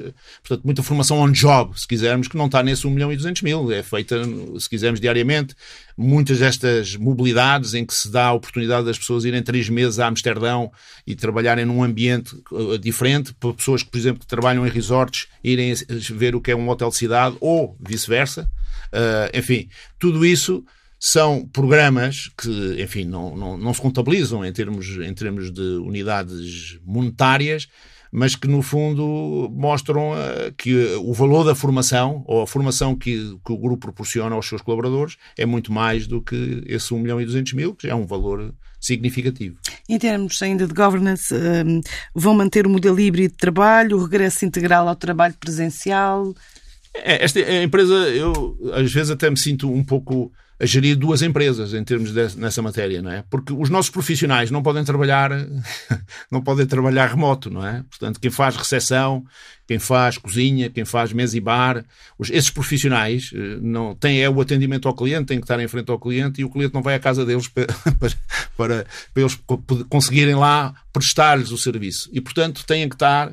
portanto, 0.45 0.65
muita 0.65 0.81
formação 0.81 1.19
on 1.19 1.33
job, 1.33 1.73
se 1.77 1.89
quisermos, 1.89 2.29
que 2.29 2.37
não 2.37 2.47
está 2.47 2.63
nesse 2.63 2.87
1 2.87 2.91
milhão 2.91 3.13
e 3.13 3.17
200 3.17 3.43
mil, 3.43 3.73
é 3.73 3.83
feita, 3.83 4.23
se 4.61 4.71
quisermos, 4.71 5.01
diariamente 5.01 5.57
muitas 6.01 6.39
destas 6.39 6.97
mobilidades 6.97 7.75
em 7.75 7.85
que 7.85 7.93
se 7.93 8.11
dá 8.11 8.27
a 8.27 8.33
oportunidade 8.33 8.87
das 8.87 8.99
pessoas 8.99 9.25
irem 9.25 9.43
três 9.43 9.69
meses 9.69 9.99
a 9.99 10.07
Amsterdão 10.07 10.73
e 11.07 11.15
trabalharem 11.15 11.67
num 11.67 11.85
ambiente 11.85 12.35
uh, 12.51 12.79
diferente, 12.79 13.35
para 13.35 13.53
pessoas 13.53 13.83
que, 13.83 13.91
por 13.91 13.99
exemplo, 13.99 14.21
que 14.21 14.27
trabalham 14.27 14.67
em 14.67 14.71
resorts, 14.71 15.29
irem 15.45 15.75
ver 16.11 16.35
o 16.35 16.41
que 16.41 16.51
é 16.51 16.57
um 16.57 16.69
hotel 16.69 16.89
de 16.89 16.97
cidade 16.97 17.37
ou 17.41 17.77
vice-versa. 17.79 18.51
Uh, 18.87 19.39
enfim, 19.39 19.69
tudo 19.99 20.25
isso 20.25 20.65
são 20.99 21.47
programas 21.47 22.31
que, 22.37 22.83
enfim, 22.83 23.05
não, 23.05 23.37
não, 23.37 23.59
não 23.59 23.75
se 23.75 23.81
contabilizam 23.81 24.45
em 24.45 24.53
termos, 24.53 24.87
em 24.87 25.13
termos 25.13 25.51
de 25.51 25.61
unidades 25.61 26.79
monetárias, 26.85 27.69
mas 28.13 28.35
que 28.35 28.49
no 28.49 28.63
fundo 28.63 29.49
mostram 29.53 30.13
uh, 30.13 30.53
que 30.57 30.95
o 30.97 31.13
valor 31.13 31.45
da 31.45 31.55
formação, 31.55 32.25
ou 32.27 32.43
a 32.43 32.47
formação 32.47 32.97
que, 32.97 33.37
que, 33.45 33.53
o 33.53 33.59
grupo 33.59 33.87
proporciona 33.87 34.35
aos 34.35 34.49
seus 34.49 34.63
colaboradores, 34.63 35.17
é 35.37 35.47
muito 35.47 35.73
mais 35.73 36.07
do 36.07 36.21
que 36.21 36.63
esse 36.67 36.93
1 36.93 36.99
milhão 36.99 37.21
e 37.21 37.25
200 37.25 37.53
mil, 37.53 37.75
que 37.75 37.87
já 37.87 37.93
é 37.93 37.97
um 37.97 38.07
valor 38.07 38.53
significativo. 38.81 39.59
Em 39.89 39.99
termos 39.99 40.41
ainda 40.43 40.67
de 40.67 40.75
governance, 40.75 41.35
um, 41.35 41.81
vão 42.15 42.35
manter 42.35 42.67
o 42.67 42.71
modelo 42.71 42.99
híbrido 42.99 43.33
de 43.33 43.39
trabalho, 43.39 43.99
o 43.99 44.03
regresso 44.03 44.45
integral 44.45 44.89
ao 44.89 44.97
trabalho 44.97 45.35
presencial? 45.39 46.35
É, 46.95 47.25
esta 47.25 47.39
a 47.39 47.63
empresa, 47.63 47.95
eu 48.09 48.59
às 48.73 48.93
vezes 48.93 49.11
até 49.11 49.31
me 49.31 49.37
sinto 49.37 49.71
um 49.71 49.85
pouco 49.85 50.33
a 50.61 50.67
gerir 50.67 50.95
duas 50.95 51.23
empresas 51.23 51.73
em 51.73 51.83
termos 51.83 52.13
de, 52.13 52.39
nessa 52.39 52.61
matéria, 52.61 53.01
não 53.01 53.11
é? 53.11 53.25
Porque 53.31 53.51
os 53.51 53.71
nossos 53.71 53.91
profissionais 53.91 54.51
não 54.51 54.63
podem 54.63 54.85
trabalhar 54.85 55.31
não 56.31 56.43
podem 56.43 56.67
trabalhar 56.67 57.07
remoto, 57.07 57.49
não 57.49 57.67
é? 57.67 57.83
Portanto, 57.89 58.21
quem 58.21 58.31
faz 58.31 58.57
recepção, 58.57 59.25
quem 59.67 59.79
faz 59.79 60.19
cozinha, 60.19 60.69
quem 60.69 60.85
faz 60.85 61.15
mesa 61.15 61.35
e 61.35 61.41
bar, 61.41 61.83
os, 62.19 62.29
esses 62.29 62.51
profissionais 62.51 63.31
eh, 63.35 63.59
não 63.63 63.95
têm 63.95 64.21
é 64.21 64.29
o 64.29 64.39
atendimento 64.39 64.87
ao 64.87 64.95
cliente, 64.95 65.27
têm 65.27 65.39
que 65.39 65.45
estar 65.45 65.59
em 65.59 65.67
frente 65.67 65.91
ao 65.91 65.99
cliente 65.99 66.43
e 66.43 66.45
o 66.45 66.51
cliente 66.51 66.75
não 66.75 66.83
vai 66.83 66.95
à 66.95 66.99
casa 66.99 67.25
deles 67.25 67.49
para, 67.49 67.67
para, 67.99 68.13
para, 68.55 68.87
para 69.15 69.23
eles 69.23 69.39
conseguirem 69.89 70.35
lá 70.35 70.75
prestar-lhes 70.93 71.53
o 71.53 71.57
serviço. 71.57 72.11
E, 72.13 72.21
portanto, 72.21 72.67
têm 72.67 72.87
que 72.87 72.97
estar 72.97 73.33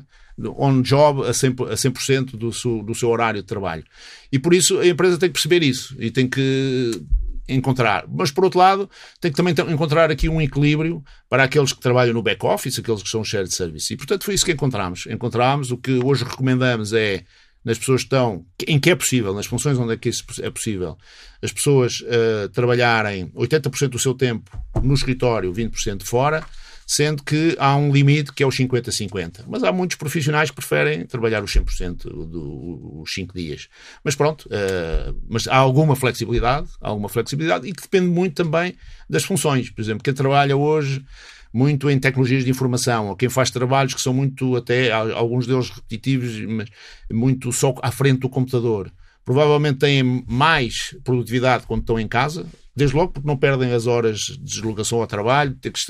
on 0.56 0.82
job 0.82 1.22
a 1.22 1.30
100%, 1.30 1.72
a 1.72 1.76
100 1.76 2.24
do, 2.36 2.52
seu, 2.52 2.82
do 2.82 2.94
seu 2.94 3.08
horário 3.08 3.40
de 3.40 3.46
trabalho. 3.46 3.84
E 4.30 4.38
por 4.38 4.54
isso 4.54 4.78
a 4.78 4.86
empresa 4.86 5.18
tem 5.18 5.28
que 5.28 5.34
perceber 5.34 5.62
isso 5.62 5.96
e 5.98 6.10
tem 6.10 6.28
que 6.28 7.02
encontrar. 7.48 8.04
Mas, 8.08 8.30
por 8.30 8.44
outro 8.44 8.58
lado, 8.58 8.90
tem 9.20 9.30
que 9.30 9.36
também 9.36 9.54
encontrar 9.72 10.10
aqui 10.10 10.28
um 10.28 10.40
equilíbrio 10.40 11.02
para 11.28 11.44
aqueles 11.44 11.72
que 11.72 11.80
trabalham 11.80 12.12
no 12.12 12.22
back-office, 12.22 12.78
aqueles 12.78 13.02
que 13.02 13.08
são 13.08 13.24
shared 13.24 13.52
service. 13.52 13.92
E, 13.92 13.96
portanto, 13.96 14.24
foi 14.24 14.34
isso 14.34 14.44
que 14.44 14.52
encontramos. 14.52 15.06
Encontramos, 15.06 15.70
o 15.70 15.78
que 15.78 15.98
hoje 16.04 16.24
recomendamos 16.24 16.92
é, 16.92 17.24
nas 17.64 17.78
pessoas 17.78 18.02
que 18.02 18.06
estão, 18.06 18.44
em 18.66 18.78
que 18.78 18.90
é 18.90 18.94
possível, 18.94 19.34
nas 19.34 19.46
funções 19.46 19.78
onde 19.78 19.94
é 19.94 19.96
que 19.96 20.08
isso 20.08 20.24
é 20.40 20.50
possível, 20.50 20.96
as 21.42 21.52
pessoas 21.52 22.00
uh, 22.00 22.48
trabalharem 22.50 23.30
80% 23.34 23.88
do 23.88 23.98
seu 23.98 24.14
tempo 24.14 24.50
no 24.82 24.94
escritório, 24.94 25.52
20% 25.52 26.02
fora, 26.02 26.44
sendo 26.90 27.22
que 27.22 27.54
há 27.58 27.76
um 27.76 27.92
limite 27.92 28.32
que 28.32 28.42
é 28.42 28.46
os 28.46 28.56
50-50. 28.56 29.44
Mas 29.46 29.62
há 29.62 29.70
muitos 29.70 29.98
profissionais 29.98 30.48
que 30.48 30.56
preferem 30.56 31.04
trabalhar 31.04 31.44
os 31.44 31.52
100% 31.52 32.04
dos 32.26 33.12
5 33.12 33.34
dias. 33.36 33.68
Mas 34.02 34.14
pronto, 34.14 34.46
uh, 34.46 35.14
mas 35.28 35.46
há 35.46 35.56
alguma 35.58 35.94
flexibilidade, 35.94 36.66
alguma 36.80 37.10
flexibilidade 37.10 37.68
e 37.68 37.74
que 37.74 37.82
depende 37.82 38.08
muito 38.08 38.42
também 38.42 38.74
das 39.08 39.22
funções. 39.22 39.68
Por 39.68 39.82
exemplo, 39.82 40.02
quem 40.02 40.14
trabalha 40.14 40.56
hoje 40.56 41.04
muito 41.52 41.90
em 41.90 41.98
tecnologias 41.98 42.42
de 42.42 42.50
informação, 42.50 43.08
ou 43.08 43.16
quem 43.16 43.28
faz 43.28 43.50
trabalhos 43.50 43.92
que 43.92 44.00
são 44.00 44.14
muito, 44.14 44.56
até 44.56 44.90
alguns 44.90 45.46
deles 45.46 45.68
repetitivos, 45.68 46.40
mas 46.46 46.70
muito 47.12 47.52
só 47.52 47.74
à 47.82 47.90
frente 47.90 48.20
do 48.20 48.30
computador. 48.30 48.90
Provavelmente 49.26 49.80
têm 49.80 50.24
mais 50.26 50.96
produtividade 51.04 51.66
quando 51.66 51.80
estão 51.82 52.00
em 52.00 52.08
casa, 52.08 52.46
Desde 52.78 52.94
logo 52.94 53.10
porque 53.10 53.26
não 53.26 53.36
perdem 53.36 53.72
as 53.72 53.88
horas 53.88 54.20
de 54.20 54.38
deslocação 54.38 55.00
ao 55.00 55.06
trabalho, 55.08 55.52
ter 55.56 55.72
que, 55.72 55.80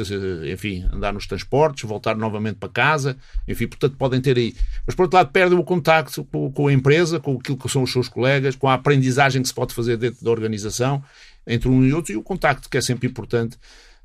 enfim, 0.51 0.88
andar 0.90 1.12
nos 1.12 1.27
transportes, 1.27 1.87
voltar 1.87 2.16
novamente 2.16 2.57
para 2.57 2.70
casa, 2.70 3.14
enfim, 3.46 3.66
portanto 3.66 3.94
podem 3.98 4.22
ter 4.22 4.38
aí. 4.38 4.57
Mas 4.87 4.96
por 4.96 5.03
outro 5.03 5.18
lado 5.18 5.31
perdem 5.31 5.59
o 5.59 5.62
contacto 5.62 6.24
com, 6.24 6.51
com 6.51 6.66
a 6.66 6.72
empresa, 6.72 7.20
com 7.20 7.37
aquilo 7.37 7.59
que 7.59 7.68
são 7.68 7.83
os 7.83 7.92
seus 7.92 8.09
colegas, 8.09 8.57
com 8.57 8.66
a 8.68 8.72
aprendizagem 8.72 9.42
que 9.42 9.48
se 9.48 9.53
pode 9.53 9.74
fazer 9.74 9.98
dentro 9.98 10.24
da 10.24 10.31
organização, 10.31 11.05
entre 11.46 11.68
um 11.68 11.85
e 11.85 11.92
outro, 11.92 12.11
e 12.11 12.16
o 12.16 12.22
contacto 12.22 12.70
que 12.70 12.79
é 12.79 12.81
sempre 12.81 13.07
importante, 13.07 13.59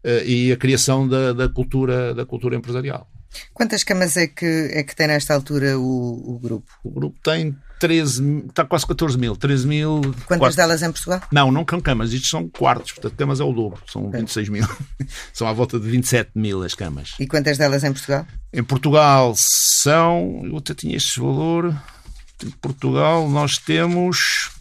eh, 0.03 0.25
e 0.25 0.51
a 0.51 0.57
criação 0.57 1.07
da, 1.07 1.31
da 1.31 1.47
cultura, 1.47 2.13
da 2.13 2.25
cultura 2.25 2.57
empresarial. 2.57 3.09
Quantas 3.53 3.85
camas 3.85 4.17
é 4.17 4.27
que, 4.27 4.71
é 4.73 4.83
que 4.83 4.93
tem 4.93 5.07
nesta 5.07 5.33
altura 5.33 5.79
o, 5.79 6.35
o 6.35 6.37
grupo? 6.37 6.69
O 6.83 6.91
grupo 6.91 7.17
tem 7.23 7.55
13, 7.83 8.45
está 8.47 8.63
quase 8.63 8.87
14 8.87 9.17
mil. 9.17 9.35
13 9.35 9.67
mil. 9.67 9.99
Quantas 10.25 10.55
delas 10.55 10.81
em 10.81 10.89
Portugal? 10.89 11.21
Não, 11.29 11.51
não 11.51 11.65
são 11.69 11.81
camas, 11.81 12.13
isto 12.13 12.29
são 12.29 12.47
quartos, 12.47 12.93
portanto, 12.93 13.17
camas 13.17 13.41
é 13.41 13.43
o 13.43 13.51
dobro, 13.51 13.81
são 13.91 14.09
26 14.09 14.47
mil. 14.47 14.65
são 15.33 15.45
à 15.45 15.51
volta 15.51 15.77
de 15.77 15.89
27 15.89 16.31
mil 16.33 16.63
as 16.63 16.73
camas. 16.73 17.13
E 17.19 17.27
quantas 17.27 17.57
delas 17.57 17.83
em 17.83 17.91
Portugal? 17.91 18.25
Em 18.53 18.63
Portugal 18.63 19.33
são. 19.35 20.43
Eu 20.45 20.55
até 20.55 20.73
tinha 20.73 20.95
este 20.95 21.19
valor. 21.19 21.75
Em 22.41 22.51
Portugal 22.51 23.27
nós 23.27 23.57
temos 23.57 24.52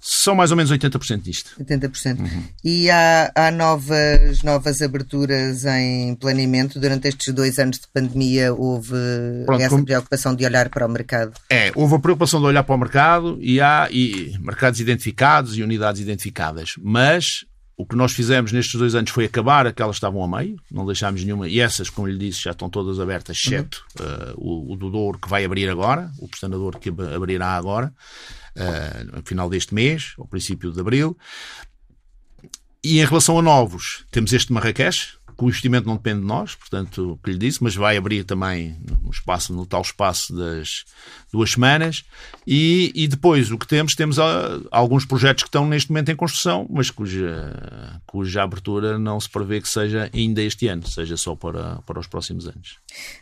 são 0.00 0.34
mais 0.34 0.50
ou 0.50 0.56
menos 0.56 0.70
80% 0.70 1.20
disto. 1.20 1.50
80%. 1.60 2.20
Uhum. 2.20 2.44
E 2.64 2.90
há, 2.90 3.30
há, 3.34 3.50
novas, 3.50 4.42
novas 4.42 4.80
aberturas 4.80 5.64
em 5.64 6.14
planeamento? 6.14 6.78
Durante 6.78 7.08
estes 7.08 7.34
dois 7.34 7.58
anos 7.58 7.78
de 7.78 7.86
pandemia 7.92 8.54
houve 8.54 8.94
Pronto, 9.44 9.60
essa 9.60 9.70
como... 9.70 9.84
preocupação 9.84 10.34
de 10.34 10.44
olhar 10.44 10.68
para 10.68 10.86
o 10.86 10.88
mercado? 10.88 11.32
É, 11.50 11.72
houve 11.74 11.96
a 11.96 11.98
preocupação 11.98 12.40
de 12.40 12.46
olhar 12.46 12.62
para 12.62 12.74
o 12.74 12.78
mercado 12.78 13.38
e 13.40 13.60
há 13.60 13.88
e 13.90 14.36
mercados 14.40 14.80
identificados 14.80 15.56
e 15.56 15.62
unidades 15.62 16.00
identificadas. 16.00 16.74
Mas 16.80 17.44
o 17.78 17.86
que 17.86 17.94
nós 17.94 18.12
fizemos 18.12 18.50
nestes 18.50 18.74
dois 18.74 18.96
anos 18.96 19.12
foi 19.12 19.24
acabar 19.24 19.64
aquelas 19.64 19.94
que 19.94 19.98
estavam 19.98 20.22
a 20.24 20.38
meio, 20.38 20.60
não 20.68 20.84
deixámos 20.84 21.22
nenhuma, 21.22 21.48
e 21.48 21.60
essas, 21.60 21.88
como 21.88 22.08
lhe 22.08 22.18
disse, 22.18 22.42
já 22.42 22.50
estão 22.50 22.68
todas 22.68 22.98
abertas, 22.98 23.36
exceto 23.36 23.86
uhum. 24.00 24.06
uh, 24.06 24.34
o, 24.36 24.72
o 24.72 24.76
do 24.76 24.90
Douro 24.90 25.16
que 25.16 25.28
vai 25.28 25.44
abrir 25.44 25.70
agora, 25.70 26.10
o 26.18 26.26
prestador 26.26 26.76
que 26.80 26.88
abrirá 26.88 27.52
agora 27.52 27.94
uh, 28.56 29.16
no 29.16 29.22
final 29.24 29.48
deste 29.48 29.72
mês, 29.72 30.14
ao 30.18 30.26
princípio 30.26 30.72
de 30.72 30.80
abril. 30.80 31.16
E 32.82 32.98
em 32.98 33.04
relação 33.04 33.38
a 33.38 33.42
novos, 33.42 34.04
temos 34.10 34.32
este 34.32 34.52
Marrakech, 34.52 35.16
que 35.38 35.44
o 35.44 35.48
investimento 35.48 35.86
não 35.86 35.94
depende 35.94 36.20
de 36.20 36.26
nós, 36.26 36.56
portanto, 36.56 37.12
o 37.12 37.16
que 37.18 37.30
lhe 37.30 37.38
disse, 37.38 37.62
mas 37.62 37.76
vai 37.76 37.96
abrir 37.96 38.24
também 38.24 38.76
no 39.00 39.08
espaço, 39.08 39.52
no 39.54 39.64
tal 39.64 39.82
espaço 39.82 40.34
das 40.34 40.84
duas 41.32 41.52
semanas. 41.52 42.04
E, 42.44 42.90
e 42.92 43.06
depois 43.06 43.48
o 43.52 43.56
que 43.56 43.66
temos, 43.66 43.94
temos 43.94 44.18
uh, 44.18 44.66
alguns 44.68 45.04
projetos 45.04 45.44
que 45.44 45.48
estão 45.48 45.64
neste 45.64 45.90
momento 45.90 46.10
em 46.10 46.16
construção, 46.16 46.66
mas 46.68 46.90
cuja, 46.90 47.54
cuja 48.04 48.42
abertura 48.42 48.98
não 48.98 49.20
se 49.20 49.28
prevê 49.28 49.60
que 49.60 49.68
seja 49.68 50.10
ainda 50.12 50.42
este 50.42 50.66
ano, 50.66 50.84
seja 50.88 51.16
só 51.16 51.36
para, 51.36 51.76
para 51.86 52.00
os 52.00 52.08
próximos 52.08 52.48
anos. 52.48 52.76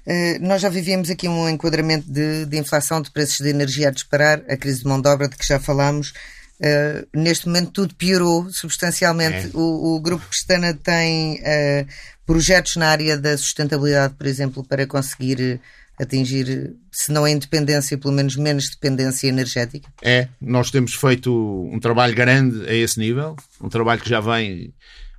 Uh, 0.07 0.40
nós 0.40 0.62
já 0.62 0.70
vivíamos 0.70 1.11
aqui 1.11 1.29
um 1.29 1.46
enquadramento 1.46 2.11
de, 2.11 2.46
de 2.46 2.59
inflação 2.59 3.02
de 3.02 3.11
preços 3.11 3.44
de 3.44 3.50
energia 3.50 3.88
a 3.88 3.92
disparar, 3.92 4.42
a 4.48 4.57
crise 4.57 4.81
de 4.81 4.87
mão 4.87 5.02
de 5.02 5.09
obra 5.09 5.29
de 5.29 5.37
que 5.37 5.46
já 5.46 5.61
falámos. 5.61 6.14
Uh, 6.59 7.07
neste 7.12 7.47
momento 7.47 7.71
tudo 7.71 7.95
piorou 7.95 8.51
substancialmente. 8.51 9.49
É. 9.49 9.51
O, 9.53 9.97
o, 9.97 10.01
Grupo 10.01 10.27
Pestana 10.27 10.73
tem 10.73 11.35
uh, 11.35 11.87
projetos 12.25 12.77
na 12.77 12.88
área 12.88 13.16
da 13.19 13.37
sustentabilidade, 13.37 14.14
por 14.14 14.27
exemplo, 14.27 14.64
para 14.64 14.87
conseguir 14.87 15.61
atingir, 15.99 16.75
se 16.90 17.11
não 17.11 17.25
a 17.25 17.31
independência, 17.31 17.97
pelo 17.97 18.12
menos 18.12 18.37
menos 18.37 18.71
dependência 18.71 19.29
energética? 19.29 19.88
É, 20.03 20.29
nós 20.40 20.71
temos 20.71 20.95
feito 20.95 21.33
um 21.73 21.81
trabalho 21.81 22.14
grande 22.14 22.69
a 22.69 22.75
esse 22.75 22.99
nível, 22.99 23.37
um 23.61 23.69
trabalho 23.69 24.01
que 24.01 24.09
já 24.09 24.21
vem. 24.21 24.73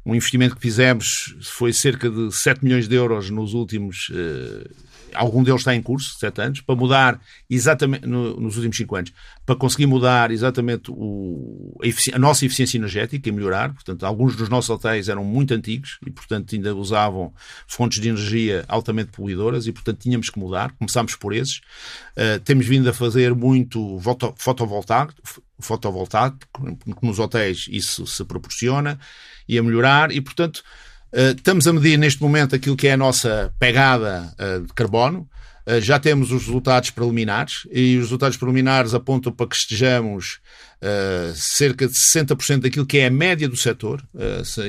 Um 0.05 0.15
investimento 0.15 0.55
que 0.55 0.61
fizemos 0.61 1.35
foi 1.43 1.73
cerca 1.73 2.09
de 2.09 2.31
7 2.33 2.63
milhões 2.63 2.87
de 2.87 2.95
euros 2.95 3.29
nos 3.29 3.53
últimos 3.53 4.07
uh, 4.09 4.69
algum 5.17 5.43
deles 5.43 5.61
está 5.61 5.75
em 5.75 5.81
curso, 5.81 6.17
sete 6.19 6.41
anos, 6.41 6.61
para 6.61 6.75
mudar 6.75 7.19
exatamente, 7.49 8.05
no, 8.05 8.39
nos 8.39 8.55
últimos 8.55 8.77
cinco 8.77 8.95
anos, 8.95 9.11
para 9.45 9.55
conseguir 9.55 9.85
mudar 9.85 10.31
exatamente 10.31 10.91
o, 10.91 11.77
a, 11.81 12.15
a, 12.15 12.19
nossa 12.19 12.45
eficiência 12.45 12.77
energética 12.77 13.27
e 13.27 13.31
melhorar. 13.31 13.73
Portanto, 13.73 14.05
alguns 14.05 14.35
dos 14.35 14.49
nossos 14.49 14.69
hotéis 14.69 15.09
eram 15.09 15.23
muito 15.23 15.53
antigos 15.53 15.99
e, 16.05 16.11
portanto, 16.11 16.53
ainda 16.53 16.75
usavam 16.75 17.33
fontes 17.67 17.99
de 17.99 18.09
energia 18.09 18.63
altamente 18.67 19.11
poluidoras 19.11 19.67
e, 19.67 19.71
portanto, 19.71 19.99
tínhamos 19.99 20.29
que 20.29 20.39
mudar. 20.39 20.71
Começámos 20.73 21.15
por 21.15 21.33
esses. 21.33 21.57
Uh, 22.15 22.39
temos 22.43 22.65
vindo 22.65 22.89
a 22.89 22.93
fazer 22.93 23.33
muito 23.33 23.99
fotovoltaico, 24.37 25.13
fotovoltaico, 25.59 26.37
nos 27.01 27.19
hotéis 27.19 27.67
isso 27.69 28.05
se 28.05 28.23
proporciona 28.23 28.99
e 29.47 29.57
a 29.57 29.63
melhorar 29.63 30.11
e, 30.11 30.21
portanto, 30.21 30.63
estamos 31.13 31.67
a 31.67 31.73
medir 31.73 31.97
neste 31.97 32.21
momento 32.21 32.55
aquilo 32.55 32.75
que 32.75 32.87
é 32.87 32.93
a 32.93 32.97
nossa 32.97 33.53
pegada 33.59 34.33
uh, 34.39 34.65
de 34.65 34.73
carbono. 34.73 35.27
Uh, 35.65 35.81
já 35.81 35.99
temos 35.99 36.31
os 36.31 36.45
resultados 36.45 36.89
preliminares 36.91 37.67
e 37.71 37.97
os 37.97 38.03
resultados 38.03 38.37
preliminares 38.37 38.93
apontam 38.93 39.31
para 39.31 39.47
que 39.47 39.55
estejamos 39.55 40.39
cerca 41.33 41.87
de 41.87 41.93
60% 41.95 42.59
daquilo 42.59 42.85
que 42.85 42.99
é 42.99 43.07
a 43.07 43.09
média 43.09 43.49
do 43.49 43.57
setor 43.57 43.99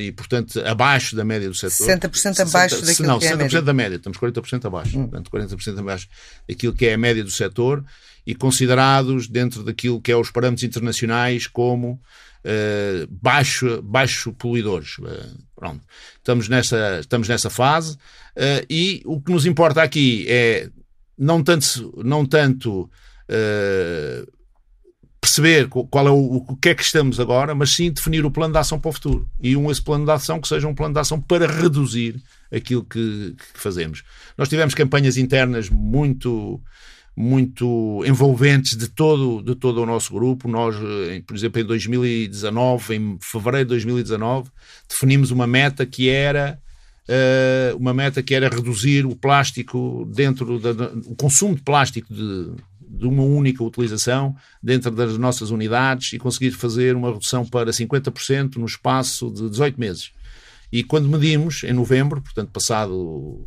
e, 0.01 0.11
portanto, 0.11 0.59
abaixo 0.65 1.15
da 1.15 1.23
média 1.23 1.47
do 1.47 1.55
setor. 1.55 1.87
60% 1.87 2.41
abaixo 2.41 2.77
60, 2.77 2.87
daquilo 2.87 3.09
não, 3.09 3.19
que 3.19 3.27
é 3.27 3.33
a 3.33 3.37
média. 3.37 3.61
da 3.61 3.75
média. 3.75 3.97
Estamos 3.97 4.17
40% 4.17 4.65
abaixo. 4.65 4.99
Hum. 4.99 5.07
Portanto, 5.07 5.31
40% 5.31 5.79
abaixo 5.79 6.09
daquilo 6.49 6.73
que 6.73 6.87
é 6.87 6.95
a 6.95 6.99
média 6.99 7.23
do 7.23 7.31
setor 7.31 7.85
e 8.29 8.35
considerados 8.35 9.27
dentro 9.27 9.63
daquilo 9.63 10.01
que 10.01 10.13
é 10.13 10.17
os 10.17 10.31
parâmetros 10.31 10.63
internacionais 10.63 11.47
como 11.47 11.99
uh, 12.45 13.07
baixo, 13.11 13.83
baixo 13.83 14.33
poluidores. 14.33 14.99
Uh, 14.99 15.39
pronto. 15.55 15.85
Estamos 16.17 16.49
nessa, 16.49 17.01
estamos 17.01 17.29
nessa 17.29 17.51
fase 17.51 17.95
uh, 17.95 18.65
e 18.69 19.03
o 19.05 19.21
que 19.21 19.33
nos 19.33 19.47
importa 19.47 19.83
aqui 19.83 20.27
é 20.29 20.71
não 21.17 21.43
tanto, 21.43 22.03
não 22.05 22.25
tanto 22.25 22.91
perceber 25.21 25.69
qual 25.69 26.07
é 26.07 26.11
o, 26.11 26.37
o 26.49 26.57
que 26.57 26.71
é 26.71 26.75
que 26.75 26.83
estamos 26.83 27.21
agora, 27.21 27.55
mas 27.55 27.71
sim 27.71 27.91
definir 27.93 28.25
o 28.25 28.31
plano 28.31 28.53
de 28.53 28.59
ação 28.59 28.81
para 28.81 28.89
o 28.89 28.93
futuro. 28.93 29.29
E 29.43 29.57
um 29.57 29.71
esse 29.71 29.83
plano 29.83 30.05
de 30.05 30.13
ação 30.13 30.41
que 30.41 30.49
seja 30.49 30.67
um 30.67 30.75
plano 30.75 30.95
de 30.95 31.01
ação 31.01 31.21
para 31.21 31.47
reduzir 31.47 32.23
aquilo 32.51 32.85
que, 32.85 33.35
que 33.37 33.61
fazemos. 33.61 34.03
Nós 34.37 34.49
tivemos 34.49 34.75
campanhas 34.75 35.17
internas 35.17 35.69
muito 35.69 36.63
muito 37.21 38.05
envolventes 38.07 38.77
de 38.77 38.87
todo, 38.87 39.43
de 39.43 39.57
todo 39.57 39.83
o 39.83 39.87
nosso 39.87 40.15
grupo. 40.15 40.47
Nós, 40.47 40.77
eh, 40.77 41.21
por 41.27 41.37
exemplo, 41.37 41.61
em 41.61 41.65
2019, 41.65 42.95
em 42.95 43.19
fevereiro 43.21 43.65
de 43.65 43.71
2019, 43.71 44.49
definimos 44.89 45.33
uma 45.33 45.45
meta 45.45 45.85
que 45.85 46.09
era 46.09 46.61
uh, 47.09 47.77
uma 47.77 47.93
meta 47.93 48.23
que 48.23 48.37
era 48.37 48.49
reduzir 48.49 49.05
o 49.05 49.17
plástico 49.17 50.09
dentro 50.15 50.61
da, 50.61 50.71
o 51.07 51.17
consumo 51.17 51.57
de 51.57 51.63
plástico 51.63 52.15
de, 52.15 52.53
de 52.89 53.05
uma 53.05 53.25
única 53.25 53.65
utilização 53.65 54.37
dentro 54.63 54.93
das 54.93 55.19
nossas 55.19 55.51
unidades 55.51 56.13
e 56.13 56.19
conseguir 56.19 56.53
fazer 56.53 56.95
uma 56.95 57.11
redução 57.11 57.45
para 57.45 57.73
50% 57.73 58.59
no 58.59 58.67
espaço 58.67 59.29
de 59.29 59.51
18 59.51 59.81
meses. 59.81 60.13
E 60.71 60.85
quando 60.85 61.09
medimos, 61.09 61.65
em 61.65 61.73
novembro, 61.73 62.23
portanto, 62.23 62.51
passado, 62.53 63.45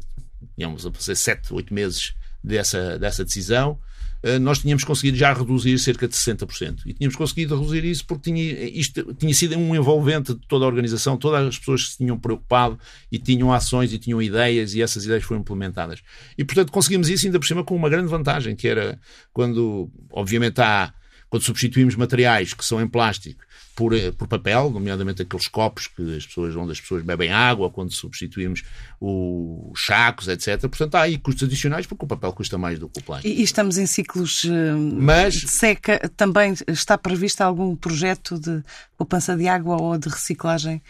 digamos, 0.58 0.86
a 0.86 0.92
fazer 0.92 1.16
7, 1.16 1.54
8 1.54 1.74
meses 1.74 2.20
dessa, 2.44 2.98
dessa 2.98 3.24
decisão, 3.24 3.80
eh, 4.24 4.38
nós 4.38 4.60
tínhamos 4.60 4.84
conseguido 4.84 5.18
já 5.18 5.34
reduzir 5.34 5.78
cerca 5.80 6.08
de 6.08 6.14
60%. 6.14 6.82
E 6.86 6.94
tínhamos 6.94 7.16
conseguido 7.16 7.56
reduzir 7.56 7.84
isso 7.84 8.06
porque 8.06 8.32
tinha, 8.32 8.44
isto 8.70 9.14
tinha 9.16 9.34
sido 9.34 9.58
um 9.58 9.76
envolvente 9.76 10.34
de 10.34 10.42
toda 10.48 10.66
a 10.66 10.68
organização, 10.68 11.18
todas 11.18 11.48
as 11.48 11.58
pessoas 11.58 11.90
se 11.90 11.98
tinham 11.98 12.18
preocupado 12.18 12.80
e 13.12 13.18
tinham 13.18 13.52
ações 13.52 13.92
e 13.92 13.98
tinham 13.98 14.22
ideias 14.22 14.76
e 14.76 14.82
essas 14.82 15.06
ideias 15.06 15.24
foram 15.24 15.42
implementadas. 15.42 16.02
E, 16.38 16.44
portanto, 16.44 16.72
conseguimos 16.72 17.10
isso 17.10 17.26
ainda 17.26 17.40
por 17.40 17.48
cima 17.48 17.64
com 17.64 17.76
uma 17.76 17.90
grande 17.90 18.08
vantagem, 18.10 18.56
que 18.56 18.68
era 18.68 19.00
quando, 19.34 19.90
obviamente, 20.12 20.62
há, 20.62 20.94
quando 21.30 21.44
substituímos 21.44 21.96
materiais 21.96 22.54
que 22.54 22.64
são 22.64 22.80
em 22.80 22.88
plástico 22.88 23.44
por, 23.76 23.94
eh, 23.94 24.12
por 24.12 24.28
papel, 24.28 24.70
nomeadamente 24.70 25.22
aqueles 25.22 25.48
copos 25.48 25.88
que 25.88 26.16
as 26.16 26.26
pessoas, 26.26 26.56
onde 26.56 26.72
as 26.72 26.82
pessoas 26.82 27.04
bebem 27.04 27.32
água, 27.32 27.70
quando 27.70 27.92
substituímos 27.92 28.64
os 29.00 29.86
sacos, 29.86 30.28
etc. 30.28 30.60
Portanto, 30.62 30.96
há 30.96 31.02
aí 31.02 31.18
custos 31.18 31.44
adicionais 31.44 31.86
porque 31.86 32.06
o 32.06 32.08
papel 32.08 32.34
custa 32.34 32.58
mais 32.58 32.80
do 32.80 32.90
que 32.90 33.00
o 33.00 33.04
plástico. 33.04 33.34
E, 33.34 33.42
estamos 33.42 33.78
em 33.78 33.86
ciclos 33.86 34.44
eh, 34.46 34.74
Mas, 34.76 35.34
de 35.36 35.48
seca. 35.48 36.00
Também 36.16 36.54
está 36.68 36.98
previsto 36.98 37.42
algum 37.42 37.76
projeto 37.76 38.40
de 38.40 38.64
poupança 38.98 39.36
de 39.36 39.48
água 39.48 39.82
ou 39.82 39.98
de 39.98 40.10
reciclagem? 40.10 40.82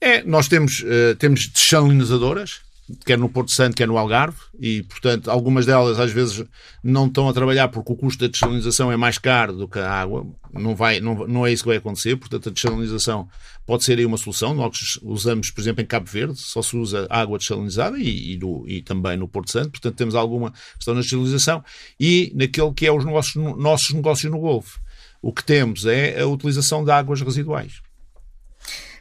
É, 0.00 0.22
nós 0.22 0.48
temos, 0.48 0.80
uh, 0.80 1.14
temos 1.18 1.46
desalinizadoras 1.46 2.62
quer 3.04 3.18
no 3.18 3.28
Porto 3.28 3.50
Santo, 3.50 3.76
quer 3.76 3.86
no 3.86 3.98
Algarve, 3.98 4.38
e, 4.58 4.82
portanto, 4.84 5.30
algumas 5.30 5.66
delas 5.66 5.98
às 5.98 6.12
vezes 6.12 6.44
não 6.82 7.06
estão 7.06 7.28
a 7.28 7.32
trabalhar 7.32 7.68
porque 7.68 7.92
o 7.92 7.96
custo 7.96 8.24
da 8.24 8.30
desalinização 8.30 8.90
é 8.90 8.96
mais 8.96 9.18
caro 9.18 9.54
do 9.54 9.68
que 9.68 9.78
a 9.78 9.90
água. 9.90 10.26
Não, 10.52 10.74
vai, 10.74 11.00
não, 11.00 11.26
não 11.26 11.46
é 11.46 11.52
isso 11.52 11.62
que 11.62 11.68
vai 11.68 11.78
acontecer, 11.78 12.16
portanto, 12.16 12.48
a 12.48 12.52
desalinização 12.52 13.28
pode 13.66 13.84
ser 13.84 13.98
aí 13.98 14.06
uma 14.06 14.16
solução. 14.16 14.54
Nós 14.54 14.98
usamos, 15.02 15.50
por 15.50 15.60
exemplo, 15.60 15.82
em 15.82 15.86
Cabo 15.86 16.06
Verde, 16.06 16.38
só 16.38 16.60
se 16.62 16.76
usa 16.76 17.06
água 17.08 17.38
desalinizada 17.38 17.98
e, 17.98 18.34
e, 18.34 18.38
no, 18.38 18.64
e 18.66 18.82
também 18.82 19.16
no 19.16 19.28
Porto 19.28 19.50
Santo, 19.50 19.70
portanto, 19.70 19.94
temos 19.94 20.14
alguma 20.14 20.52
questão 20.74 20.94
na 20.94 21.00
desalinização. 21.00 21.62
E 21.98 22.32
naquele 22.34 22.72
que 22.72 22.86
é 22.86 22.92
os 22.92 23.04
nossos, 23.04 23.34
nossos 23.36 23.90
negócios 23.90 24.30
no 24.30 24.40
Golfo, 24.40 24.80
o 25.22 25.32
que 25.32 25.44
temos 25.44 25.86
é 25.86 26.20
a 26.20 26.26
utilização 26.26 26.84
de 26.84 26.90
águas 26.90 27.20
residuais. 27.20 27.80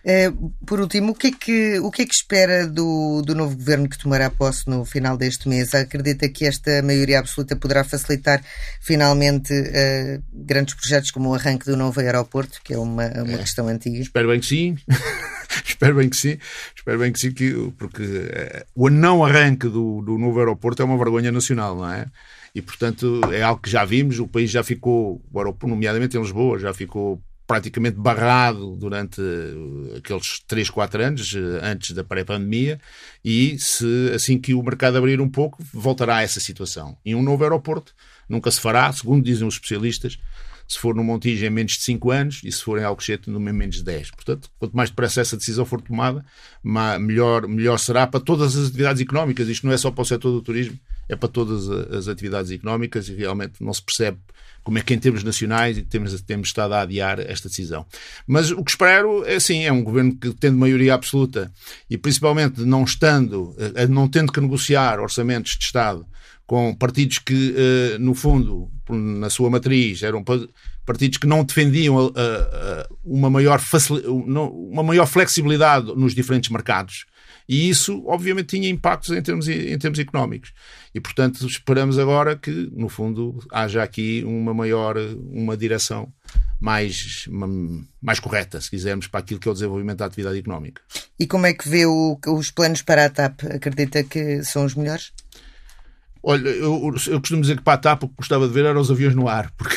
Eh, 0.04 0.32
por 0.66 0.80
último, 0.80 1.12
o 1.12 1.16
que 1.16 1.28
é 1.28 1.32
que, 1.32 1.80
o 1.80 1.92
que, 1.92 2.04
é 2.04 2.06
que 2.06 2.14
espera 2.14 2.66
do, 2.66 3.22
do 3.22 3.36
novo 3.36 3.56
governo 3.56 3.90
que 3.90 3.98
tomará 3.98 4.30
posse 4.30 4.68
no 4.68 4.86
final 4.86 5.18
deste 5.18 5.50
mês? 5.50 5.74
Acredita 5.74 6.30
que 6.30 6.46
esta 6.46 6.82
maioria 6.82 7.20
absoluta 7.20 7.56
poderá 7.56 7.84
facilitar 7.84 8.42
finalmente 8.82 9.54
uh, 9.54 10.24
grandes 10.34 10.74
projetos 10.76 11.12
como 11.12 11.30
o 11.30 11.34
arranque 11.34 11.66
do 11.66 11.76
novo 11.76 12.00
aeroporto, 12.00 12.62
que 12.64 12.74
é 12.74 12.78
uma, 12.78 13.08
uma 13.08 13.34
é. 13.34 13.38
questão 13.40 13.68
antiga? 13.68 14.00
Espero 14.00 14.30
bem 14.30 14.40
que 14.40 14.46
sim. 14.46 14.78
espero 15.66 15.96
bem 15.96 16.10
que 16.10 16.18
sim, 16.18 16.38
espero 16.76 17.00
bem 17.00 17.12
que 17.12 17.20
sim, 17.20 17.32
que, 17.32 17.74
porque 17.78 18.04
uh, 18.04 18.66
o 18.76 18.90
não 18.90 19.24
arranque 19.24 19.68
do, 19.68 20.02
do 20.02 20.18
novo 20.18 20.40
aeroporto 20.40 20.82
é 20.82 20.86
uma 20.86 20.98
vergonha 20.98 21.32
nacional, 21.32 21.76
não 21.76 21.92
é? 21.92 22.06
E, 22.54 22.62
portanto, 22.62 23.22
é 23.32 23.42
algo 23.42 23.62
que 23.62 23.70
já 23.70 23.86
vimos, 23.86 24.20
o 24.20 24.28
país 24.28 24.50
já 24.50 24.64
ficou, 24.64 25.22
nomeadamente 25.64 26.18
em 26.18 26.22
Lisboa, 26.22 26.58
já 26.58 26.74
ficou 26.74 27.22
praticamente 27.50 27.98
barrado 27.98 28.76
durante 28.76 29.20
uh, 29.20 29.96
aqueles 29.98 30.40
3, 30.48 30.70
4 30.70 31.04
anos 31.04 31.34
uh, 31.34 31.60
antes 31.64 31.96
da 31.96 32.04
pré-pandemia 32.04 32.80
e 33.26 33.58
se 33.58 34.12
assim 34.14 34.40
que 34.40 34.54
o 34.54 34.62
mercado 34.62 35.00
abrir 35.00 35.20
um 35.20 35.28
pouco 35.28 35.58
voltará 35.74 36.18
a 36.18 36.22
essa 36.22 36.40
situação. 36.40 36.96
E 37.04 37.16
um 37.16 37.24
novo 37.24 37.44
aeroporto 37.44 37.96
nunca 38.30 38.52
se 38.52 38.62
fará, 38.62 38.94
segundo 38.94 39.26
dizem 39.26 39.48
os 39.48 39.56
especialistas, 39.56 40.20
se 40.68 40.78
for 40.78 40.94
no 40.94 41.04
Montijo 41.04 41.44
em 41.44 41.50
menos 41.50 41.72
de 41.72 41.82
5 41.82 42.12
anos 42.12 42.42
e 42.44 42.52
se 42.52 42.62
for 42.62 42.78
em 42.78 42.84
Alcochete 42.84 43.32
no 43.32 43.40
menos 43.40 43.78
de 43.78 43.84
10. 43.84 44.12
Portanto, 44.12 44.52
quanto 44.60 44.78
mais 44.78 44.92
depressa 44.92 45.22
essa 45.22 45.36
decisão 45.36 45.66
for 45.66 45.82
tomada, 45.82 46.24
melhor, 46.64 47.48
melhor 47.48 47.80
será 47.80 48.06
para 48.06 48.20
todas 48.20 48.56
as 48.56 48.68
atividades 48.68 49.02
económicas. 49.02 49.48
Isto 49.48 49.66
não 49.66 49.74
é 49.74 49.78
só 49.78 49.90
para 49.90 50.04
o 50.04 50.06
setor 50.06 50.32
do 50.32 50.44
turismo, 50.44 50.80
é 51.10 51.16
para 51.16 51.28
todas 51.28 51.68
as 51.68 52.08
atividades 52.08 52.52
económicas 52.52 53.10
e 53.10 53.16
realmente 53.16 53.64
não 53.64 53.74
se 53.74 53.82
percebe 53.82 54.20
como 54.70 54.78
é 54.78 54.84
que 54.84 54.94
em 54.94 55.00
termos 55.00 55.24
nacionais 55.24 55.80
e 55.80 55.82
temos, 55.82 56.22
temos 56.22 56.50
estado 56.50 56.76
a 56.76 56.82
adiar 56.82 57.20
esta 57.20 57.50
decisão. 57.50 57.88
Mas 58.28 58.52
o 58.52 58.64
que 58.64 58.70
espero 58.70 59.26
é 59.26 59.40
sim, 59.40 59.66
é 59.66 59.72
um 59.72 59.84
governo 59.84 60.16
que 60.16 60.32
tendo 60.36 60.60
maioria 60.60 60.94
absoluta 60.94 61.52
e 61.90 61.98
principalmente 61.98 62.62
não 62.62 62.84
estando, 62.84 63.56
eh, 63.58 63.88
não 63.88 64.08
tendo 64.08 64.32
que 64.32 64.40
negociar 64.40 65.00
orçamentos 65.00 65.58
de 65.58 65.66
Estado 65.66 66.06
com 66.46 66.76
partidos 66.76 67.18
que, 67.18 67.56
eh, 67.58 67.98
no 67.98 68.14
fundo, 68.14 68.70
na 68.88 69.32
sua 69.32 69.50
matriz, 69.50 70.04
eram 70.04 70.24
partidos 70.86 71.18
que 71.18 71.26
não 71.26 71.44
defendiam 71.44 72.14
eh, 72.16 72.88
uma 73.04 73.32
maior, 73.32 73.60
uma 74.06 74.84
maior 74.84 75.08
flexibilidade 75.08 75.88
nos 75.96 76.14
diferentes 76.14 76.52
mercados. 76.52 77.08
E 77.50 77.68
isso, 77.68 78.04
obviamente, 78.06 78.56
tinha 78.56 78.70
impactos 78.70 79.10
em 79.10 79.24
termos, 79.24 79.48
em 79.48 79.76
termos 79.80 79.98
económicos. 79.98 80.54
E, 80.94 81.00
portanto, 81.00 81.48
esperamos 81.48 81.98
agora 81.98 82.36
que, 82.38 82.52
no 82.72 82.88
fundo, 82.88 83.40
haja 83.52 83.82
aqui 83.82 84.24
uma 84.24 84.54
maior, 84.54 84.96
uma 85.32 85.58
direção 85.58 86.14
mais, 86.60 87.28
mais 88.00 88.20
correta, 88.20 88.62
se 88.62 88.70
quisermos, 88.70 89.08
para 89.08 89.22
aquilo 89.22 89.40
que 89.40 89.48
é 89.48 89.52
o 89.52 89.56
desenvolvimento 89.56 89.98
da 89.98 90.06
atividade 90.06 90.38
económica. 90.38 90.80
E 91.20 91.26
como 91.26 91.48
é 91.48 91.54
que 91.56 91.68
vê 91.68 91.88
o, 91.88 92.20
os 92.28 92.52
planos 92.52 92.84
para 92.84 93.06
a 93.06 93.10
TAP? 93.10 93.42
Acredita 93.46 94.04
que 94.04 94.44
são 94.44 94.64
os 94.64 94.76
melhores? 94.76 95.12
Olha, 96.22 96.50
eu, 96.50 96.94
eu 97.08 97.20
costumo 97.20 97.42
dizer 97.42 97.58
que 97.58 97.64
para 97.64 97.74
a 97.74 97.78
TAP 97.78 98.04
o 98.04 98.10
que 98.10 98.16
gostava 98.16 98.48
de 98.48 98.54
ver 98.54 98.66
eram 98.66 98.80
os 98.80 98.92
aviões 98.92 99.16
no 99.16 99.28
ar, 99.28 99.50
porque 99.58 99.76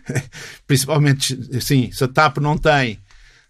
principalmente, 0.66 1.60
sim, 1.60 1.92
se 1.92 2.04
a 2.04 2.08
TAP 2.08 2.38
não 2.38 2.56
tem 2.56 2.98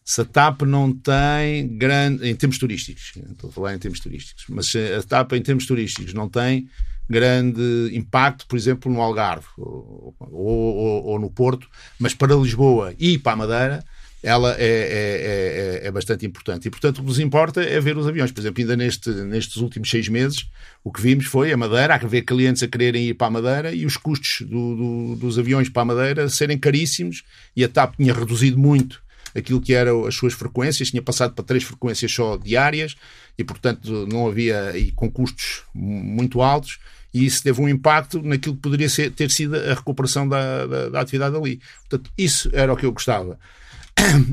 se 0.04 0.20
a 0.20 0.24
TAP 0.24 0.62
não 0.62 0.92
tem 0.92 1.68
grande. 1.76 2.28
em 2.28 2.34
termos 2.34 2.58
turísticos, 2.58 3.12
estou 3.30 3.50
a 3.50 3.52
falar 3.52 3.74
em 3.74 3.78
termos 3.78 4.00
turísticos, 4.00 4.44
mas 4.48 4.66
se 4.66 4.78
a 4.78 5.02
TAP 5.02 5.32
em 5.32 5.42
termos 5.42 5.66
turísticos 5.66 6.12
não 6.12 6.28
tem 6.28 6.68
grande 7.08 7.90
impacto, 7.92 8.46
por 8.46 8.56
exemplo, 8.56 8.90
no 8.90 9.00
Algarve 9.00 9.46
ou, 9.58 10.14
ou, 10.18 11.04
ou, 11.04 11.18
no 11.18 11.30
Porto, 11.30 11.68
mas 11.98 12.14
para 12.14 12.34
Lisboa 12.34 12.94
e 12.98 13.18
para 13.18 13.32
a 13.32 13.36
Madeira, 13.36 13.84
ela 14.22 14.54
é, 14.54 14.64
é, 14.64 15.80
é, 15.84 15.86
é, 15.88 15.90
bastante 15.90 16.24
importante. 16.24 16.68
E, 16.68 16.70
portanto, 16.70 16.98
o 16.98 17.00
que 17.02 17.08
nos 17.08 17.18
importa 17.18 17.60
é 17.60 17.80
ver 17.80 17.98
os 17.98 18.06
aviões. 18.06 18.30
Por 18.30 18.40
exemplo, 18.40 18.62
ainda 18.62 18.76
neste, 18.76 19.10
nestes 19.10 19.56
últimos 19.56 19.90
seis 19.90 20.08
meses, 20.08 20.46
o 20.84 20.92
que 20.92 21.02
vimos 21.02 21.26
foi 21.26 21.52
a 21.52 21.56
Madeira, 21.56 21.96
a 21.96 21.98
ver 21.98 22.22
clientes 22.22 22.62
a 22.62 22.68
quererem 22.68 23.08
ir 23.08 23.14
para 23.14 23.26
a 23.26 23.30
Madeira 23.30 23.74
e 23.74 23.84
os 23.84 23.96
custos 23.96 24.46
do, 24.46 24.76
do, 24.76 25.16
dos 25.16 25.38
aviões 25.38 25.68
para 25.68 25.82
a 25.82 25.86
Madeira 25.86 26.28
serem 26.28 26.56
caríssimos 26.56 27.24
e 27.56 27.64
a 27.64 27.68
TAP 27.68 27.96
tinha 27.96 28.14
reduzido 28.14 28.58
muito 28.58 29.02
aquilo 29.34 29.60
que 29.60 29.74
eram 29.74 30.06
as 30.06 30.14
suas 30.14 30.32
frequências, 30.32 30.90
tinha 30.90 31.02
passado 31.02 31.34
para 31.34 31.44
três 31.44 31.64
frequências 31.64 32.12
só 32.12 32.36
diárias 32.36 32.96
e, 33.38 33.44
portanto, 33.44 34.06
não 34.06 34.26
havia, 34.26 34.76
e 34.76 34.90
com 34.92 35.10
custos 35.10 35.62
muito 35.74 36.42
altos, 36.42 36.78
e 37.12 37.26
isso 37.26 37.42
teve 37.42 37.60
um 37.60 37.68
impacto 37.68 38.22
naquilo 38.22 38.54
que 38.54 38.62
poderia 38.62 38.88
ser, 38.88 39.10
ter 39.10 39.30
sido 39.30 39.56
a 39.56 39.74
recuperação 39.74 40.28
da, 40.28 40.66
da, 40.66 40.88
da 40.88 41.00
atividade 41.00 41.36
ali. 41.36 41.60
Portanto, 41.88 42.10
isso 42.16 42.50
era 42.52 42.72
o 42.72 42.76
que 42.76 42.86
eu 42.86 42.92
gostava 42.92 43.38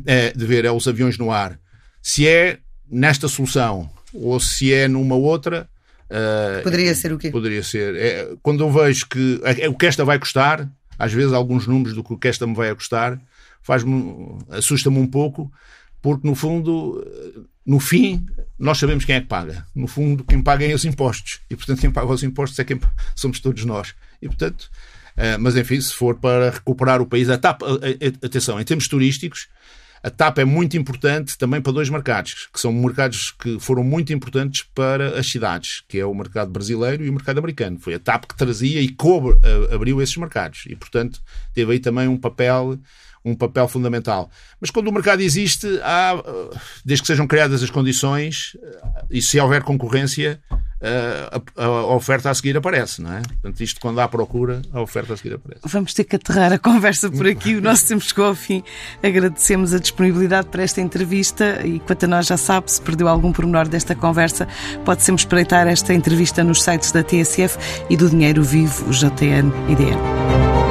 é, 0.06 0.32
de 0.36 0.46
ver, 0.46 0.66
é 0.66 0.72
os 0.72 0.88
aviões 0.88 1.18
no 1.18 1.32
ar. 1.32 1.60
Se 2.02 2.28
é 2.28 2.60
nesta 2.90 3.28
solução 3.28 3.90
ou 4.14 4.40
se 4.40 4.74
é 4.74 4.88
numa 4.88 5.16
outra. 5.16 5.70
Uh, 6.10 6.64
poderia 6.64 6.96
ser 6.96 7.14
o 7.14 7.18
quê? 7.18 7.30
Poderia 7.30 7.64
ser. 7.64 7.96
É, 7.96 8.30
quando 8.42 8.64
eu 8.64 8.72
vejo 8.72 9.08
que 9.08 9.40
é, 9.44 9.70
o 9.70 9.76
que 9.76 9.86
esta 9.86 10.04
vai 10.04 10.18
custar, 10.18 10.68
às 10.98 11.14
vezes 11.14 11.34
alguns 11.34 11.68
números 11.68 11.94
do 11.94 12.04
que 12.04 12.28
esta 12.28 12.48
me 12.48 12.56
vai 12.56 12.74
custar, 12.74 13.20
assusta-me 14.50 14.98
um 14.98 15.08
pouco, 15.08 15.52
porque 16.02 16.28
no 16.28 16.36
fundo, 16.36 17.04
no 17.66 17.80
fim, 17.80 18.26
nós 18.58 18.78
sabemos 18.78 19.06
quem 19.06 19.16
é 19.16 19.22
que 19.22 19.28
paga. 19.28 19.66
No 19.76 19.88
fundo, 19.88 20.24
quem 20.24 20.42
paga 20.42 20.66
é 20.66 20.74
os 20.74 20.86
impostos. 20.86 21.40
E 21.50 21.56
portanto, 21.56 21.80
quem 21.80 21.92
paga 21.92 22.12
os 22.12 22.24
impostos 22.24 22.58
é 22.60 22.64
quem 22.64 22.80
somos 23.16 23.40
todos 23.40 23.64
nós. 23.66 23.94
E 24.22 24.28
portanto, 24.28 24.70
uh, 25.16 25.40
mas 25.40 25.56
enfim, 25.56 25.80
se 25.80 25.94
for 25.94 26.16
para 26.16 26.50
recuperar 26.50 27.02
o 27.02 27.06
país, 27.06 27.30
a 27.30 27.38
TAP, 27.38 27.62
atenção, 28.24 28.60
em 28.60 28.64
termos 28.64 28.88
turísticos, 28.88 29.48
a 30.02 30.10
TAP 30.10 30.40
é 30.40 30.46
muito 30.46 30.78
importante 30.78 31.38
também 31.38 31.62
para 31.62 31.74
dois 31.74 31.90
mercados, 31.90 32.48
que 32.54 32.60
são 32.60 32.72
mercados 32.72 33.32
que 33.32 33.60
foram 33.60 33.84
muito 33.84 34.14
importantes 34.14 34.66
para 34.74 35.20
as 35.20 35.30
cidades, 35.30 35.84
que 35.88 36.00
é 36.00 36.06
o 36.06 36.14
mercado 36.14 36.50
brasileiro 36.52 37.04
e 37.04 37.10
o 37.10 37.14
mercado 37.14 37.40
americano. 37.40 37.78
Foi 37.80 37.94
a 37.94 38.00
TAP 38.00 38.26
que 38.26 38.38
trazia 38.38 38.82
e 38.82 38.90
cobre, 38.90 39.38
abriu 39.74 40.02
esses 40.02 40.16
mercados. 40.16 40.64
E, 40.68 40.76
portanto, 40.76 41.22
teve 41.54 41.74
aí 41.74 41.80
também 41.80 42.08
um 42.08 42.18
papel 42.18 42.80
um 43.24 43.36
papel 43.36 43.68
fundamental. 43.68 44.30
Mas 44.60 44.70
quando 44.70 44.88
o 44.88 44.92
mercado 44.92 45.22
existe, 45.22 45.68
há, 45.84 46.16
desde 46.84 47.04
que 47.04 47.08
sejam 47.08 47.28
criadas 47.28 47.62
as 47.62 47.70
condições 47.70 48.58
e 49.10 49.22
se 49.22 49.40
houver 49.40 49.64
concorrência, 49.64 50.40
a, 50.82 51.42
a, 51.62 51.66
a, 51.66 51.96
oferta 51.96 52.30
a 52.30 52.34
seguir 52.34 52.56
aparece, 52.56 53.02
não 53.02 53.14
é? 53.14 53.22
Portanto, 53.22 53.62
isto 53.62 53.82
quando 53.82 54.00
há 54.00 54.08
procura, 54.08 54.62
a 54.72 54.82
oferta 54.82 55.14
a 55.14 55.18
seguir 55.18 55.36
aparece. 55.36 55.62
Vamos 55.66 55.94
ter 55.94 56.06
que 56.06 56.16
aterrar 56.16 56.54
a 56.54 56.58
conversa 56.58 57.12
por 57.12 57.28
aqui. 57.28 57.56
O 57.56 57.62
nosso 57.62 57.88
tempo 57.88 58.04
chegou 58.04 58.26
ao 58.26 58.36
fim. 58.36 58.64
Agradecemos 59.04 59.74
a 59.74 59.80
disponibilidade 59.80 60.48
para 60.48 60.64
esta 60.64 60.80
entrevista 60.80 61.62
e 61.66 61.80
quanto 61.80 62.06
a 62.06 62.08
nós 62.08 62.28
já 62.28 62.38
sabe, 62.38 62.72
se 62.72 62.82
perdeu 62.82 63.08
algum 63.08 63.32
pormenor 63.32 63.68
desta 63.68 63.94
conversa, 63.94 64.48
pode 64.86 65.04
sempre 65.04 65.22
espreitar 65.22 65.68
esta 65.68 65.94
entrevista 65.94 66.44
nos 66.44 66.64
sites 66.64 66.92
da 66.92 67.04
TSF 67.04 67.58
e 67.90 67.98
do 67.98 68.10
Dinheiro 68.10 68.44
Vivo, 68.44 68.90
JN 68.92 69.52
IDN. 69.70 70.69